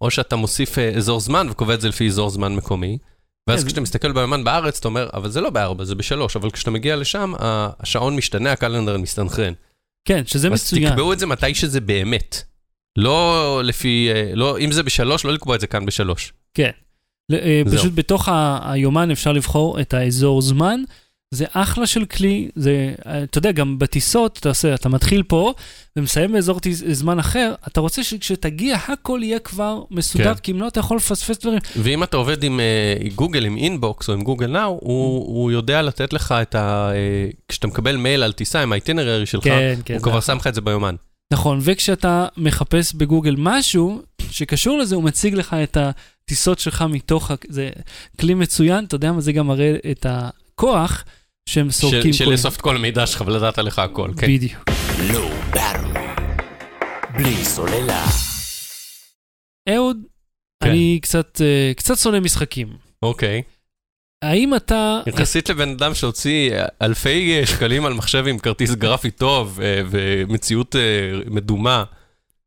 או 0.00 0.10
שאתה 0.10 0.36
מוסיף 0.36 0.78
אה, 0.78 0.88
אזור 0.88 1.20
זמן 1.20 1.46
וקובע 1.50 1.74
את 1.74 1.80
זה 1.80 1.88
לפי 1.88 2.06
אזור 2.06 2.30
זמן 2.30 2.54
מקומי. 2.54 2.98
ואז 3.48 3.60
כן, 3.60 3.66
כשאתה 3.66 3.80
מסתכל 3.80 4.12
ביומן 4.12 4.44
בארץ, 4.44 4.78
אתה 4.78 4.88
אומר, 4.88 5.08
אבל 5.14 5.30
זה 5.30 5.40
לא 5.40 5.50
בארבע, 5.50 5.84
זה 5.84 5.94
בשלוש, 5.94 6.36
אבל 6.36 6.50
כשאתה 6.50 6.70
מגיע 6.70 6.96
לשם, 6.96 7.32
השעון 7.38 8.16
משתנה, 8.16 8.52
הקלנדר 8.52 8.98
מסתנכרן. 8.98 9.52
כן, 10.08 10.22
שזה 10.26 10.48
אז 10.48 10.52
מצוין. 10.52 10.90
תקבעו 10.90 11.12
את 11.12 11.18
זה 11.18 11.26
מתי 11.26 11.54
שזה 11.54 11.80
באמת. 11.80 12.42
לא 12.98 13.60
לפי, 13.64 14.10
אה, 14.14 14.30
לא, 14.34 14.58
אם 14.58 14.72
זה 14.72 14.82
בשלוש, 14.82 15.24
לא 15.24 15.32
לקבוע 15.32 15.54
את 15.54 15.60
זה 15.60 15.66
כאן 15.66 15.86
בשלוש. 15.86 16.32
כן. 16.54 16.70
אה, 17.32 17.62
זהו. 17.66 17.78
פשוט 17.78 17.92
בתוך 17.94 18.28
היומן 18.62 19.10
אפשר 19.10 19.32
לבחור 19.32 19.80
את 19.80 19.94
האזור 19.94 20.42
זמן, 20.42 20.80
זה 21.30 21.44
אחלה 21.52 21.86
של 21.86 22.04
כלי, 22.04 22.48
זה, 22.56 22.94
אתה 23.24 23.38
יודע, 23.38 23.52
גם 23.52 23.78
בטיסות, 23.78 24.38
אתה 24.38 24.48
עושה, 24.48 24.74
אתה 24.74 24.88
מתחיל 24.88 25.22
פה 25.22 25.54
ומסיים 25.96 26.32
באזור 26.32 26.60
זמן 26.72 27.18
אחר, 27.18 27.54
אתה 27.68 27.80
רוצה 27.80 28.04
שכשתגיע 28.04 28.76
הכל 28.88 29.20
יהיה 29.22 29.38
כבר 29.38 29.82
מסודר, 29.90 30.34
כן. 30.34 30.40
כי 30.40 30.52
אם 30.52 30.60
לא, 30.60 30.68
אתה 30.68 30.80
יכול 30.80 30.96
לפספס 30.96 31.38
דברים. 31.38 31.58
ואם 31.76 32.02
אתה 32.02 32.16
עובד 32.16 32.44
עם 32.44 32.60
אה, 32.60 33.08
גוגל, 33.14 33.44
עם 33.46 33.56
אינבוקס 33.56 34.08
או 34.08 34.14
עם 34.14 34.22
גוגל 34.22 34.46
נאו, 34.46 34.78
הוא, 34.82 35.26
הוא 35.26 35.50
יודע 35.52 35.82
לתת 35.82 36.12
לך 36.12 36.34
את 36.42 36.54
ה... 36.54 36.90
אה, 36.94 37.28
כשאתה 37.48 37.66
מקבל 37.66 37.96
מייל 37.96 38.22
על 38.22 38.32
טיסה 38.32 38.62
עם 38.62 38.72
האיטנררי 38.72 39.26
שלך, 39.26 39.44
כן, 39.44 39.78
כן. 39.84 39.94
הוא 39.94 40.02
כבר 40.02 40.10
אחלה. 40.12 40.20
שם 40.20 40.36
לך 40.36 40.46
את 40.46 40.54
זה 40.54 40.60
ביומן. 40.60 40.94
נכון, 41.32 41.58
וכשאתה 41.62 42.26
מחפש 42.36 42.94
בגוגל 42.94 43.34
משהו 43.38 44.02
שקשור 44.30 44.78
לזה, 44.78 44.94
הוא 44.94 45.04
מציג 45.04 45.34
לך 45.34 45.54
את 45.62 45.76
הטיסות 45.80 46.58
שלך 46.58 46.84
מתוך, 46.88 47.30
ה- 47.30 47.34
זה 47.48 47.70
כלי 48.20 48.34
מצוין, 48.34 48.84
אתה 48.84 48.94
יודע 48.94 49.12
מה, 49.12 49.20
זה 49.20 49.32
גם 49.32 49.46
מראה 49.46 49.74
את 49.90 50.06
הכוח 50.54 51.04
שהם 51.48 51.70
סורקים. 51.70 52.12
של 52.12 52.30
לאסוף 52.30 52.56
את 52.56 52.60
כל 52.60 52.76
המידע 52.76 53.06
שלך 53.06 53.24
ולדעת 53.26 53.58
עליך 53.58 53.78
הכל, 53.78 54.10
כן. 54.18 54.26
בדיוק. 54.26 54.64
בלי 57.16 57.44
סוללה. 57.44 58.04
אהוד, 59.68 59.96
כן. 60.64 60.70
אני 60.70 60.98
קצת, 61.02 61.40
אה, 61.40 61.72
קצת 61.76 61.98
שונא 61.98 62.20
משחקים. 62.20 62.68
אוקיי. 63.02 63.42
האם 64.24 64.54
אתה... 64.54 65.00
יחסית 65.06 65.48
לבן 65.48 65.68
אדם 65.68 65.94
שהוציא 65.94 66.52
אלפי 66.82 67.46
שקלים 67.46 67.86
על 67.86 67.92
מחשב 67.92 68.24
עם 68.26 68.38
כרטיס 68.38 68.74
גרפי 68.74 69.10
טוב 69.10 69.60
אה, 69.62 69.82
ומציאות 69.90 70.76
אה, 70.76 70.80
מדומה, 71.30 71.84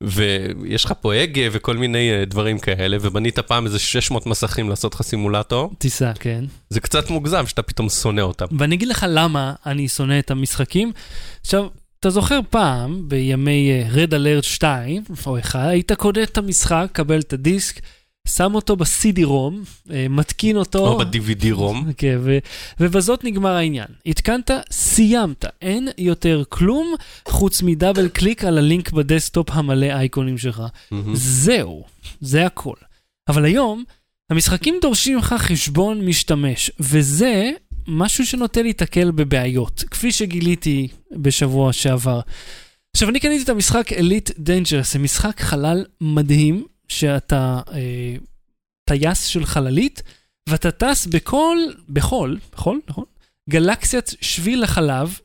ויש 0.04 0.86
לך 0.86 0.94
פה 1.02 1.14
הגה 1.14 1.42
וכל 1.52 1.78
מיני 1.78 2.12
אה, 2.12 2.26
דברים 2.26 2.60
כאלה, 2.60 2.98
ובנית 3.02 3.40
פעם 3.40 3.66
איזה 3.66 3.80
600 3.80 4.26
מסכים 4.26 4.70
לעשות 4.70 4.96
לך 4.96 5.02
סימולטור, 5.02 5.74
טיסה, 5.78 6.12
כן. 6.20 6.46
זה 6.70 6.80
קצת 6.80 7.10
מוגזם 7.10 7.48
שאתה 7.48 7.62
פתאום 7.62 7.90
שונא 7.90 8.22
אותם. 8.22 8.46
ואני 8.58 8.76
אגיד 8.76 8.88
לך 8.88 9.06
למה 9.10 9.54
אני 9.66 9.88
שונא 9.88 10.20
את 10.20 10.32
המשחקים. 10.32 10.92
עכשיו, 11.42 11.68
אתה 12.00 12.10
זוכר 12.10 12.40
פעם, 12.50 13.10
בימי 13.10 13.72
אה, 13.72 14.06
Red 14.06 14.10
Alert 14.10 14.42
2 14.42 15.04
או 15.26 15.40
1, 15.40 15.60
היית 15.70 15.92
קונה 15.92 16.24
את 16.24 16.38
המשחק, 16.38 16.88
קבל 16.92 17.20
את 17.20 17.34
הדיסק, 17.34 17.80
שם 18.28 18.56
אותו 18.56 18.76
ב-CD-ROM, 18.76 19.54
אה, 19.92 20.06
מתקין 20.10 20.58
אותו. 20.58 20.88
או 20.88 20.98
ב-DVD 20.98 21.46
ROM. 21.52 21.92
כן, 21.98 22.18
ו- 22.22 22.38
ובזאת 22.80 23.24
נגמר 23.24 23.50
העניין. 23.50 23.88
התקנת, 24.06 24.52
סיימת. 24.72 25.46
אין 25.62 25.88
יותר 25.98 26.44
כלום 26.50 26.96
חוץ 27.28 27.62
מ 27.62 27.68
double 27.68 28.08
click 28.08 28.44
על 28.44 28.58
הלינק 28.58 28.92
ב 28.92 28.99
desktop 28.99 29.50
המלא 29.52 29.86
אייקונים 29.86 30.38
שלך. 30.38 30.64
זהו, 31.14 31.84
זה 32.22 32.46
הכל. 32.46 32.76
אבל 33.28 33.46
היום, 33.46 33.84
המשחקים 34.30 34.76
דורשים 34.82 35.16
ממך 35.16 35.36
חשבון 35.38 36.06
משתמש, 36.06 36.72
וזה 36.80 37.52
משהו 37.88 38.26
שנוטה 38.26 38.62
להיתקל 38.62 39.12
בבעיות, 39.12 39.84
כפי 39.92 40.12
שגיליתי 40.12 40.88
בשבוע 41.12 41.74
שעבר. 41.74 42.20
עכשיו, 42.96 43.10
אני 43.10 43.20
קניתי 43.20 43.44
את 43.44 43.50
המשחק 43.50 43.92
Elite 43.92 44.32
Dangerous, 44.32 44.92
זה 44.92 45.00
משחק 45.00 45.42
חלל 45.42 45.86
מדהים, 46.02 46.66
שאתה 46.98 47.60
אה, 47.74 48.16
טייס 48.90 49.26
של 49.26 49.46
חללית, 49.46 50.04
ואתה 50.50 50.72
טס 50.72 51.06
בכל, 51.06 51.58
בכל, 51.90 52.36
בכל, 52.54 52.78
נכון? 52.90 53.06
גלקסיית 53.50 54.14
שביל 54.22 54.64
החלב, 54.64 55.20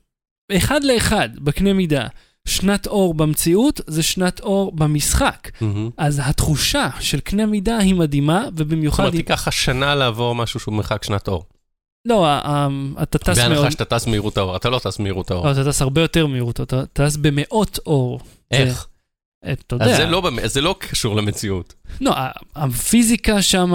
אחד 0.56 0.84
לאחד, 0.84 1.28
בקנה 1.38 1.72
מידה. 1.72 2.06
שנת 2.48 2.86
אור 2.86 3.14
במציאות 3.14 3.80
זה 3.86 4.02
שנת 4.02 4.40
אור 4.40 4.72
במשחק. 4.72 5.50
מהמם. 5.60 5.90
אז 5.96 6.20
התחושה 6.24 6.88
של 7.00 7.20
קנה 7.20 7.46
מידה 7.46 7.78
היא 7.78 7.94
מדהימה, 7.94 8.42
זאת 8.44 8.52
ובמיוחד... 8.56 8.98
אומרת, 9.02 9.12
היא- 9.12 9.18
ייקח 9.20 9.48
לך 9.48 9.52
שנה 9.52 9.94
לעבור 9.94 10.34
משהו 10.34 10.60
שהוא 10.60 10.74
מרחק 10.74 11.04
שנת 11.04 11.28
אור. 11.28 11.44
לא, 12.08 12.26
אתה 13.02 13.18
טס 13.18 13.38
מאוד... 13.38 13.48
בהנחה 13.50 13.70
שאתה 13.70 13.84
טס 13.84 14.06
מהירות 14.06 14.36
האור, 14.38 14.56
אתה 14.56 14.70
לא 14.70 14.78
טס 14.78 14.98
מהירות 14.98 15.30
האור. 15.30 15.46
לא, 15.46 15.52
אתה 15.52 15.64
טס 15.64 15.82
הרבה 15.82 16.00
יותר 16.00 16.26
מהירות, 16.26 16.60
אתה 16.60 16.86
טס 16.86 17.16
במאות 17.16 17.78
אור. 17.86 18.20
איך? 18.50 18.86
אתה 19.52 19.76
אז 19.80 19.96
זה 19.96 20.02
יודע. 20.02 20.10
לא 20.10 20.30
זה 20.44 20.60
לא 20.60 20.76
קשור 20.78 21.16
למציאות. 21.16 21.74
לא, 22.00 22.14
הפיזיקה 22.56 23.42
שם 23.42 23.72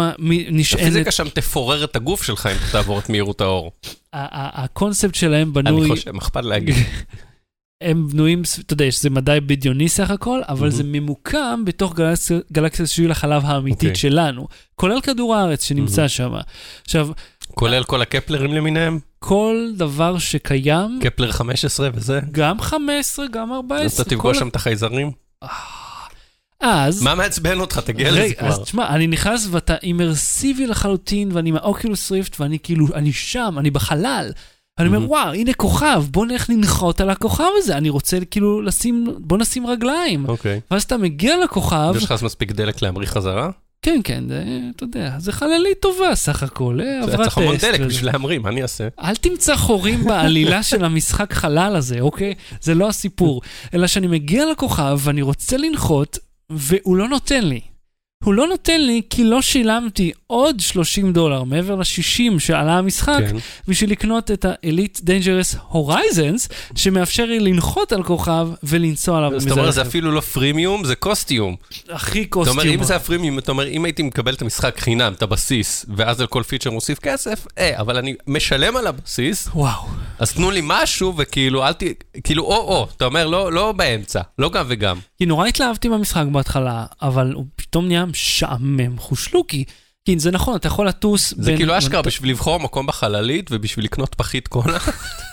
נשענת... 0.51 0.81
הפיזיקה 0.83 1.11
שם 1.11 1.29
תפורר 1.29 1.83
את 1.83 1.95
הגוף 1.95 2.23
שלך 2.23 2.45
אם 2.45 2.55
אתה 2.55 2.71
תעבור 2.71 2.99
את 2.99 3.09
מהירות 3.09 3.41
האור. 3.41 3.71
הקונספט 4.13 5.15
שלהם 5.15 5.47
אני 5.47 5.51
בנוי... 5.51 5.89
חושב, 5.89 6.11
מה 6.11 6.19
אכפת 6.19 6.43
להגיד. 6.43 6.75
הם 7.83 8.07
בנויים, 8.07 8.41
אתה 8.59 8.73
יודע, 8.73 8.91
שזה 8.91 9.09
מדעי 9.09 9.39
בדיוני 9.39 9.89
סך 9.89 10.09
הכל, 10.11 10.39
אבל 10.47 10.59
מהמם. 10.59 10.71
זה 10.71 10.83
ממוקם 10.83 11.63
בתוך 11.65 11.93
גלקסיה- 11.95 12.39
גלקסיית 12.51 12.89
שביל 12.89 13.11
החלב 13.11 13.43
האמיתית 13.45 13.79
אוקיי. 13.89 13.95
שלנו, 13.95 14.47
כולל 14.75 15.01
כדור 15.01 15.35
הארץ 15.35 15.63
שנמצא 15.63 16.07
שם. 16.07 16.31
עכשיו, 16.85 17.09
כולל 17.47 17.83
כל 17.83 18.01
הקפלרים 18.01 18.53
למיניהם, 18.53 18.99
כל 19.19 19.69
דבר 19.77 20.17
שקיים, 20.17 20.99
קפלר 21.01 21.31
15 21.31 21.89
וזה. 21.93 22.19
גם 22.31 22.61
15, 22.61 23.25
גם 23.31 23.53
14, 23.53 23.85
אז 23.85 23.93
אתה 23.99 24.09
תפגוש 24.09 24.37
שם 24.39 24.47
את 24.47 24.55
החייזרים. 24.55 25.11
אז... 26.61 27.01
מה 27.01 27.15
מעצבן 27.15 27.59
אותך? 27.59 27.79
תגיע 27.79 28.11
לזה 28.11 28.19
רגע, 28.21 28.33
אז 28.39 28.55
כבר. 28.55 28.63
תשמע, 28.63 28.87
אני 28.89 29.07
נכנס 29.07 29.47
ואתה 29.51 29.75
אימרסיבי 29.83 30.67
לחלוטין, 30.67 31.29
ואני 31.33 31.51
מהאוקילוס 31.51 32.11
ריפט, 32.11 32.39
ואני 32.39 32.59
כאילו, 32.63 32.87
אני 32.93 33.13
שם, 33.13 33.55
אני 33.57 33.71
בחלל. 33.71 34.31
אני 34.79 34.87
אומר, 34.87 34.99
מהמם. 34.99 35.09
וואו, 35.09 35.33
הנה 35.33 35.53
כוכב, 35.53 36.03
בוא 36.11 36.25
נלך 36.25 36.49
לנחות 36.49 37.01
על 37.01 37.09
הכוכב 37.09 37.49
הזה, 37.57 37.77
אני 37.77 37.89
רוצה 37.89 38.17
כאילו 38.31 38.61
לשים, 38.61 39.15
בוא 39.19 39.37
נשים 39.37 39.67
רגליים. 39.67 40.29
אוקיי. 40.29 40.61
ואז 40.71 40.83
אתה 40.83 40.97
מגיע 40.97 41.43
לכוכב, 41.43 41.93
יש 41.97 42.03
לך 42.03 42.23
מספיק 42.23 42.51
דלק 42.51 42.81
להמריא 42.81 43.07
חזרה? 43.07 43.49
כן, 43.87 43.99
כן, 44.03 44.23
זה, 44.27 44.43
אתה 44.75 44.83
יודע, 44.83 45.15
זה 45.19 45.31
חללית 45.31 45.79
טובה 45.79 46.15
סך 46.15 46.43
הכל, 46.43 46.79
אה, 46.81 47.05
זה 47.05 47.13
עברה 47.13 47.25
צריך 47.25 47.37
המון 47.37 47.55
טסט 47.55 47.65
דלק. 47.65 47.79
בשביל 47.79 48.11
להמריא, 48.11 48.39
מה 48.39 48.49
אני 48.49 48.61
אעשה? 48.61 48.87
אל 48.99 49.15
תמצא 49.15 49.55
חורים 49.55 50.03
בעלילה 50.03 50.63
של 50.63 50.85
המשחק 50.85 51.33
חלל 51.33 51.75
הזה, 51.75 51.99
אוקיי? 51.99 52.33
זה 52.61 52.75
לא 52.75 52.87
הסיפור. 52.87 53.41
אלא 53.73 53.87
שאני 53.87 54.07
מגיע 54.07 54.51
לכוכב 54.51 54.99
ואני 55.03 55.21
רוצה 55.21 55.57
לנחות, 55.57 56.17
והוא 56.49 56.97
לא 56.97 57.07
נותן 57.07 57.43
לי. 57.43 57.59
הוא 58.23 58.33
לא 58.33 58.47
נותן 58.47 58.81
לי 58.81 59.01
כי 59.09 59.23
לא 59.23 59.41
שילמתי 59.41 60.11
עוד 60.27 60.59
30 60.59 61.13
דולר 61.13 61.43
מעבר 61.43 61.75
ל-60 61.75 62.39
שעלה 62.39 62.77
המשחק, 62.77 63.19
כן. 63.29 63.35
בשביל 63.67 63.91
לקנות 63.91 64.31
את 64.31 64.45
ה-Elite 64.45 64.99
Dangerous 64.99 65.73
Horizons, 65.73 66.53
שמאפשר 66.75 67.25
לי 67.25 67.39
לנחות 67.39 67.91
על 67.91 68.03
כוכב 68.03 68.47
ולנסוע 68.63 69.17
עליו. 69.17 69.39
זאת 69.39 69.51
אומרת, 69.51 69.73
זה. 69.73 69.81
אפילו 69.81 70.11
לא 70.11 70.21
פרימיום, 70.21 70.83
זה 70.83 70.95
קוסטיום. 70.95 71.55
הכי 71.89 72.25
קוסטיום. 72.25 72.59
אומר, 72.59 72.73
אם 72.73 72.83
זה 72.83 72.95
הפרימיום, 72.95 73.39
אתה 73.39 73.51
אומר, 73.51 73.67
אם 73.67 73.85
הייתי 73.85 74.03
מקבל 74.03 74.33
את 74.33 74.41
המשחק 74.41 74.79
חינם, 74.79 75.13
את 75.13 75.21
הבסיס, 75.21 75.85
ואז 75.95 76.21
על 76.21 76.27
כל 76.27 76.43
פיצ'ר 76.43 76.71
מוסיף 76.71 76.99
כסף, 76.99 77.47
אה, 77.57 77.79
אבל 77.79 77.97
אני 77.97 78.15
משלם 78.27 78.77
על 78.77 78.87
הבסיס, 78.87 79.49
וואו. 79.53 79.81
אז 80.19 80.33
תנו 80.33 80.51
לי 80.51 80.61
משהו, 80.63 81.13
וכאילו, 81.17 81.65
אל 81.67 81.73
ת... 81.73 81.83
כאילו, 82.23 82.43
או-או, 82.43 82.87
אתה 82.97 83.05
אומר, 83.05 83.27
לא 83.27 83.51
לא 83.51 83.71
באמצע, 83.71 84.21
לא 84.39 84.49
גם 84.49 84.65
וגם. 84.69 84.97
כי 85.17 85.25
נורא 85.25 85.47
התלהבתי 85.47 85.87
מהמשחק 85.87 86.25
בהתחלה, 86.31 86.85
אבל 87.01 87.33
הוא 87.33 87.45
פתאום 87.69 87.87
נהיה 87.87 88.05
משעמם 88.05 88.99
חושלוקי. 88.99 89.63
כי 90.05 90.19
זה 90.19 90.31
נכון, 90.31 90.55
אתה 90.55 90.67
יכול 90.67 90.87
לטוס 90.87 91.33
זה 91.37 91.55
כאילו 91.57 91.77
אשכרה, 91.77 92.01
בשביל 92.01 92.31
לבחור 92.31 92.59
מקום 92.59 92.87
בחללית 92.87 93.49
ובשביל 93.51 93.85
לקנות 93.85 94.15
פחית 94.15 94.47
קולה, 94.47 94.77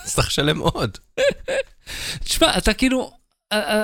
אז 0.05 0.13
צריך 0.15 0.29
לשלם 0.29 0.59
עוד. 0.59 0.99
תשמע, 2.25 2.59
אתה 2.59 2.73
כאילו, 2.73 3.11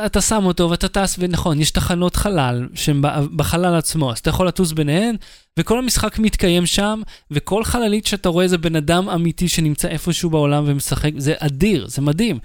אתה 0.06 0.20
שם 0.20 0.44
אותו 0.44 0.70
ואתה 0.70 0.88
טס, 0.88 1.16
ונכון, 1.18 1.60
יש 1.60 1.70
תחנות 1.70 2.16
חלל 2.16 2.68
שהן 2.74 3.02
בחלל 3.36 3.74
עצמו, 3.74 4.12
אז 4.12 4.18
אתה 4.18 4.30
יכול 4.30 4.48
לטוס 4.48 4.72
ביניהן, 4.72 5.16
וכל 5.58 5.78
המשחק 5.78 6.18
מתקיים 6.18 6.66
שם, 6.66 7.02
וכל 7.30 7.64
חללית 7.64 8.06
שאתה 8.06 8.28
רואה 8.28 8.48
זה 8.48 8.58
בן 8.58 8.76
אדם 8.76 9.08
אמיתי 9.08 9.48
שנמצא 9.48 9.88
איפשהו 9.88 10.30
בעולם 10.30 10.64
ומשחק, 10.66 11.10
זה 11.18 11.34
אדיר, 11.38 11.88
זה 11.88 12.02
מדהים. 12.02 12.38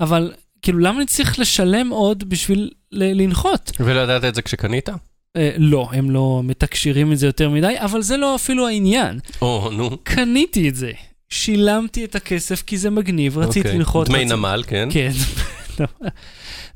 אבל 0.00 0.32
כאילו, 0.62 0.78
למה 0.78 0.98
אני 0.98 1.06
צריך 1.06 1.38
לשלם 1.38 1.88
עוד 1.88 2.28
בשביל 2.28 2.70
לנחות? 2.92 3.72
ולא 3.80 4.00
ידעת 4.00 4.24
את 4.24 4.34
זה 4.34 4.42
כשקנית? 4.42 4.88
אה, 5.36 5.50
לא, 5.56 5.88
הם 5.92 6.10
לא 6.10 6.40
מתקשרים 6.44 7.12
את 7.12 7.18
זה 7.18 7.26
יותר 7.26 7.50
מדי, 7.50 7.74
אבל 7.76 8.02
זה 8.02 8.16
לא 8.16 8.34
אפילו 8.34 8.68
העניין. 8.68 9.18
או, 9.42 9.70
נו. 9.72 9.90
קניתי 10.02 10.68
את 10.68 10.76
זה. 10.76 10.92
שילמתי 11.28 12.04
את 12.04 12.14
הכסף 12.14 12.62
כי 12.62 12.78
זה 12.78 12.90
מגניב, 12.90 13.38
רציתי 13.38 13.58
אוקיי. 13.58 13.74
לנחות. 13.74 14.08
דמי 14.08 14.24
נמל, 14.24 14.62
כן. 14.66 14.88
כן. 14.92 15.10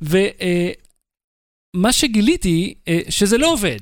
ומה 1.76 1.92
שגיליתי, 1.92 2.74
אה, 2.88 3.00
שזה 3.08 3.38
לא 3.38 3.52
עובד. 3.52 3.78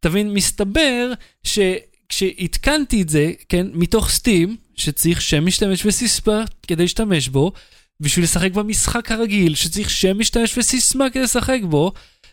אתה 0.00 0.08
מבין, 0.08 0.34
מסתבר 0.34 1.12
שכשעדכנתי 1.42 3.02
את 3.02 3.08
זה, 3.08 3.32
כן, 3.48 3.66
מתוך 3.72 4.10
סטים, 4.10 4.56
שצריך 4.74 5.22
שם 5.22 5.46
משתמש 5.46 5.86
וסיסמה 5.86 6.44
כדי 6.66 6.82
להשתמש 6.82 7.28
בו, 7.28 7.52
בשביל 8.00 8.24
לשחק 8.24 8.52
במשחק 8.52 9.12
הרגיל, 9.12 9.54
שצריך 9.54 9.90
שם 9.90 10.18
משתמש 10.18 10.58
וסיסמה 10.58 11.10
כדי 11.10 11.22
לשחק 11.22 11.60
בו, 11.62 11.92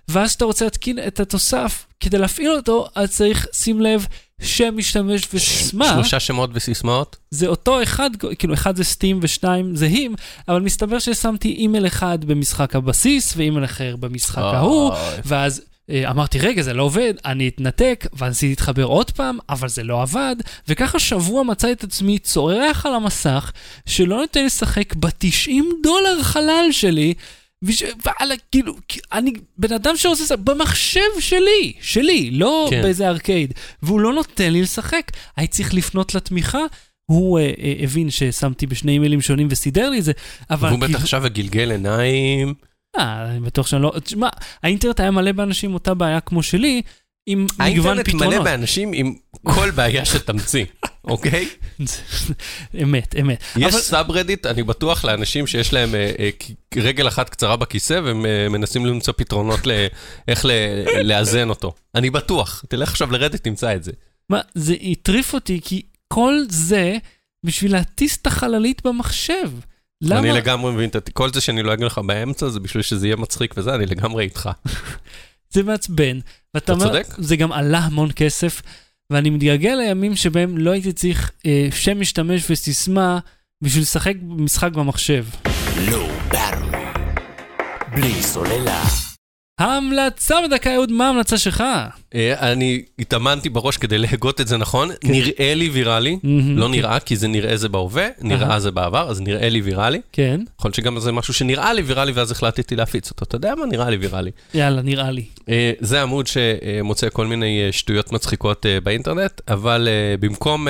ואז 0.09 0.33
אתה 0.33 0.45
רוצה 0.45 0.65
להתקין 0.65 0.99
את 1.07 1.19
התוסף 1.19 1.85
כדי 1.99 2.17
להפעיל 2.17 2.51
אותו, 2.51 2.87
אז 2.95 3.11
צריך, 3.11 3.47
שים 3.53 3.81
לב, 3.81 4.07
שם 4.41 4.77
משתמש 4.77 5.21
וסיסמה. 5.33 5.93
שלושה 5.93 6.19
שמות 6.19 6.49
וסיסמאות? 6.53 7.15
זה 7.31 7.47
אותו 7.47 7.83
אחד, 7.83 8.09
כאילו 8.39 8.53
אחד 8.53 8.75
זה 8.75 8.83
סטים 8.83 9.19
ושניים 9.21 9.75
זהים, 9.75 10.15
אבל 10.47 10.61
מסתבר 10.61 10.99
ששמתי 10.99 11.51
אימייל 11.51 11.87
אחד 11.87 12.25
במשחק 12.25 12.75
הבסיס 12.75 13.33
ואימייל 13.37 13.65
אחר 13.65 13.95
במשחק 13.95 14.37
ההוא. 14.37 14.91
ואז 15.25 15.62
אה, 15.89 16.12
אמרתי, 16.12 16.39
רגע, 16.39 16.62
זה 16.62 16.73
לא 16.73 16.83
עובד, 16.83 17.13
אני 17.25 17.47
אתנתק, 17.47 18.07
וניסיתי 18.17 18.49
להתחבר 18.49 18.83
עוד 18.83 19.12
פעם, 19.12 19.37
אבל 19.49 19.69
זה 19.69 19.83
לא 19.83 20.01
עבד, 20.01 20.35
וככה 20.67 20.99
שבוע 20.99 21.43
מצאתי 21.43 21.73
את 21.73 21.83
עצמי 21.83 22.19
צורח 22.19 22.85
על 22.85 22.93
המסך, 22.93 23.51
שלא 23.85 24.17
נותן 24.17 24.45
לשחק 24.45 24.95
ב-90 24.95 25.51
דולר 25.83 26.23
חלל 26.23 26.67
שלי, 26.71 27.13
ועל, 28.05 28.31
כאילו, 28.51 28.75
אני 29.12 29.33
בן 29.57 29.73
אדם 29.73 29.97
שעושה 29.97 30.23
זה 30.23 30.37
במחשב 30.37 31.19
שלי, 31.19 31.73
שלי, 31.81 32.31
לא 32.31 32.67
כן. 32.69 32.81
באיזה 32.81 33.07
ארקייד, 33.10 33.53
והוא 33.83 33.99
לא 33.99 34.13
נותן 34.13 34.53
לי 34.53 34.62
לשחק. 34.62 35.12
הייתי 35.37 35.53
צריך 35.53 35.73
לפנות 35.73 36.15
לתמיכה. 36.15 36.60
הוא 37.05 37.39
אה, 37.39 37.51
אה, 37.60 37.73
הבין 37.79 38.10
ששמתי 38.10 38.67
בשני 38.67 38.91
אימיילים 38.91 39.21
שונים 39.21 39.47
וסידר 39.51 39.89
לי 39.89 39.99
את 39.99 40.03
זה, 40.03 40.12
אבל... 40.49 40.69
והוא 40.69 40.79
כאילו- 40.79 40.93
בטח 40.93 41.03
עכשיו 41.03 41.25
הגלגל 41.25 41.71
עיניים. 41.71 42.53
אה, 42.97 43.25
אני 43.31 43.39
בטוח 43.39 43.67
שאני 43.67 43.81
לא... 43.81 43.93
תשמע, 44.03 44.29
האינטרנט 44.63 44.99
היה 44.99 45.12
מלא 45.12 45.31
באנשים 45.31 45.73
אותה 45.73 45.93
בעיה 45.93 46.19
כמו 46.19 46.43
שלי, 46.43 46.81
עם 47.29 47.43
מגוון 47.43 47.65
האינטרנט 47.65 48.05
פתרונות. 48.05 48.33
מלא 48.33 48.43
באנשים 48.43 48.91
עם 48.93 49.13
כל 49.43 49.71
בעיה 49.71 50.05
שתמציא, 50.05 50.65
אוקיי? 51.04 51.50
אמת, 52.83 53.15
אמת. 53.21 53.43
יש 53.58 53.73
אבל- 53.73 53.81
סאב 53.81 54.12
רדיט, 54.12 54.45
אני 54.45 54.63
בטוח 54.63 55.06
לאנשים 55.06 55.47
שיש 55.47 55.73
להם 55.73 55.95
אה, 55.95 56.12
אה, 56.19 56.29
רגל 56.75 57.08
אחת 57.08 57.29
קצרה 57.29 57.56
בכיסא 57.56 58.00
והם 58.04 58.25
אה, 58.25 58.50
מנסים 58.50 58.85
למצוא 58.85 59.13
פתרונות 59.17 59.60
לאיך 59.67 60.45
לאזן 61.04 61.50
אותו. 61.50 61.73
אני 61.95 62.10
בטוח, 62.10 62.63
תלך 62.69 62.89
עכשיו 62.89 63.12
לרדיט, 63.12 63.43
תמצא 63.43 63.75
את 63.75 63.83
זה. 63.83 63.91
מה, 64.29 64.39
זה 64.56 64.75
הטריף 64.81 65.33
אותי, 65.33 65.60
כי 65.63 65.81
כל 66.08 66.33
זה 66.50 66.97
בשביל 67.45 67.71
להטיס 67.71 68.17
את 68.21 68.27
החללית 68.27 68.81
במחשב. 68.85 69.52
למה? 70.02 70.19
אני 70.19 70.31
לגמרי 70.31 70.71
מבין, 70.73 70.89
את- 70.89 71.10
כל 71.13 71.33
זה 71.33 71.41
שאני 71.41 71.63
לא 71.63 71.73
אגיד 71.73 71.85
לך 71.85 71.97
באמצע, 71.97 72.50
זה 72.50 72.60
בשביל 72.60 72.83
שזה 72.83 73.08
יהיה 73.08 73.15
מצחיק 73.15 73.54
וזה, 73.58 73.75
אני 73.75 73.85
לגמרי 73.85 74.23
איתך. 74.23 74.50
זה 75.54 75.63
מעצבן. 75.63 76.19
אתה 76.58 76.75
צודק. 76.79 77.08
זה 77.17 77.35
גם 77.35 77.52
עלה 77.52 77.77
המון 77.79 78.10
כסף, 78.15 78.62
ואני 79.10 79.29
מתגעגע 79.29 79.75
לימים 79.75 80.15
שבהם 80.15 80.57
לא 80.57 80.71
הייתי 80.71 80.93
צריך 80.93 81.31
אה, 81.45 81.67
שם 81.71 81.99
משתמש 81.99 82.51
וסיסמה 82.51 83.19
בשביל 83.62 83.83
לשחק 83.83 84.13
משחק 84.21 84.71
במחשב. 84.71 85.25
בלי 87.95 88.23
סוללה. 88.23 89.08
ההמלצה 89.60 90.35
בדקה, 90.47 90.75
אהוד, 90.75 90.91
מה 90.91 91.07
ההמלצה 91.07 91.37
שלך? 91.37 91.63
אה, 92.15 92.51
אני 92.51 92.81
התאמנתי 92.99 93.49
בראש 93.49 93.77
כדי 93.77 93.97
להגות 93.97 94.41
את 94.41 94.47
זה 94.47 94.57
נכון, 94.57 94.89
נראה 95.03 95.53
לי 95.55 95.69
ויראלי. 95.69 96.19
לא 96.55 96.69
נראה 96.69 96.99
כי 96.99 97.15
זה 97.15 97.27
נראה 97.27 97.57
זה 97.57 97.69
בהווה, 97.69 98.07
נראה. 98.21 98.60
זה 98.60 98.71
בעבר, 98.71 99.10
אז 99.10 99.21
נראה 99.21 99.49
לי 99.49 99.62
ויראלי. 99.62 100.01
כן, 100.12 100.41
יכול 100.60 100.69
להיות 100.69 100.75
שגם 100.75 100.99
זה 100.99 101.12
משהו 101.12 101.33
שנראה 101.33 101.73
לי 101.73 101.81
ויראלי 101.81 102.12
ואז 102.12 102.31
החלטתי 102.31 102.75
להפיץ 102.75 103.12
אותו. 103.12 103.25
אתה 103.25 103.35
יודע 103.35 103.55
מה? 103.55 103.65
נראה 103.65 103.89
לי 103.89 103.97
ויראלי. 103.97 104.31
יאללה, 104.53 104.81
נראה 104.81 105.12
לי. 105.12 105.23
אה, 105.49 105.71
זה 105.79 106.01
עמוד 106.01 106.27
שמוצא 106.27 107.10
כל 107.10 107.27
מיני 107.27 107.65
אה, 107.65 107.71
שטויות 107.71 108.12
מצחיקות 108.12 108.65
באינטרנט, 108.83 109.41
אבל 109.47 109.87
במקום, 110.19 110.67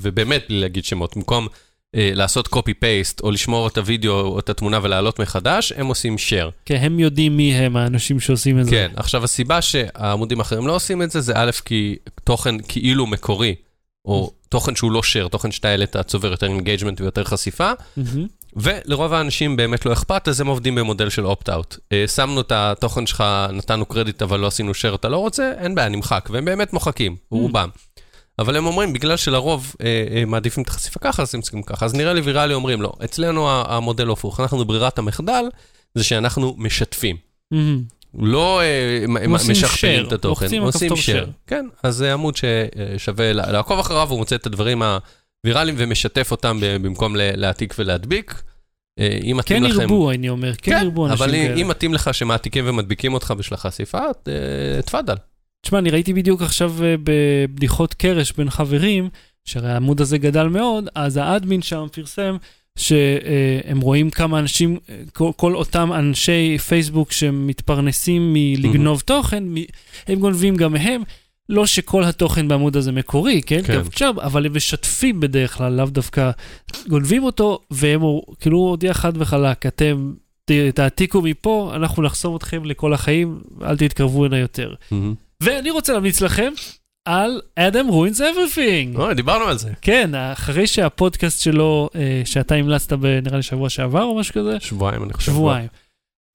ובאמת 0.00 0.44
בלי 0.48 0.60
להגיד 0.60 0.84
שמות, 0.84 1.16
במקום 1.16 1.48
לעשות 1.96 2.46
copy-paste 2.46 3.20
או 3.22 3.30
לשמור 3.30 3.66
את 3.66 3.78
הוידאו 3.78 4.20
או 4.20 4.38
את 4.38 4.48
התמונה 4.48 4.78
ולהעלות 4.82 5.18
מחדש, 5.18 5.72
הם 5.72 5.86
עושים 5.86 6.16
share. 6.16 6.50
כן, 6.64 6.76
הם 6.80 7.00
יודעים 7.00 7.36
מי 7.36 7.54
הם 7.54 7.76
האנשים 7.76 8.20
שעושים 8.20 8.58
את 8.58 8.64
זה. 8.64 8.70
כן, 8.70 8.90
עכשיו 8.96 9.24
הסיבה 9.24 9.62
שהעמודים 9.62 10.38
האחרים 10.38 10.66
לא 10.66 10.74
עושים 10.74 11.02
את 11.02 11.10
זה, 11.10 11.20
זה 11.20 11.32
א', 11.36 11.50
כי 11.64 11.96
תוכן 12.24 12.54
כאילו 12.68 13.06
מקורי, 13.06 13.54
או 14.04 14.32
תוכן 14.48 14.74
שהוא 14.74 14.92
לא 14.92 15.00
share, 15.00 15.28
תוכן 15.28 15.52
שאתה 15.52 15.68
העלית 15.68 15.96
צובר 15.96 16.30
יותר 16.30 16.46
engagement 16.46 17.00
ויותר 17.00 17.24
חשיפה. 17.24 17.72
ולרוב 18.56 19.12
האנשים 19.12 19.56
באמת 19.56 19.86
לא 19.86 19.92
אכפת, 19.92 20.28
אז 20.28 20.40
הם 20.40 20.46
עובדים 20.46 20.74
במודל 20.74 21.08
של 21.08 21.26
אופט-אאוט. 21.26 21.76
שמנו 22.14 22.40
את 22.40 22.52
התוכן 22.52 23.06
שלך, 23.06 23.24
נתנו 23.52 23.86
קרדיט, 23.86 24.22
אבל 24.22 24.40
לא 24.40 24.46
עשינו 24.46 24.72
share, 24.72 24.94
אתה 24.94 25.08
לא 25.08 25.16
רוצה, 25.16 25.52
אין 25.58 25.74
בעיה, 25.74 25.88
נמחק, 25.88 26.28
והם 26.32 26.44
באמת 26.44 26.72
מוחקים, 26.72 27.16
רובם. 27.30 27.68
אבל 28.38 28.56
הם 28.56 28.66
אומרים, 28.66 28.92
בגלל 28.92 29.16
שלרוב 29.16 29.74
אה, 29.82 30.04
אה, 30.10 30.24
מעדיפים 30.24 30.62
את 30.62 30.68
החשיפה 30.68 31.00
ככה, 31.00 31.22
אז 31.22 31.34
הם 31.34 31.40
צריכים 31.40 31.62
ככה. 31.62 31.86
אז 31.86 31.94
נראה 31.94 32.12
לי 32.12 32.20
ויראלי 32.20 32.54
אומרים, 32.54 32.82
לא, 32.82 32.92
אצלנו 33.04 33.50
המודל 33.50 34.10
הפוך, 34.10 34.40
אנחנו 34.40 34.64
ברירת 34.64 34.98
המחדל, 34.98 35.44
זה 35.94 36.04
שאנחנו 36.04 36.54
משתפים. 36.58 37.16
מהמם. 37.50 37.82
לא 38.14 38.60
אה, 38.60 39.04
עושים 39.28 39.50
משכפלים 39.50 40.06
את 40.06 40.12
התוכן, 40.12 40.46
share. 40.46 40.92
share. 40.96 41.30
כן, 41.46 41.66
אז 41.82 41.96
זה 41.96 42.12
עמוד 42.12 42.34
ששווה 42.36 43.32
ל- 43.32 43.52
לעקוב 43.52 43.78
אחריו, 43.78 44.08
הוא 44.10 44.18
מוצא 44.18 44.36
את 44.36 44.46
הדברים 44.46 44.82
הוויראליים 44.82 45.74
ומשתף 45.78 46.30
אותם 46.30 46.58
במקום 46.60 47.16
להעתיק 47.16 47.74
ולהדביק. 47.78 48.42
אה, 48.98 49.18
אם 49.24 49.36
מתאים 49.36 49.62
כן 49.64 49.70
לכם... 49.70 49.80
ירבו, 49.80 50.10
אני 50.10 50.28
אומר, 50.28 50.52
כן 50.54 50.80
ירבו 50.82 51.06
אנשים 51.06 51.22
אבל 51.24 51.32
כאלה. 51.32 51.54
אם 51.54 51.68
מתאים 51.68 51.94
לך 51.94 52.14
שמעתיקים 52.14 52.64
ומדביקים 52.68 53.14
אותך 53.14 53.34
בשביל 53.38 53.54
החשיפה, 53.54 53.98
אה, 53.98 54.82
תפאדל. 54.82 55.14
תשמע, 55.62 55.78
אני 55.78 55.90
ראיתי 55.90 56.12
בדיוק 56.12 56.42
עכשיו 56.42 56.74
אה, 56.84 56.94
בבדיחות 57.04 57.94
קרש 57.94 58.32
בין 58.32 58.50
חברים, 58.50 59.08
שהרי 59.44 59.72
העמוד 59.72 60.00
הזה 60.00 60.18
גדל 60.18 60.46
מאוד, 60.46 60.84
אז 60.94 61.16
האדמין 61.16 61.62
שם 61.62 61.86
פרסם 61.92 62.36
שהם 62.78 63.80
רואים 63.80 64.10
כמה 64.10 64.38
אנשים, 64.38 64.78
אה, 64.90 65.02
כל, 65.12 65.30
כל 65.36 65.54
אותם 65.54 65.92
אנשי 65.92 66.58
פייסבוק 66.58 67.12
שמתפרנסים 67.12 68.32
מלגנוב 68.32 69.00
תוכן, 69.00 69.44
מ- 69.48 69.64
הם 70.08 70.18
גונבים 70.20 70.56
גם 70.56 70.72
מהם. 70.72 71.02
לא 71.50 71.66
שכל 71.66 72.04
התוכן 72.04 72.48
בעמוד 72.48 72.76
הזה 72.76 72.92
מקורי, 72.92 73.42
כן? 73.46 73.60
כן. 73.64 73.74
גם 73.74 73.80
אפשר, 73.80 74.10
אבל 74.22 74.46
הם 74.46 74.56
משתפים 74.56 75.20
בדרך 75.20 75.56
כלל, 75.56 75.72
לאו 75.72 75.86
דווקא 75.86 76.30
גונבים 76.88 77.22
אותו, 77.22 77.60
והם 77.70 78.00
כאילו 78.40 78.58
הודיע 78.58 78.94
חד 78.94 79.12
וחלק, 79.16 79.66
אתם 79.66 80.12
תעתיקו 80.74 81.22
מפה, 81.22 81.72
אנחנו 81.74 82.02
נחסום 82.02 82.36
אתכם 82.36 82.64
לכל 82.64 82.92
החיים, 82.92 83.40
אל 83.62 83.76
תתקרבו 83.76 84.24
הנה 84.24 84.38
יותר. 84.38 84.74
ואני 85.42 85.70
רוצה 85.70 85.92
להמליץ 85.92 86.20
לכם 86.20 86.52
על 87.04 87.40
Adam 87.60 87.90
Ruins 87.90 88.18
Everything. 88.18 88.98
אוי, 88.98 89.14
דיברנו 89.14 89.44
על 89.44 89.58
זה. 89.58 89.70
כן, 89.80 90.10
אחרי 90.14 90.66
שהפודקאסט 90.66 91.42
שלו, 91.42 91.88
אה, 91.94 92.22
שאתה 92.24 92.54
המלצת 92.54 92.92
ב- 92.92 93.06
נראה 93.06 93.36
לי 93.36 93.42
שבוע 93.42 93.68
שעבר 93.68 94.02
או 94.02 94.18
משהו 94.18 94.34
כזה, 94.34 94.56
שבועיים, 94.60 95.02
אני 95.04 95.12
חושב. 95.12 95.32
שבועיים. 95.32 95.68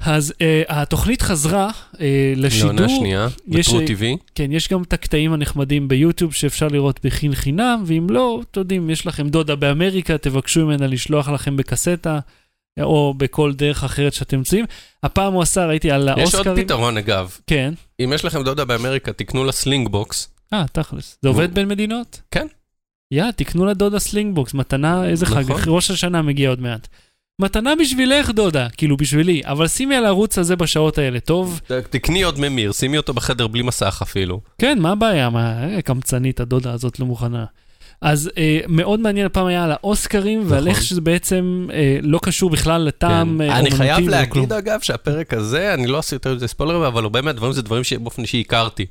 אז 0.05 0.33
אה, 0.41 0.63
התוכנית 0.67 1.21
חזרה 1.21 1.69
אה, 2.01 2.33
לשידור. 2.35 2.71
לעונה 2.71 2.89
שנייה, 2.89 3.27
בטרו 3.47 3.79
TV. 3.79 4.03
כן, 4.35 4.51
יש 4.51 4.69
גם 4.69 4.81
את 4.83 4.93
הקטעים 4.93 5.33
הנחמדים 5.33 5.87
ביוטיוב 5.87 6.33
שאפשר 6.33 6.67
לראות 6.67 6.99
בחין 7.05 7.35
חינם, 7.35 7.83
ואם 7.85 8.07
לא, 8.09 8.41
אתם 8.51 8.59
יודעים, 8.59 8.89
יש 8.89 9.07
לכם 9.07 9.29
דודה 9.29 9.55
באמריקה, 9.55 10.17
תבקשו 10.17 10.65
ממנה 10.65 10.87
לשלוח 10.87 11.29
לכם 11.29 11.57
בקסטה, 11.57 12.19
או 12.81 13.13
בכל 13.17 13.53
דרך 13.53 13.83
אחרת 13.83 14.13
שאתם 14.13 14.39
מציעים. 14.41 14.65
הפעם 15.03 15.33
הוא 15.33 15.41
עשה, 15.41 15.65
ראיתי 15.65 15.91
על 15.91 16.01
יש 16.17 16.35
עוד 16.35 16.47
האוסקרים. 16.47 16.65
פתרון, 16.65 16.97
אגב. 16.97 17.37
כן. 17.47 17.73
אם 18.03 18.13
יש 18.13 18.25
לכם 18.25 18.43
דודה 18.43 18.65
באמריקה, 18.65 19.13
תקנו 19.13 19.43
לה 19.43 19.51
Slingbox. 19.51 20.29
אה, 20.53 20.65
תכלס. 20.71 21.17
זה 21.21 21.27
עובד 21.27 21.55
בין 21.55 21.67
מדינות? 21.67 22.21
כן. 22.31 22.47
יא, 23.11 23.31
תקנו 23.31 23.65
לדודה 23.65 23.99
Slingbox, 23.99 24.53
מתנה, 24.53 25.05
איזה 25.05 25.25
חג, 25.25 25.43
נכון. 25.49 25.61
ראש 25.67 25.91
השנה 25.91 26.21
מגיע 26.21 26.49
עוד 26.49 26.61
מעט. 26.61 26.87
מתנה 27.41 27.73
בשבילך, 27.81 28.29
דודה, 28.29 28.69
כאילו 28.69 28.97
בשבילי, 28.97 29.41
אבל 29.45 29.67
שימי 29.67 29.95
על 29.95 30.05
הערוץ 30.05 30.37
הזה 30.37 30.55
בשעות 30.55 30.97
האלה, 30.97 31.19
טוב? 31.19 31.61
תקני 31.89 32.23
עוד 32.23 32.39
ממיר, 32.39 32.71
שימי 32.71 32.97
אותו 32.97 33.13
בחדר 33.13 33.47
בלי 33.47 33.63
מסך 33.63 33.99
אפילו. 34.03 34.41
כן, 34.57 34.79
מה 34.79 34.91
הבעיה? 34.91 35.29
מה, 35.29 35.63
אה, 35.63 35.81
קמצנית, 35.81 36.39
הדודה 36.39 36.73
הזאת 36.73 36.99
לא 36.99 37.05
מוכנה. 37.05 37.45
אז 38.03 38.29
אה, 38.37 38.59
מאוד 38.67 38.99
מעניין, 38.99 39.25
הפעם 39.25 39.45
היה 39.45 39.63
על 39.63 39.71
האוסקרים, 39.71 40.43
ועל 40.45 40.59
נכון. 40.59 40.67
איך 40.67 40.83
שזה 40.83 41.01
בעצם 41.01 41.67
אה, 41.73 41.97
לא 42.01 42.19
קשור 42.23 42.49
בכלל 42.49 42.81
לטעם 42.81 43.35
כן. 43.43 43.49
אה, 43.51 43.59
אני 43.59 43.71
חייב 43.71 43.97
אומנותי 43.97 44.15
ולא 44.17 44.25
כלום. 44.25 44.49
להגיד, 44.49 44.53
אגב, 44.53 44.79
שהפרק 44.81 45.33
הזה, 45.33 45.73
אני 45.73 45.87
לא 45.87 45.97
עשיתי 45.99 46.15
יותר 46.15 46.35
מזה 46.35 46.47
ספוילרים, 46.47 46.81
אבל 46.81 47.03
הרבה 47.03 47.21
מהדברים 47.21 47.53
זה 47.53 47.61
דברים 47.61 47.83
שבאופן 47.83 48.21
אישי 48.21 48.39
הכרתי. 48.41 48.85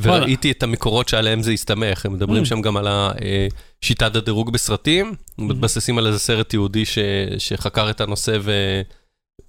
וראיתי 0.00 0.50
את 0.50 0.62
המקורות 0.62 1.08
שעליהם 1.08 1.42
זה 1.42 1.50
הסתמך, 1.52 2.06
הם 2.06 2.12
מדברים 2.12 2.42
Mm. 2.42 2.46
שם 2.46 2.60
גם 2.60 2.76
על 2.76 2.86
אה, 2.86 3.46
שיטת 3.80 4.16
הדירוג 4.16 4.52
בסרטים, 4.52 5.10
Mm-hmm. 5.12 5.42
מתבססים 5.42 5.98
על 5.98 6.06
איזה 6.06 6.18
סרט 6.18 6.54
יהודי 6.54 6.84
ש- 6.84 6.98
שחקר 7.38 7.90
את 7.90 8.00
הנושא 8.00 8.36
ו... 8.40 8.52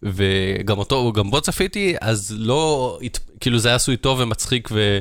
וגם 0.03 0.77
אותו, 0.77 1.11
גם 1.13 1.31
בו 1.31 1.41
צפיתי, 1.41 1.95
אז 2.01 2.35
לא, 2.37 2.99
כאילו 3.39 3.59
זה 3.59 3.67
היה 3.69 3.75
עשוי 3.75 3.97
טוב 3.97 4.19
ומצחיק 4.19 4.69
ו... 4.71 4.99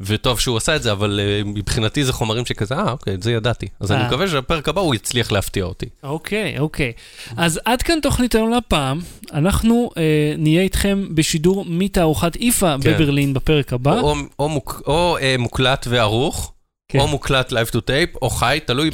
וטוב 0.00 0.40
שהוא 0.40 0.56
עשה 0.56 0.76
את 0.76 0.82
זה, 0.82 0.92
אבל 0.92 1.20
אה, 1.22 1.42
מבחינתי 1.44 2.04
זה 2.04 2.12
חומרים 2.12 2.46
שכזה, 2.46 2.74
אה, 2.74 2.90
אוקיי, 2.90 3.14
את 3.14 3.22
זה 3.22 3.32
ידעתי. 3.32 3.66
אז 3.80 3.92
אני 3.92 4.02
אה. 4.02 4.06
מקווה 4.06 4.28
שבפרק 4.28 4.68
הבא 4.68 4.80
הוא 4.80 4.94
יצליח 4.94 5.32
להפתיע 5.32 5.64
אותי. 5.64 5.86
אוקיי, 6.02 6.58
אוקיי. 6.58 6.92
אז 7.36 7.60
עד 7.64 7.82
כאן 7.82 7.98
תוכנית 8.02 8.34
היום 8.34 8.52
לפעם. 8.52 9.00
אנחנו 9.32 9.90
אה, 9.96 10.34
נהיה 10.38 10.62
איתכם 10.62 11.06
בשידור 11.14 11.64
מתערוכת 11.68 12.36
איפה 12.36 12.74
כן. 12.80 12.94
בברלין 12.94 13.34
בפרק 13.34 13.72
הבא. 13.72 14.00
או, 14.00 14.14
או, 14.38 14.48
מוק, 14.48 14.82
או 14.86 15.18
אה, 15.20 15.34
מוקלט 15.38 15.86
וערוך. 15.90 16.52
או 16.96 17.08
מוקלט 17.08 17.52
live 17.52 17.70
to 17.72 17.78
tape, 17.78 18.18
או 18.22 18.30
חי, 18.30 18.58
תלוי 18.64 18.90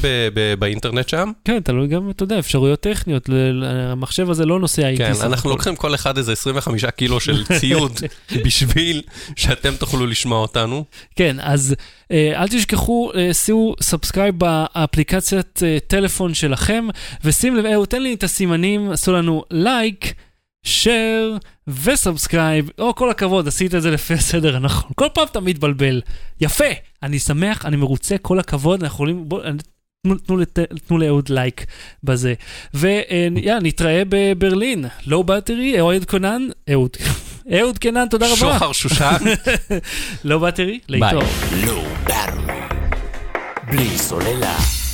באינטרנט 0.59 1.09
שם. 1.09 1.31
כן, 1.45 1.59
תלוי 1.59 1.87
גם, 1.87 2.09
אתה 2.09 2.23
יודע, 2.23 2.39
אפשרויות 2.39 2.79
טכניות. 2.79 3.29
המחשב 3.63 4.29
הזה 4.29 4.45
לא 4.45 4.59
נוסע 4.59 4.87
איתי. 4.87 5.03
כן, 5.03 5.13
אנחנו. 5.21 5.49
לוקחים 5.49 5.75
כל 5.75 5.95
אחד 5.95 6.17
איזה 6.17 6.31
25 6.31 6.85
קילו 6.85 7.19
של 7.19 7.43
ציוד 7.59 7.91
בשביל 8.45 9.01
שאתם 9.35 9.75
תוכלו 9.75 10.05
לשמוע 10.05 10.39
אותנו. 10.39 10.85
כן, 11.15 11.37
אז 11.39 11.75
אה, 12.11 12.41
אל 12.41 12.47
תשכחו, 12.47 13.11
אה, 13.15 13.33
שימו 13.33 13.73
subscribe 13.81 14.39
באפליקציית 14.39 15.59
אה, 15.63 15.77
טלפון 15.87 16.33
שלכם, 16.33 16.87
ושים 17.23 17.55
לב, 17.55 17.65
אהוד, 17.65 17.87
תן 17.87 18.01
לי 18.01 18.13
את 18.13 18.23
הסימנים, 18.23 18.91
עשו 18.91 19.13
לנו 19.13 19.43
לייק, 19.51 20.13
share 20.65 21.39
ו 21.67 21.76
subscribe. 21.76 22.69
או, 22.79 22.95
כל 22.95 23.09
הכבוד, 23.09 23.47
עשית 23.47 23.75
את 23.75 23.81
זה 23.81 23.91
לפי 23.91 24.13
הסדר 24.13 24.55
הנכון. 24.55 24.91
כל 24.95 25.07
פעם 25.13 25.27
אתה 25.31 25.39
מתבלבל. 25.39 26.01
יפה, 26.41 26.65
אני 27.03 27.19
שמח, 27.19 27.65
אני 27.65 27.75
מרוצה, 27.75 28.17
כל 28.17 28.39
הכבוד, 28.39 28.83
אנחנו 28.83 28.95
יכולים... 28.95 29.29
בוא, 29.29 29.41
תנו, 30.27 30.45
תנו, 30.87 30.97
לאהוד 30.97 31.29
לייק 31.29 31.65
בזה. 32.03 32.33
ויאללה, 32.73 33.59
נתראה 33.61 34.03
בברלין. 34.09 34.85
low 35.05 35.23
battery, 35.23 35.81
אוהד 35.81 36.05
קונן, 36.05 36.47
אהוד. 36.71 36.97
אהוד 37.59 37.77
קנן, 37.77 38.07
תודה 38.09 38.25
רבה. 38.25 38.35
שוחר 38.35 38.71
שושן. 38.71 39.15
לואו 40.23 40.39
באטרי, 40.39 40.79
להתראות. 40.89 41.23
Battery. 42.07 42.55
בלי 43.67 43.97
סוללה. 43.97 44.84